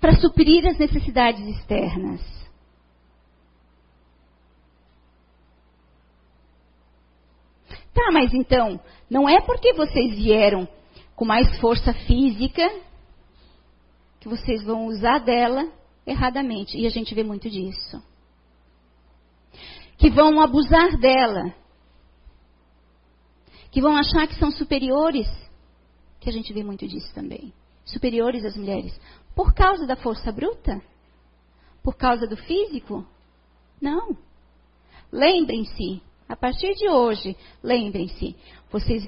para 0.00 0.16
suprir 0.16 0.66
as 0.66 0.76
necessidades 0.76 1.46
externas. 1.46 2.20
Tá, 7.94 8.10
mas 8.12 8.34
então, 8.34 8.80
não 9.08 9.28
é 9.28 9.40
porque 9.40 9.72
vocês 9.74 10.12
vieram 10.16 10.66
com 11.14 11.24
mais 11.24 11.56
força 11.60 11.94
física 11.94 12.68
que 14.18 14.28
vocês 14.28 14.64
vão 14.64 14.86
usar 14.86 15.20
dela 15.20 15.70
erradamente. 16.04 16.76
E 16.76 16.84
a 16.84 16.90
gente 16.90 17.14
vê 17.14 17.22
muito 17.22 17.48
disso. 17.48 18.02
Que 19.96 20.10
vão 20.10 20.40
abusar 20.40 20.98
dela. 20.98 21.54
Que 23.70 23.80
vão 23.80 23.96
achar 23.96 24.26
que 24.26 24.34
são 24.34 24.50
superiores. 24.50 25.28
Que 26.18 26.28
a 26.28 26.32
gente 26.32 26.52
vê 26.52 26.64
muito 26.64 26.84
disso 26.88 27.14
também. 27.14 27.52
Superiores 27.88 28.44
às 28.44 28.56
mulheres. 28.56 28.98
Por 29.34 29.54
causa 29.54 29.86
da 29.86 29.96
força 29.96 30.30
bruta? 30.30 30.80
Por 31.82 31.96
causa 31.96 32.26
do 32.26 32.36
físico? 32.36 33.06
Não. 33.80 34.16
Lembrem-se, 35.10 36.02
a 36.28 36.36
partir 36.36 36.74
de 36.74 36.88
hoje, 36.88 37.36
lembrem-se, 37.62 38.36
vocês, 38.70 39.06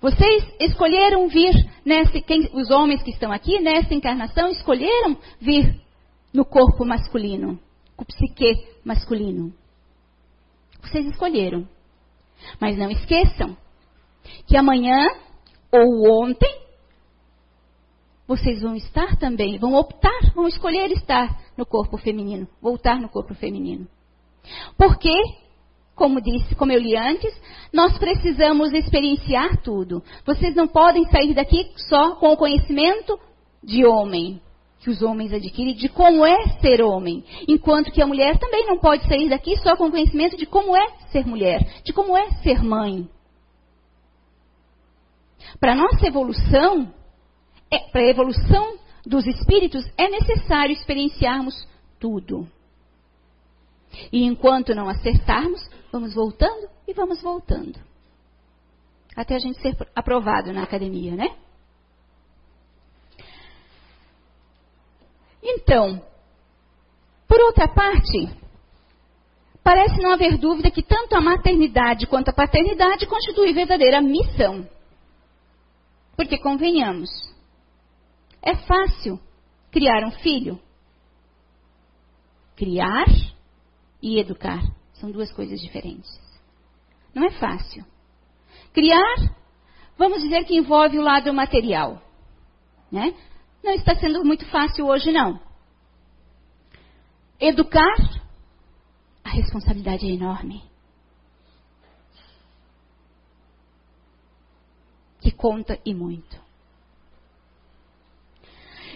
vocês 0.00 0.54
escolheram 0.60 1.28
vir, 1.28 1.54
nessa, 1.84 2.20
quem, 2.20 2.50
os 2.52 2.70
homens 2.70 3.02
que 3.02 3.10
estão 3.10 3.32
aqui, 3.32 3.60
nessa 3.60 3.94
encarnação, 3.94 4.50
escolheram 4.50 5.16
vir 5.40 5.80
no 6.32 6.44
corpo 6.44 6.84
masculino, 6.84 7.58
com 7.96 8.02
o 8.02 8.06
psique 8.06 8.68
masculino. 8.84 9.54
Vocês 10.82 11.06
escolheram. 11.06 11.66
Mas 12.60 12.76
não 12.76 12.90
esqueçam 12.90 13.56
que 14.46 14.56
amanhã 14.56 15.08
ou 15.72 16.22
ontem 16.22 16.67
vocês 18.28 18.60
vão 18.60 18.76
estar 18.76 19.16
também, 19.16 19.58
vão 19.58 19.74
optar, 19.74 20.32
vão 20.34 20.46
escolher 20.46 20.92
estar 20.92 21.40
no 21.56 21.66
corpo 21.66 21.96
feminino, 21.96 22.46
voltar 22.62 23.00
no 23.00 23.08
corpo 23.08 23.34
feminino. 23.34 23.88
Por 24.76 24.98
quê? 24.98 25.16
como 25.98 26.20
disse, 26.20 26.54
como 26.54 26.70
eu 26.70 26.78
li 26.78 26.96
antes, 26.96 27.34
nós 27.72 27.98
precisamos 27.98 28.72
experienciar 28.72 29.60
tudo. 29.62 30.00
Vocês 30.24 30.54
não 30.54 30.68
podem 30.68 31.04
sair 31.10 31.34
daqui 31.34 31.72
só 31.88 32.14
com 32.14 32.28
o 32.28 32.36
conhecimento 32.36 33.18
de 33.62 33.84
homem, 33.84 34.40
que 34.78 34.90
os 34.90 35.02
homens 35.02 35.32
adquirem, 35.32 35.74
de 35.74 35.88
como 35.88 36.24
é 36.24 36.36
ser 36.60 36.80
homem. 36.82 37.24
Enquanto 37.48 37.90
que 37.90 38.00
a 38.00 38.06
mulher 38.06 38.38
também 38.38 38.64
não 38.64 38.78
pode 38.78 39.06
sair 39.08 39.28
daqui 39.28 39.56
só 39.56 39.76
com 39.76 39.88
o 39.88 39.90
conhecimento 39.90 40.36
de 40.36 40.46
como 40.46 40.76
é 40.76 40.86
ser 41.10 41.26
mulher, 41.26 41.66
de 41.82 41.92
como 41.92 42.16
é 42.16 42.30
ser 42.42 42.62
mãe. 42.62 43.08
Para 45.58 45.74
nossa 45.74 46.06
evolução, 46.06 46.94
é, 47.70 47.78
para 47.90 48.00
a 48.00 48.08
evolução 48.08 48.78
dos 49.04 49.26
espíritos, 49.26 49.84
é 49.96 50.08
necessário 50.08 50.72
experienciarmos 50.72 51.66
tudo. 51.98 52.48
E 54.12 54.24
enquanto 54.24 54.74
não 54.74 54.88
acertarmos, 54.88 55.68
vamos 55.90 56.14
voltando 56.14 56.68
e 56.86 56.92
vamos 56.92 57.22
voltando. 57.22 57.78
até 59.16 59.34
a 59.34 59.38
gente 59.40 59.60
ser 59.60 59.76
aprovado 59.96 60.52
na 60.52 60.62
academia, 60.62 61.16
né? 61.16 61.36
Então, 65.42 66.00
por 67.26 67.40
outra 67.40 67.66
parte, 67.66 68.28
parece 69.62 70.00
não 70.00 70.12
haver 70.12 70.38
dúvida 70.38 70.70
que 70.70 70.82
tanto 70.82 71.16
a 71.16 71.20
maternidade 71.20 72.06
quanto 72.06 72.28
a 72.28 72.32
paternidade 72.32 73.06
constituem 73.06 73.52
verdadeira 73.52 74.00
missão. 74.00 74.68
Porque 76.16 76.38
convenhamos, 76.38 77.10
é 78.42 78.56
fácil 78.56 79.20
criar 79.70 80.04
um 80.06 80.10
filho. 80.10 80.60
Criar 82.56 83.06
e 84.02 84.18
educar 84.18 84.60
são 84.94 85.10
duas 85.10 85.32
coisas 85.32 85.60
diferentes. 85.60 86.10
Não 87.14 87.24
é 87.24 87.30
fácil. 87.32 87.84
Criar, 88.72 89.16
vamos 89.96 90.22
dizer 90.22 90.44
que 90.44 90.56
envolve 90.56 90.98
o 90.98 91.02
lado 91.02 91.32
material. 91.32 92.02
Né? 92.90 93.14
Não 93.62 93.72
está 93.72 93.94
sendo 93.96 94.24
muito 94.24 94.46
fácil 94.46 94.86
hoje, 94.86 95.12
não. 95.12 95.40
Educar, 97.40 97.96
a 99.22 99.30
responsabilidade 99.30 100.06
é 100.06 100.10
enorme. 100.10 100.64
Que 105.20 105.30
conta 105.30 105.78
e 105.84 105.94
muito. 105.94 106.47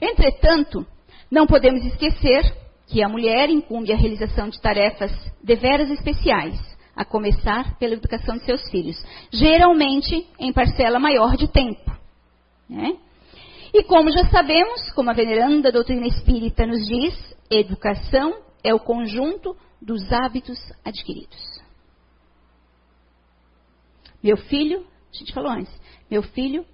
Entretanto, 0.02 0.84
não 1.30 1.46
podemos 1.46 1.84
esquecer 1.84 2.42
que 2.88 3.04
a 3.04 3.08
mulher 3.08 3.48
incumbe 3.48 3.92
a 3.92 3.96
realização 3.96 4.48
de 4.48 4.60
tarefas 4.60 5.12
deveras 5.40 5.88
especiais, 5.90 6.58
a 6.96 7.04
começar 7.04 7.78
pela 7.78 7.94
educação 7.94 8.36
de 8.36 8.44
seus 8.44 8.68
filhos, 8.68 8.96
geralmente 9.30 10.26
em 10.40 10.52
parcela 10.52 10.98
maior 10.98 11.36
de 11.36 11.46
tempo. 11.46 11.88
Né? 12.68 12.98
E 13.72 13.84
como 13.84 14.10
já 14.10 14.28
sabemos, 14.28 14.90
como 14.90 15.08
a 15.08 15.14
veneranda 15.14 15.70
doutrina 15.70 16.08
espírita 16.08 16.66
nos 16.66 16.84
diz, 16.84 17.36
educação 17.48 18.34
é 18.64 18.74
o 18.74 18.80
conjunto 18.80 19.56
dos 19.80 20.12
hábitos 20.12 20.58
adquiridos. 20.84 21.38
Meu 24.20 24.36
filho, 24.36 24.84
a 25.12 25.16
gente 25.16 25.32
falou 25.32 25.52
antes, 25.52 25.72
meu 26.10 26.24
filho 26.24 26.66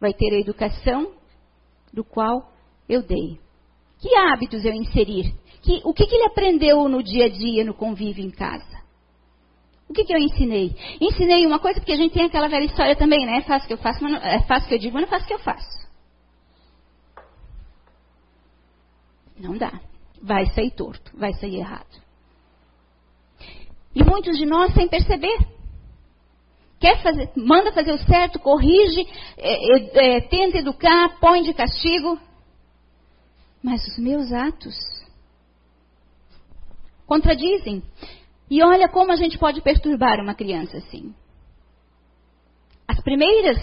vai 0.00 0.14
ter 0.14 0.34
a 0.34 0.40
educação 0.40 1.12
do 1.92 2.02
qual 2.02 2.50
eu 2.88 3.02
dei? 3.02 3.38
Que 4.00 4.14
hábitos 4.16 4.64
eu 4.64 4.72
inserir? 4.72 5.32
Que, 5.62 5.80
o 5.84 5.94
que, 5.94 6.06
que, 6.06 6.14
ele 6.16 6.26
aprendeu 6.26 6.88
no 6.88 7.02
dia 7.02 7.26
a 7.26 7.28
dia, 7.28 7.64
no 7.64 7.72
convívio 7.72 8.24
em 8.24 8.30
casa? 8.30 8.82
O 9.88 9.92
que, 9.92 10.04
que 10.04 10.12
eu 10.12 10.18
ensinei? 10.18 10.74
Ensinei 11.00 11.46
uma 11.46 11.60
coisa, 11.60 11.78
porque 11.78 11.92
a 11.92 11.96
gente 11.96 12.12
tem 12.12 12.24
aquela 12.24 12.48
velha 12.48 12.64
história 12.64 12.96
também, 12.96 13.24
né? 13.24 13.38
É 13.38 13.42
fácil 13.42 13.68
que 13.68 13.74
eu 13.74 13.78
faço, 13.78 14.02
mas 14.02 14.12
não, 14.12 14.18
é 14.18 14.42
fácil 14.42 14.68
que 14.68 14.74
eu 14.74 14.78
digo, 14.78 14.94
mas 14.94 15.02
não 15.02 15.08
é 15.08 15.10
fácil 15.10 15.28
que 15.28 15.34
eu 15.34 15.38
faço. 15.38 15.82
Não 19.38 19.56
dá. 19.56 19.72
Vai 20.20 20.46
sair 20.46 20.70
torto, 20.72 21.16
vai 21.16 21.32
sair 21.34 21.56
errado. 21.56 22.02
E 23.94 24.02
muitos 24.02 24.36
de 24.38 24.46
nós 24.46 24.72
sem 24.74 24.88
perceber. 24.88 25.38
Quer 26.80 27.00
fazer, 27.02 27.30
manda 27.36 27.72
fazer 27.72 27.92
o 27.92 27.98
certo, 27.98 28.40
corrige, 28.40 29.06
é, 29.36 30.16
é, 30.16 30.20
tenta 30.22 30.58
educar, 30.58 31.20
põe 31.20 31.42
de 31.42 31.54
castigo 31.54 32.18
mas 33.62 33.86
os 33.86 33.98
meus 33.98 34.32
atos 34.32 34.76
contradizem. 37.06 37.82
E 38.50 38.62
olha 38.62 38.88
como 38.88 39.12
a 39.12 39.16
gente 39.16 39.38
pode 39.38 39.60
perturbar 39.60 40.20
uma 40.20 40.34
criança 40.34 40.78
assim. 40.78 41.14
As 42.88 43.00
primeiras, 43.00 43.58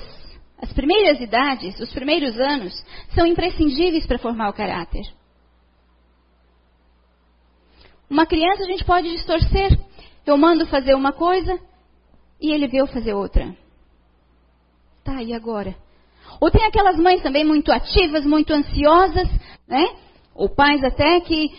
as 0.62 0.72
primeiras 0.74 1.20
idades, 1.20 1.80
os 1.80 1.92
primeiros 1.92 2.40
anos, 2.40 2.74
são 3.14 3.26
imprescindíveis 3.26 4.06
para 4.06 4.18
formar 4.18 4.50
o 4.50 4.54
caráter. 4.54 5.04
Uma 8.10 8.26
criança 8.26 8.64
a 8.64 8.68
gente 8.68 8.84
pode 8.84 9.10
distorcer. 9.10 9.80
Eu 10.26 10.38
mando 10.38 10.66
fazer 10.68 10.96
uma 10.96 11.12
coisa 11.12 11.60
e 12.42 12.52
ele 12.52 12.68
vê 12.68 12.78
eu 12.78 12.88
fazer 12.88 13.14
outra. 13.14 13.56
Tá, 15.04 15.22
e 15.22 15.34
agora? 15.34 15.76
Ou 16.40 16.50
tem 16.50 16.66
aquelas 16.66 16.98
mães 16.98 17.22
também 17.22 17.44
muito 17.44 17.72
ativas, 17.72 18.26
muito 18.26 18.54
ansiosas, 18.54 19.28
né? 19.70 19.96
Ou 20.34 20.50
pais 20.50 20.84
até 20.84 21.22
que 21.22 21.56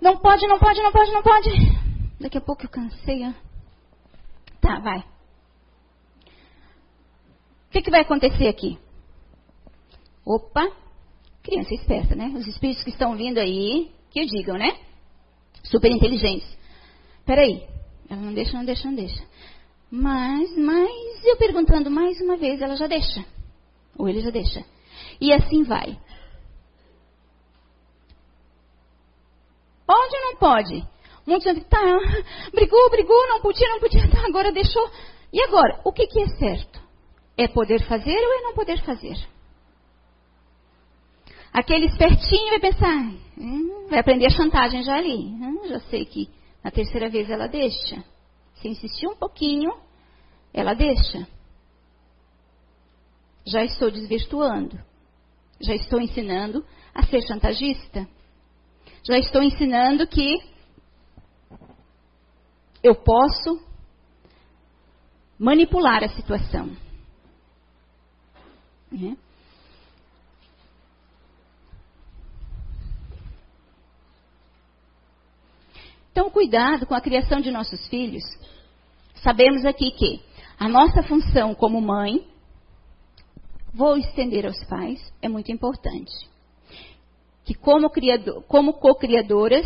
não 0.00 0.18
pode, 0.18 0.46
não 0.46 0.58
pode, 0.58 0.80
não 0.80 0.92
pode, 0.92 1.10
não 1.10 1.22
pode. 1.22 1.50
Daqui 2.20 2.38
a 2.38 2.40
pouco 2.40 2.64
eu 2.64 2.68
cansei. 2.68 3.22
Tá, 4.60 4.78
vai. 4.78 4.98
O 4.98 5.04
que, 7.70 7.82
que 7.82 7.90
vai 7.90 8.02
acontecer 8.02 8.48
aqui? 8.48 8.78
Opa, 10.24 10.70
criança 11.42 11.74
esperta, 11.74 12.14
né? 12.14 12.32
Os 12.36 12.46
espíritos 12.46 12.84
que 12.84 12.90
estão 12.90 13.16
vindo 13.16 13.38
aí, 13.38 13.90
que 14.10 14.24
digam, 14.26 14.58
né? 14.58 14.78
Super 15.64 15.90
inteligentes. 15.90 16.46
Peraí, 17.24 17.66
ela 18.08 18.20
não 18.20 18.34
deixa, 18.34 18.56
não 18.56 18.64
deixa, 18.64 18.88
não 18.88 18.94
deixa. 18.94 19.22
Mas, 19.90 20.56
mas, 20.56 21.24
eu 21.24 21.36
perguntando 21.36 21.90
mais 21.90 22.20
uma 22.20 22.36
vez, 22.36 22.60
ela 22.60 22.76
já 22.76 22.86
deixa. 22.86 23.24
Ou 23.96 24.08
ele 24.08 24.20
já 24.20 24.30
deixa. 24.30 24.64
E 25.20 25.32
assim 25.32 25.62
vai. 25.62 25.98
Pode 29.88 30.16
ou 30.16 30.22
não 30.22 30.36
pode? 30.36 30.86
Muitos 31.26 31.46
dizem, 31.46 31.64
tá, 31.64 31.80
brigou, 32.52 32.90
brigou, 32.90 33.28
não 33.28 33.40
podia, 33.40 33.68
não 33.70 33.80
podia, 33.80 34.10
tá, 34.10 34.26
agora 34.26 34.52
deixou. 34.52 34.90
E 35.32 35.42
agora, 35.42 35.80
o 35.82 35.92
que, 35.92 36.06
que 36.06 36.20
é 36.20 36.26
certo? 36.36 36.78
É 37.38 37.48
poder 37.48 37.82
fazer 37.86 38.18
ou 38.18 38.38
é 38.38 38.42
não 38.42 38.54
poder 38.54 38.82
fazer? 38.84 39.16
Aquele 41.52 41.86
espertinho 41.86 42.50
vai 42.50 42.60
pensar, 42.60 43.12
hum, 43.38 43.86
vai 43.88 44.00
aprender 44.00 44.26
a 44.26 44.30
chantagem 44.30 44.82
já 44.82 44.96
ali. 44.96 45.16
Hum, 45.16 45.66
já 45.68 45.80
sei 45.80 46.04
que 46.04 46.28
na 46.62 46.70
terceira 46.70 47.08
vez 47.08 47.30
ela 47.30 47.46
deixa. 47.46 48.04
Se 48.56 48.68
insistir 48.68 49.06
um 49.06 49.16
pouquinho, 49.16 49.72
ela 50.52 50.74
deixa 50.74 51.26
já 53.48 53.64
estou 53.64 53.90
desvirtuando. 53.90 54.78
Já 55.60 55.74
estou 55.74 56.00
ensinando 56.00 56.64
a 56.94 57.04
ser 57.06 57.22
chantagista. 57.26 58.06
Já 59.02 59.18
estou 59.18 59.42
ensinando 59.42 60.06
que 60.06 60.36
eu 62.82 62.94
posso 62.94 63.62
manipular 65.38 66.02
a 66.04 66.08
situação. 66.08 66.76
Né? 68.90 69.16
Então, 76.10 76.30
cuidado 76.30 76.84
com 76.86 76.94
a 76.94 77.00
criação 77.00 77.40
de 77.40 77.50
nossos 77.50 77.86
filhos. 77.86 78.24
Sabemos 79.22 79.64
aqui 79.64 79.92
que 79.92 80.20
a 80.58 80.68
nossa 80.68 81.02
função 81.04 81.54
como 81.54 81.80
mãe 81.80 82.26
vou 83.72 83.96
estender 83.96 84.44
aos 84.44 84.62
pais, 84.64 85.00
é 85.22 85.28
muito 85.28 85.52
importante. 85.52 86.12
Que 87.48 87.54
como, 87.54 87.88
criador, 87.88 88.44
co-criadoras, 88.44 89.64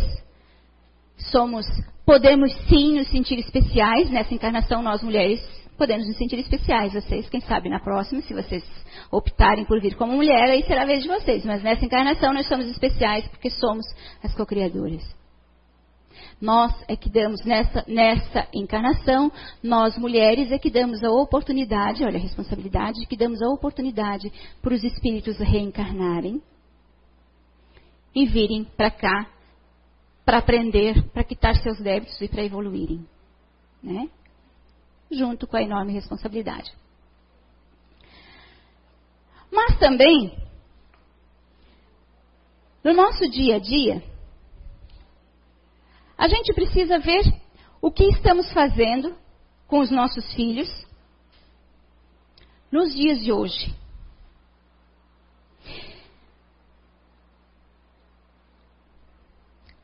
somos, 1.17 1.65
podemos 2.05 2.49
sim 2.69 2.97
nos 2.97 3.09
sentir 3.09 3.37
especiais, 3.39 4.09
nessa 4.09 4.33
encarnação 4.33 4.81
nós 4.81 5.03
mulheres 5.03 5.41
podemos 5.77 6.07
nos 6.07 6.15
sentir 6.15 6.39
especiais. 6.39 6.93
Vocês, 6.93 7.27
quem 7.27 7.41
sabe 7.41 7.67
na 7.67 7.81
próxima, 7.81 8.21
se 8.21 8.33
vocês 8.33 8.63
optarem 9.11 9.65
por 9.65 9.81
vir 9.81 9.97
como 9.97 10.13
mulher, 10.13 10.49
aí 10.49 10.63
será 10.63 10.83
a 10.83 10.85
vez 10.85 11.03
de 11.03 11.09
vocês. 11.09 11.43
Mas 11.43 11.61
nessa 11.61 11.83
encarnação 11.83 12.33
nós 12.33 12.47
somos 12.47 12.67
especiais 12.67 13.27
porque 13.27 13.49
somos 13.49 13.85
as 14.23 14.33
co-criadoras. 14.33 15.03
Nós 16.39 16.73
é 16.87 16.95
que 16.95 17.09
damos 17.09 17.43
nessa, 17.43 17.83
nessa 17.85 18.47
encarnação, 18.53 19.29
nós 19.61 19.97
mulheres 19.97 20.53
é 20.53 20.57
que 20.57 20.69
damos 20.69 21.03
a 21.03 21.11
oportunidade, 21.11 22.05
olha 22.05 22.17
a 22.17 22.21
responsabilidade, 22.21 23.05
que 23.07 23.17
damos 23.17 23.41
a 23.41 23.49
oportunidade 23.49 24.31
para 24.61 24.73
os 24.73 24.85
espíritos 24.85 25.37
reencarnarem 25.37 26.41
e 28.13 28.25
virem 28.25 28.63
para 28.63 28.91
cá 28.91 29.33
para 30.25 30.37
aprender, 30.37 31.09
para 31.09 31.23
quitar 31.23 31.55
seus 31.57 31.79
débitos 31.79 32.19
e 32.21 32.27
para 32.27 32.43
evoluírem. 32.43 33.05
Né? 33.81 34.09
Junto 35.11 35.45
com 35.45 35.57
a 35.57 35.61
enorme 35.61 35.91
responsabilidade. 35.93 36.71
Mas 39.51 39.77
também, 39.77 40.35
no 42.83 42.93
nosso 42.93 43.29
dia 43.29 43.57
a 43.57 43.59
dia, 43.59 44.01
a 46.17 46.27
gente 46.27 46.53
precisa 46.53 46.99
ver 46.99 47.21
o 47.81 47.91
que 47.91 48.05
estamos 48.05 48.51
fazendo 48.53 49.15
com 49.67 49.79
os 49.79 49.91
nossos 49.91 50.33
filhos 50.33 50.69
nos 52.71 52.93
dias 52.95 53.19
de 53.21 53.31
hoje. 53.31 53.75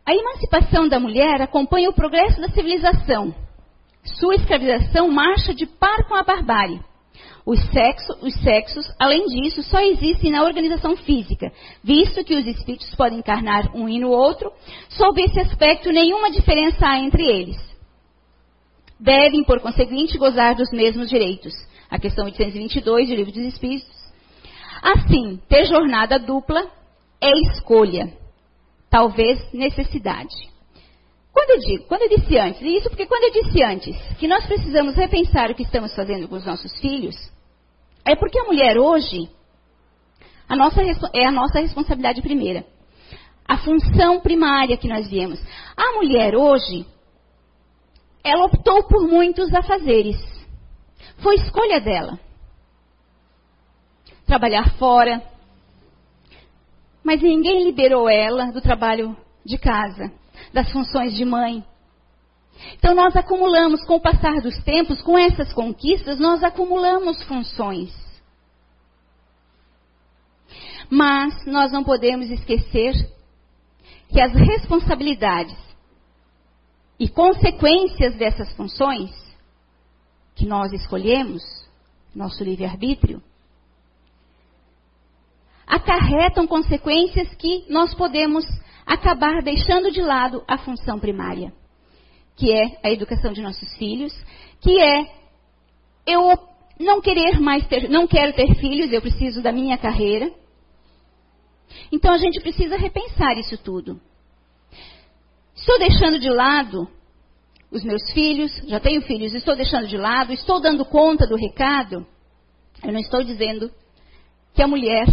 A 0.09 0.15
emancipação 0.15 0.89
da 0.89 0.99
mulher 0.99 1.39
acompanha 1.39 1.87
o 1.87 1.93
progresso 1.93 2.41
da 2.41 2.49
civilização. 2.49 3.31
Sua 4.03 4.33
escravização 4.33 5.07
marcha 5.11 5.53
de 5.53 5.67
par 5.67 6.07
com 6.07 6.15
a 6.15 6.23
barbárie. 6.23 6.81
Os, 7.45 7.59
sexo, 7.69 8.17
os 8.19 8.33
sexos, 8.41 8.91
além 8.97 9.27
disso, 9.27 9.61
só 9.61 9.79
existem 9.79 10.31
na 10.31 10.43
organização 10.43 10.97
física, 10.97 11.51
visto 11.83 12.23
que 12.23 12.33
os 12.33 12.47
espíritos 12.47 12.89
podem 12.95 13.19
encarnar 13.19 13.69
um 13.75 13.87
e 13.87 13.99
no 13.99 14.09
outro, 14.09 14.51
sob 14.89 15.21
esse 15.21 15.39
aspecto 15.41 15.91
nenhuma 15.91 16.31
diferença 16.31 16.87
há 16.87 16.97
entre 16.97 17.23
eles. 17.23 17.57
Devem, 18.99 19.43
por 19.43 19.59
conseguinte, 19.59 20.17
gozar 20.17 20.55
dos 20.55 20.71
mesmos 20.71 21.07
direitos. 21.07 21.53
A 21.87 21.99
questão 21.99 22.25
822 22.25 23.09
do 23.09 23.13
Livro 23.13 23.31
dos 23.31 23.45
Espíritos. 23.45 23.95
Assim, 24.81 25.39
ter 25.47 25.65
jornada 25.65 26.17
dupla 26.17 26.65
é 27.21 27.29
escolha, 27.51 28.11
talvez 28.89 29.39
necessidade. 29.53 30.35
Quando 31.31 31.51
eu 31.51 31.59
digo, 31.59 31.83
quando 31.85 32.01
eu 32.03 32.09
disse 32.09 32.37
antes, 32.37 32.61
e 32.61 32.77
isso 32.77 32.89
porque 32.89 33.05
quando 33.05 33.23
eu 33.23 33.43
disse 33.43 33.63
antes 33.63 33.95
que 34.17 34.27
nós 34.27 34.45
precisamos 34.45 34.95
repensar 34.95 35.51
o 35.51 35.55
que 35.55 35.63
estamos 35.63 35.95
fazendo 35.95 36.27
com 36.27 36.35
os 36.35 36.45
nossos 36.45 36.77
filhos, 36.79 37.15
é 38.03 38.15
porque 38.15 38.39
a 38.39 38.45
mulher 38.45 38.77
hoje 38.77 39.29
a 40.49 40.55
nossa, 40.55 40.81
é 41.13 41.27
a 41.27 41.31
nossa 41.31 41.59
responsabilidade 41.59 42.23
primeira. 42.23 42.65
A 43.47 43.57
função 43.59 44.19
primária 44.19 44.77
que 44.77 44.87
nós 44.87 45.07
viemos. 45.07 45.39
A 45.77 45.93
mulher 45.93 46.35
hoje, 46.35 46.87
ela 48.23 48.45
optou 48.45 48.83
por 48.83 49.07
muitos 49.07 49.53
afazeres. 49.53 50.17
Foi 51.19 51.35
escolha 51.35 51.79
dela. 51.79 52.19
Trabalhar 54.25 54.71
fora. 54.77 55.21
Mas 57.09 57.23
ninguém 57.23 57.63
liberou 57.63 58.07
ela 58.07 58.51
do 58.51 58.61
trabalho 58.61 59.17
de 59.43 59.57
casa, 59.57 60.11
das 60.53 60.71
funções 60.71 61.15
de 61.15 61.25
mãe. 61.25 61.65
Então 62.75 62.93
nós 62.93 63.15
acumulamos, 63.15 63.83
com 63.83 63.95
o 63.95 63.99
passar 63.99 64.39
dos 64.41 64.55
tempos, 64.63 65.01
com 65.01 65.17
essas 65.17 65.51
conquistas, 65.51 66.19
nós 66.19 66.43
acumulamos 66.43 67.23
funções. 67.23 67.91
Mas 70.87 71.47
nós 71.47 71.71
não 71.71 71.83
podemos 71.83 72.29
esquecer 72.29 72.93
que 74.09 74.21
as 74.21 74.31
responsabilidades 74.31 75.57
e 76.99 77.09
consequências 77.09 78.13
dessas 78.17 78.53
funções 78.53 79.09
que 80.35 80.45
nós 80.45 80.71
escolhemos, 80.73 81.41
nosso 82.13 82.43
livre-arbítrio, 82.43 83.19
acarretam 85.69 86.47
consequências 86.47 87.29
que 87.35 87.65
nós 87.69 87.93
podemos 87.93 88.43
acabar 88.83 89.43
deixando 89.43 89.91
de 89.91 90.01
lado 90.01 90.43
a 90.47 90.57
função 90.57 90.99
primária, 90.99 91.53
que 92.35 92.51
é 92.51 92.79
a 92.83 92.89
educação 92.89 93.31
de 93.31 93.41
nossos 93.41 93.71
filhos, 93.77 94.11
que 94.59 94.81
é 94.81 95.05
eu 96.07 96.35
não 96.79 96.99
querer 96.99 97.39
mais 97.39 97.67
ter, 97.67 97.87
não 97.87 98.07
quero 98.07 98.33
ter 98.33 98.55
filhos, 98.55 98.91
eu 98.91 99.01
preciso 99.01 99.43
da 99.43 99.51
minha 99.51 99.77
carreira. 99.77 100.31
Então 101.91 102.11
a 102.11 102.17
gente 102.17 102.39
precisa 102.39 102.75
repensar 102.75 103.37
isso 103.37 103.57
tudo. 103.59 104.01
Estou 105.55 105.77
deixando 105.77 106.17
de 106.17 106.29
lado 106.29 106.89
os 107.69 107.83
meus 107.83 108.11
filhos, 108.11 108.51
já 108.65 108.79
tenho 108.79 109.03
filhos, 109.03 109.35
estou 109.35 109.55
deixando 109.55 109.87
de 109.87 109.97
lado, 109.97 110.33
estou 110.33 110.59
dando 110.59 110.83
conta 110.83 111.27
do 111.27 111.35
recado. 111.35 112.07
Eu 112.83 112.91
não 112.91 112.99
estou 112.99 113.23
dizendo 113.23 113.71
que 114.55 114.63
a 114.63 114.67
mulher 114.67 115.05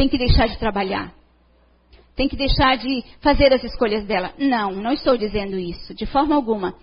tem 0.00 0.08
que 0.08 0.16
deixar 0.16 0.48
de 0.48 0.58
trabalhar, 0.58 1.12
tem 2.16 2.26
que 2.26 2.34
deixar 2.34 2.78
de 2.78 3.04
fazer 3.20 3.52
as 3.52 3.62
escolhas 3.62 4.02
dela. 4.06 4.32
Não, 4.38 4.72
não 4.72 4.92
estou 4.94 5.14
dizendo 5.14 5.58
isso, 5.58 5.92
de 5.92 6.06
forma 6.06 6.34
alguma. 6.34 6.74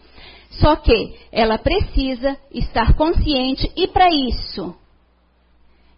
Só 0.51 0.76
que 0.76 1.18
ela 1.32 1.57
precisa 1.57 2.38
estar 2.51 2.95
consciente 2.95 3.72
e 3.76 3.88
para 3.88 4.07
isso 4.13 4.78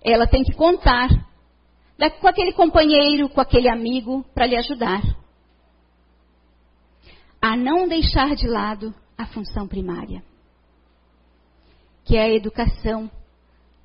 ela 0.02 0.28
tem 0.28 0.46
que 0.46 0.54
contar 0.54 1.10
com 2.22 2.28
aquele 2.30 2.54
companheiro, 2.54 3.28
com 3.28 3.42
aquele 3.42 3.68
amigo 3.68 4.24
para 4.34 4.46
lhe 4.46 4.56
ajudar 4.56 5.02
a 7.42 7.58
não 7.58 7.86
deixar 7.86 8.34
de 8.34 8.48
lado 8.48 8.96
a 9.18 9.26
função 9.26 9.68
primária, 9.68 10.24
que 12.06 12.16
é 12.16 12.22
a 12.22 12.34
educação 12.34 13.12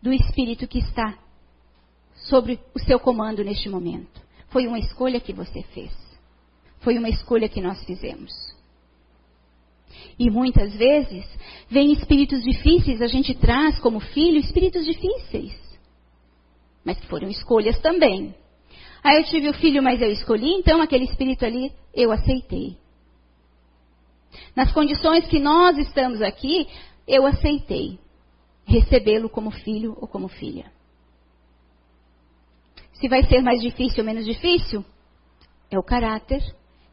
do 0.00 0.12
espírito 0.12 0.68
que 0.68 0.78
está 0.78 1.23
sobre 2.24 2.60
o 2.74 2.78
seu 2.78 2.98
comando 2.98 3.42
neste 3.42 3.68
momento. 3.68 4.22
Foi 4.48 4.66
uma 4.66 4.78
escolha 4.78 5.20
que 5.20 5.32
você 5.32 5.62
fez. 5.74 5.92
Foi 6.80 6.98
uma 6.98 7.08
escolha 7.08 7.48
que 7.48 7.60
nós 7.60 7.82
fizemos. 7.84 8.32
E 10.18 10.30
muitas 10.30 10.74
vezes, 10.74 11.24
vem 11.68 11.92
espíritos 11.92 12.42
difíceis, 12.42 13.00
a 13.00 13.06
gente 13.06 13.34
traz 13.34 13.78
como 13.78 14.00
filho 14.00 14.38
espíritos 14.38 14.84
difíceis. 14.84 15.58
Mas 16.84 16.98
foram 17.04 17.28
escolhas 17.28 17.78
também. 17.80 18.34
Aí 19.02 19.16
eu 19.18 19.24
tive 19.24 19.48
o 19.48 19.54
filho, 19.54 19.82
mas 19.82 20.00
eu 20.00 20.10
escolhi, 20.10 20.52
então 20.54 20.80
aquele 20.80 21.04
espírito 21.04 21.44
ali 21.44 21.72
eu 21.92 22.12
aceitei. 22.12 22.76
Nas 24.54 24.72
condições 24.72 25.26
que 25.26 25.38
nós 25.38 25.76
estamos 25.78 26.22
aqui, 26.22 26.68
eu 27.06 27.26
aceitei 27.26 27.98
recebê-lo 28.66 29.28
como 29.28 29.50
filho 29.50 29.96
ou 30.00 30.08
como 30.08 30.28
filha. 30.28 30.73
Se 33.04 33.08
vai 33.08 33.22
ser 33.24 33.42
mais 33.42 33.60
difícil 33.60 33.98
ou 33.98 34.06
menos 34.06 34.24
difícil, 34.24 34.82
é 35.70 35.78
o 35.78 35.82
caráter, 35.82 36.42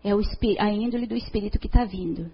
é 0.03 0.11
a 0.59 0.69
índole 0.69 1.07
do 1.07 1.15
espírito 1.15 1.57
que 1.57 1.67
está 1.67 1.85
vindo. 1.85 2.29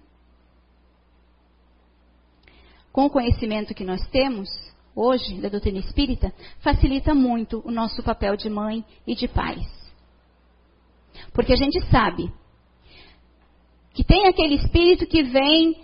Com 2.90 3.06
o 3.06 3.10
conhecimento 3.10 3.76
que 3.76 3.84
nós 3.84 4.04
temos 4.08 4.48
hoje 4.96 5.40
da 5.40 5.48
doutrina 5.48 5.78
espírita, 5.78 6.34
facilita 6.58 7.14
muito 7.14 7.62
o 7.64 7.70
nosso 7.70 8.02
papel 8.02 8.36
de 8.36 8.50
mãe 8.50 8.84
e 9.06 9.14
de 9.14 9.28
pais. 9.28 9.68
Porque 11.32 11.52
a 11.52 11.56
gente 11.56 11.80
sabe 11.88 12.32
que 13.94 14.02
tem 14.02 14.26
aquele 14.26 14.56
espírito 14.56 15.06
que 15.06 15.22
vem. 15.22 15.80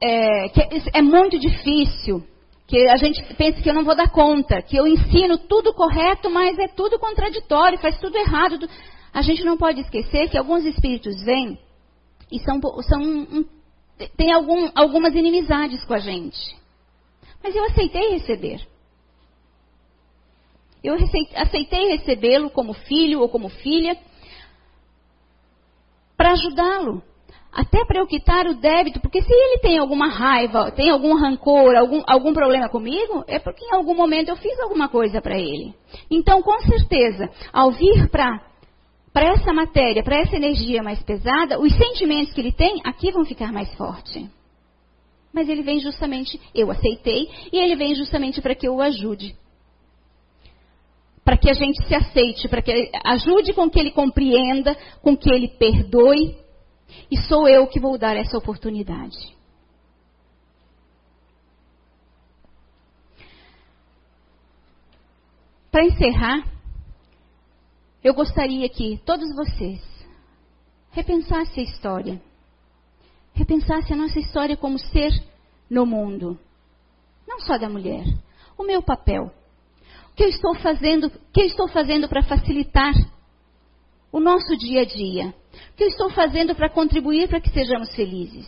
É, 0.00 0.48
que 0.48 0.60
é 0.94 1.02
muito 1.02 1.38
difícil, 1.38 2.26
que 2.68 2.86
a 2.86 2.98
gente 2.98 3.22
pensa 3.34 3.62
que 3.62 3.68
eu 3.68 3.74
não 3.74 3.82
vou 3.82 3.96
dar 3.96 4.10
conta, 4.10 4.60
que 4.60 4.76
eu 4.76 4.86
ensino 4.86 5.38
tudo 5.38 5.72
correto, 5.72 6.28
mas 6.28 6.58
é 6.58 6.68
tudo 6.68 6.98
contraditório, 6.98 7.78
faz 7.78 7.98
tudo 7.98 8.14
errado. 8.18 8.68
A 9.12 9.22
gente 9.22 9.42
não 9.42 9.56
pode 9.56 9.80
esquecer 9.80 10.28
que 10.28 10.36
alguns 10.36 10.66
espíritos 10.66 11.22
vêm 11.24 11.58
e 12.30 12.38
são, 12.40 12.60
são 12.82 13.00
um, 13.00 13.44
tem 14.18 14.32
algum, 14.32 14.70
algumas 14.74 15.14
inimizades 15.14 15.82
com 15.84 15.94
a 15.94 15.98
gente. 15.98 16.38
Mas 17.42 17.56
eu 17.56 17.64
aceitei 17.64 18.10
receber. 18.10 18.60
Eu 20.84 20.94
aceitei 21.34 21.96
recebê-lo 21.96 22.50
como 22.50 22.74
filho 22.74 23.20
ou 23.20 23.30
como 23.30 23.48
filha, 23.48 23.96
para 26.18 26.32
ajudá-lo. 26.32 27.02
Até 27.52 27.84
para 27.84 28.00
eu 28.00 28.06
quitar 28.06 28.46
o 28.46 28.54
débito, 28.54 29.00
porque 29.00 29.22
se 29.22 29.32
ele 29.32 29.58
tem 29.58 29.78
alguma 29.78 30.08
raiva, 30.08 30.70
tem 30.70 30.90
algum 30.90 31.14
rancor, 31.14 31.74
algum, 31.76 32.02
algum 32.06 32.32
problema 32.32 32.68
comigo, 32.68 33.24
é 33.26 33.38
porque 33.38 33.64
em 33.64 33.74
algum 33.74 33.94
momento 33.94 34.28
eu 34.28 34.36
fiz 34.36 34.58
alguma 34.60 34.88
coisa 34.88 35.20
para 35.20 35.38
ele. 35.38 35.74
Então, 36.10 36.42
com 36.42 36.58
certeza, 36.60 37.30
ao 37.52 37.70
vir 37.70 38.08
para 38.10 38.46
para 39.10 39.32
essa 39.32 39.52
matéria, 39.52 40.04
para 40.04 40.20
essa 40.20 40.36
energia 40.36 40.82
mais 40.82 41.02
pesada, 41.02 41.58
os 41.58 41.74
sentimentos 41.76 42.32
que 42.32 42.40
ele 42.40 42.52
tem 42.52 42.80
aqui 42.84 43.10
vão 43.10 43.24
ficar 43.24 43.50
mais 43.50 43.72
fortes. 43.74 44.28
Mas 45.32 45.48
ele 45.48 45.62
vem 45.62 45.80
justamente, 45.80 46.38
eu 46.54 46.70
aceitei, 46.70 47.28
e 47.52 47.58
ele 47.58 47.74
vem 47.74 47.94
justamente 47.94 48.40
para 48.40 48.54
que 48.54 48.68
eu 48.68 48.76
o 48.76 48.82
ajude 48.82 49.34
para 51.28 51.36
que 51.36 51.50
a 51.50 51.52
gente 51.52 51.86
se 51.86 51.94
aceite, 51.94 52.48
para 52.48 52.62
que 52.62 52.90
ajude 53.04 53.52
com 53.52 53.68
que 53.68 53.78
ele 53.78 53.90
compreenda, 53.90 54.74
com 55.02 55.14
que 55.14 55.30
ele 55.30 55.46
perdoe. 55.58 56.34
E 57.10 57.16
sou 57.22 57.48
eu 57.48 57.66
que 57.66 57.80
vou 57.80 57.98
dar 57.98 58.16
essa 58.16 58.36
oportunidade. 58.36 59.16
Para 65.70 65.84
encerrar, 65.84 66.46
eu 68.02 68.14
gostaria 68.14 68.68
que 68.68 68.98
todos 69.04 69.34
vocês 69.34 69.80
repensassem 70.90 71.64
a 71.64 71.70
história. 71.70 72.22
Repensassem 73.34 73.94
a 73.94 73.98
nossa 73.98 74.18
história 74.18 74.56
como 74.56 74.78
ser 74.78 75.12
no 75.70 75.84
mundo. 75.84 76.38
Não 77.26 77.40
só 77.40 77.58
da 77.58 77.68
mulher. 77.68 78.04
O 78.56 78.64
meu 78.64 78.82
papel 78.82 79.32
que 80.16 80.24
eu 80.24 80.28
estou 80.28 80.52
fazendo, 80.56 81.08
que 81.32 81.42
eu 81.42 81.46
estou 81.46 81.68
fazendo 81.68 82.08
para 82.08 82.24
facilitar 82.24 82.92
o 84.12 84.20
nosso 84.20 84.56
dia 84.56 84.82
a 84.82 84.84
dia? 84.84 85.34
O 85.72 85.76
que 85.76 85.84
eu 85.84 85.88
estou 85.88 86.10
fazendo 86.10 86.54
para 86.54 86.68
contribuir 86.68 87.28
para 87.28 87.40
que 87.40 87.50
sejamos 87.50 87.94
felizes? 87.94 88.46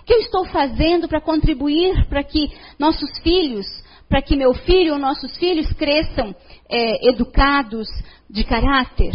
O 0.00 0.04
que 0.04 0.12
eu 0.12 0.18
estou 0.20 0.44
fazendo 0.46 1.08
para 1.08 1.20
contribuir 1.20 2.06
para 2.08 2.22
que 2.22 2.50
nossos 2.78 3.18
filhos, 3.20 3.66
para 4.08 4.20
que 4.20 4.36
meu 4.36 4.52
filho 4.52 4.94
ou 4.94 4.98
nossos 4.98 5.36
filhos 5.36 5.72
cresçam 5.74 6.34
é, 6.68 7.08
educados, 7.08 7.88
de 8.28 8.44
caráter? 8.44 9.14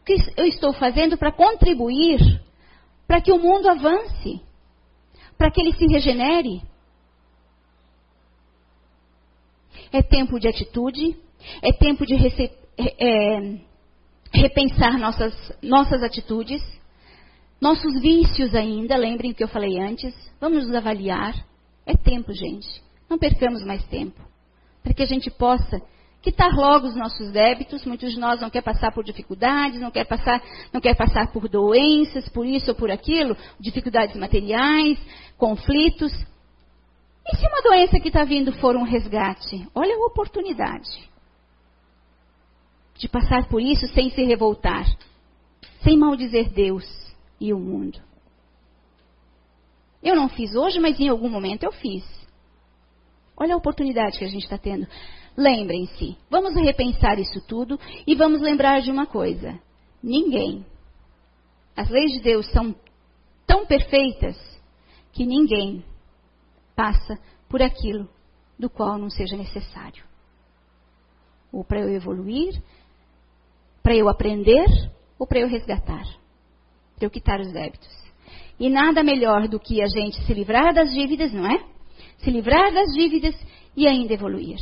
O 0.00 0.04
que 0.04 0.16
eu 0.36 0.46
estou 0.46 0.72
fazendo 0.72 1.16
para 1.16 1.32
contribuir 1.32 2.40
para 3.06 3.20
que 3.20 3.32
o 3.32 3.38
mundo 3.38 3.68
avance? 3.68 4.40
para 5.42 5.50
que 5.50 5.60
ele 5.60 5.72
se 5.72 5.84
regenere. 5.86 6.62
É 9.90 10.00
tempo 10.00 10.38
de 10.38 10.46
atitude, 10.46 11.16
é 11.60 11.72
tempo 11.72 12.06
de 12.06 12.14
é, 12.14 12.50
é, 12.78 13.60
repensar 14.32 14.98
nossas, 14.98 15.34
nossas 15.62 16.02
atitudes, 16.02 16.62
nossos 17.60 18.00
vícios 18.00 18.54
ainda, 18.54 18.96
lembrem 18.96 19.30
o 19.30 19.34
que 19.34 19.44
eu 19.44 19.48
falei 19.48 19.78
antes, 19.78 20.14
vamos 20.40 20.66
nos 20.66 20.74
avaliar. 20.74 21.34
É 21.86 21.94
tempo, 21.94 22.32
gente. 22.32 22.82
Não 23.08 23.18
percamos 23.18 23.64
mais 23.64 23.84
tempo. 23.84 24.20
Para 24.82 24.94
que 24.94 25.02
a 25.02 25.06
gente 25.06 25.30
possa 25.30 25.80
quitar 26.22 26.52
logo 26.54 26.86
os 26.86 26.96
nossos 26.96 27.30
débitos. 27.30 27.84
Muitos 27.84 28.12
de 28.12 28.18
nós 28.18 28.40
não 28.40 28.48
quer 28.48 28.62
passar 28.62 28.92
por 28.92 29.04
dificuldades, 29.04 29.80
não 29.80 29.90
quer 29.90 30.04
passar, 30.04 30.42
não 30.72 30.80
quer 30.80 30.96
passar 30.96 31.30
por 31.32 31.48
doenças, 31.48 32.28
por 32.30 32.46
isso 32.46 32.70
ou 32.70 32.74
por 32.74 32.90
aquilo, 32.90 33.36
dificuldades 33.60 34.16
materiais, 34.16 34.98
conflitos. 35.36 36.12
E 36.12 37.36
se 37.36 37.46
uma 37.46 37.62
doença 37.62 38.00
que 38.00 38.08
está 38.08 38.24
vindo 38.24 38.52
for 38.54 38.76
um 38.76 38.82
resgate? 38.82 39.68
Olha 39.74 39.94
a 39.94 40.06
oportunidade 40.06 41.11
de 43.02 43.08
passar 43.08 43.48
por 43.48 43.60
isso 43.60 43.88
sem 43.88 44.10
se 44.10 44.22
revoltar, 44.22 44.86
sem 45.82 45.98
maldizer 45.98 46.52
Deus 46.52 46.84
e 47.40 47.52
o 47.52 47.58
mundo. 47.58 48.00
Eu 50.00 50.14
não 50.14 50.28
fiz 50.28 50.54
hoje, 50.54 50.78
mas 50.78 51.00
em 51.00 51.08
algum 51.08 51.28
momento 51.28 51.64
eu 51.64 51.72
fiz. 51.72 52.04
Olha 53.36 53.54
a 53.54 53.56
oportunidade 53.56 54.16
que 54.16 54.24
a 54.24 54.28
gente 54.28 54.44
está 54.44 54.56
tendo. 54.56 54.86
Lembrem-se, 55.36 56.16
vamos 56.30 56.54
repensar 56.54 57.18
isso 57.18 57.44
tudo 57.48 57.76
e 58.06 58.14
vamos 58.14 58.40
lembrar 58.40 58.80
de 58.82 58.92
uma 58.92 59.04
coisa: 59.04 59.58
ninguém, 60.00 60.64
as 61.74 61.90
leis 61.90 62.12
de 62.12 62.20
Deus 62.20 62.48
são 62.52 62.72
tão 63.44 63.66
perfeitas 63.66 64.36
que 65.12 65.26
ninguém 65.26 65.84
passa 66.76 67.18
por 67.48 67.60
aquilo 67.60 68.08
do 68.56 68.70
qual 68.70 68.96
não 68.96 69.10
seja 69.10 69.36
necessário. 69.36 70.04
Ou 71.50 71.64
para 71.64 71.80
eu 71.80 71.88
evoluir, 71.88 72.62
para 73.82 73.96
eu 73.96 74.08
aprender, 74.08 74.66
ou 75.18 75.26
para 75.26 75.40
eu 75.40 75.48
resgatar, 75.48 76.04
para 76.96 77.06
eu 77.06 77.10
quitar 77.10 77.40
os 77.40 77.52
débitos. 77.52 77.90
E 78.58 78.68
nada 78.68 79.02
melhor 79.02 79.48
do 79.48 79.58
que 79.58 79.82
a 79.82 79.86
gente 79.86 80.22
se 80.24 80.34
livrar 80.34 80.72
das 80.72 80.92
dívidas, 80.92 81.32
não 81.32 81.46
é? 81.46 81.64
Se 82.18 82.30
livrar 82.30 82.72
das 82.72 82.92
dívidas 82.92 83.34
e 83.76 83.88
ainda 83.88 84.14
evoluir. 84.14 84.58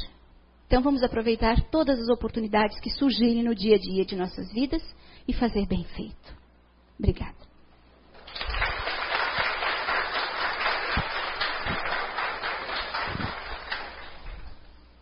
Então 0.67 0.83
vamos 0.83 1.03
aproveitar 1.03 1.61
todas 1.71 1.99
as 1.99 2.09
oportunidades 2.09 2.79
que 2.81 2.91
surgirem 2.91 3.43
no 3.43 3.55
dia 3.55 3.77
a 3.77 3.79
dia 3.79 4.05
de 4.05 4.17
nossas 4.17 4.53
vidas 4.53 4.83
e 5.27 5.33
fazer 5.33 5.67
bem 5.67 5.85
feito. 5.85 6.35
Obrigada. 6.99 7.50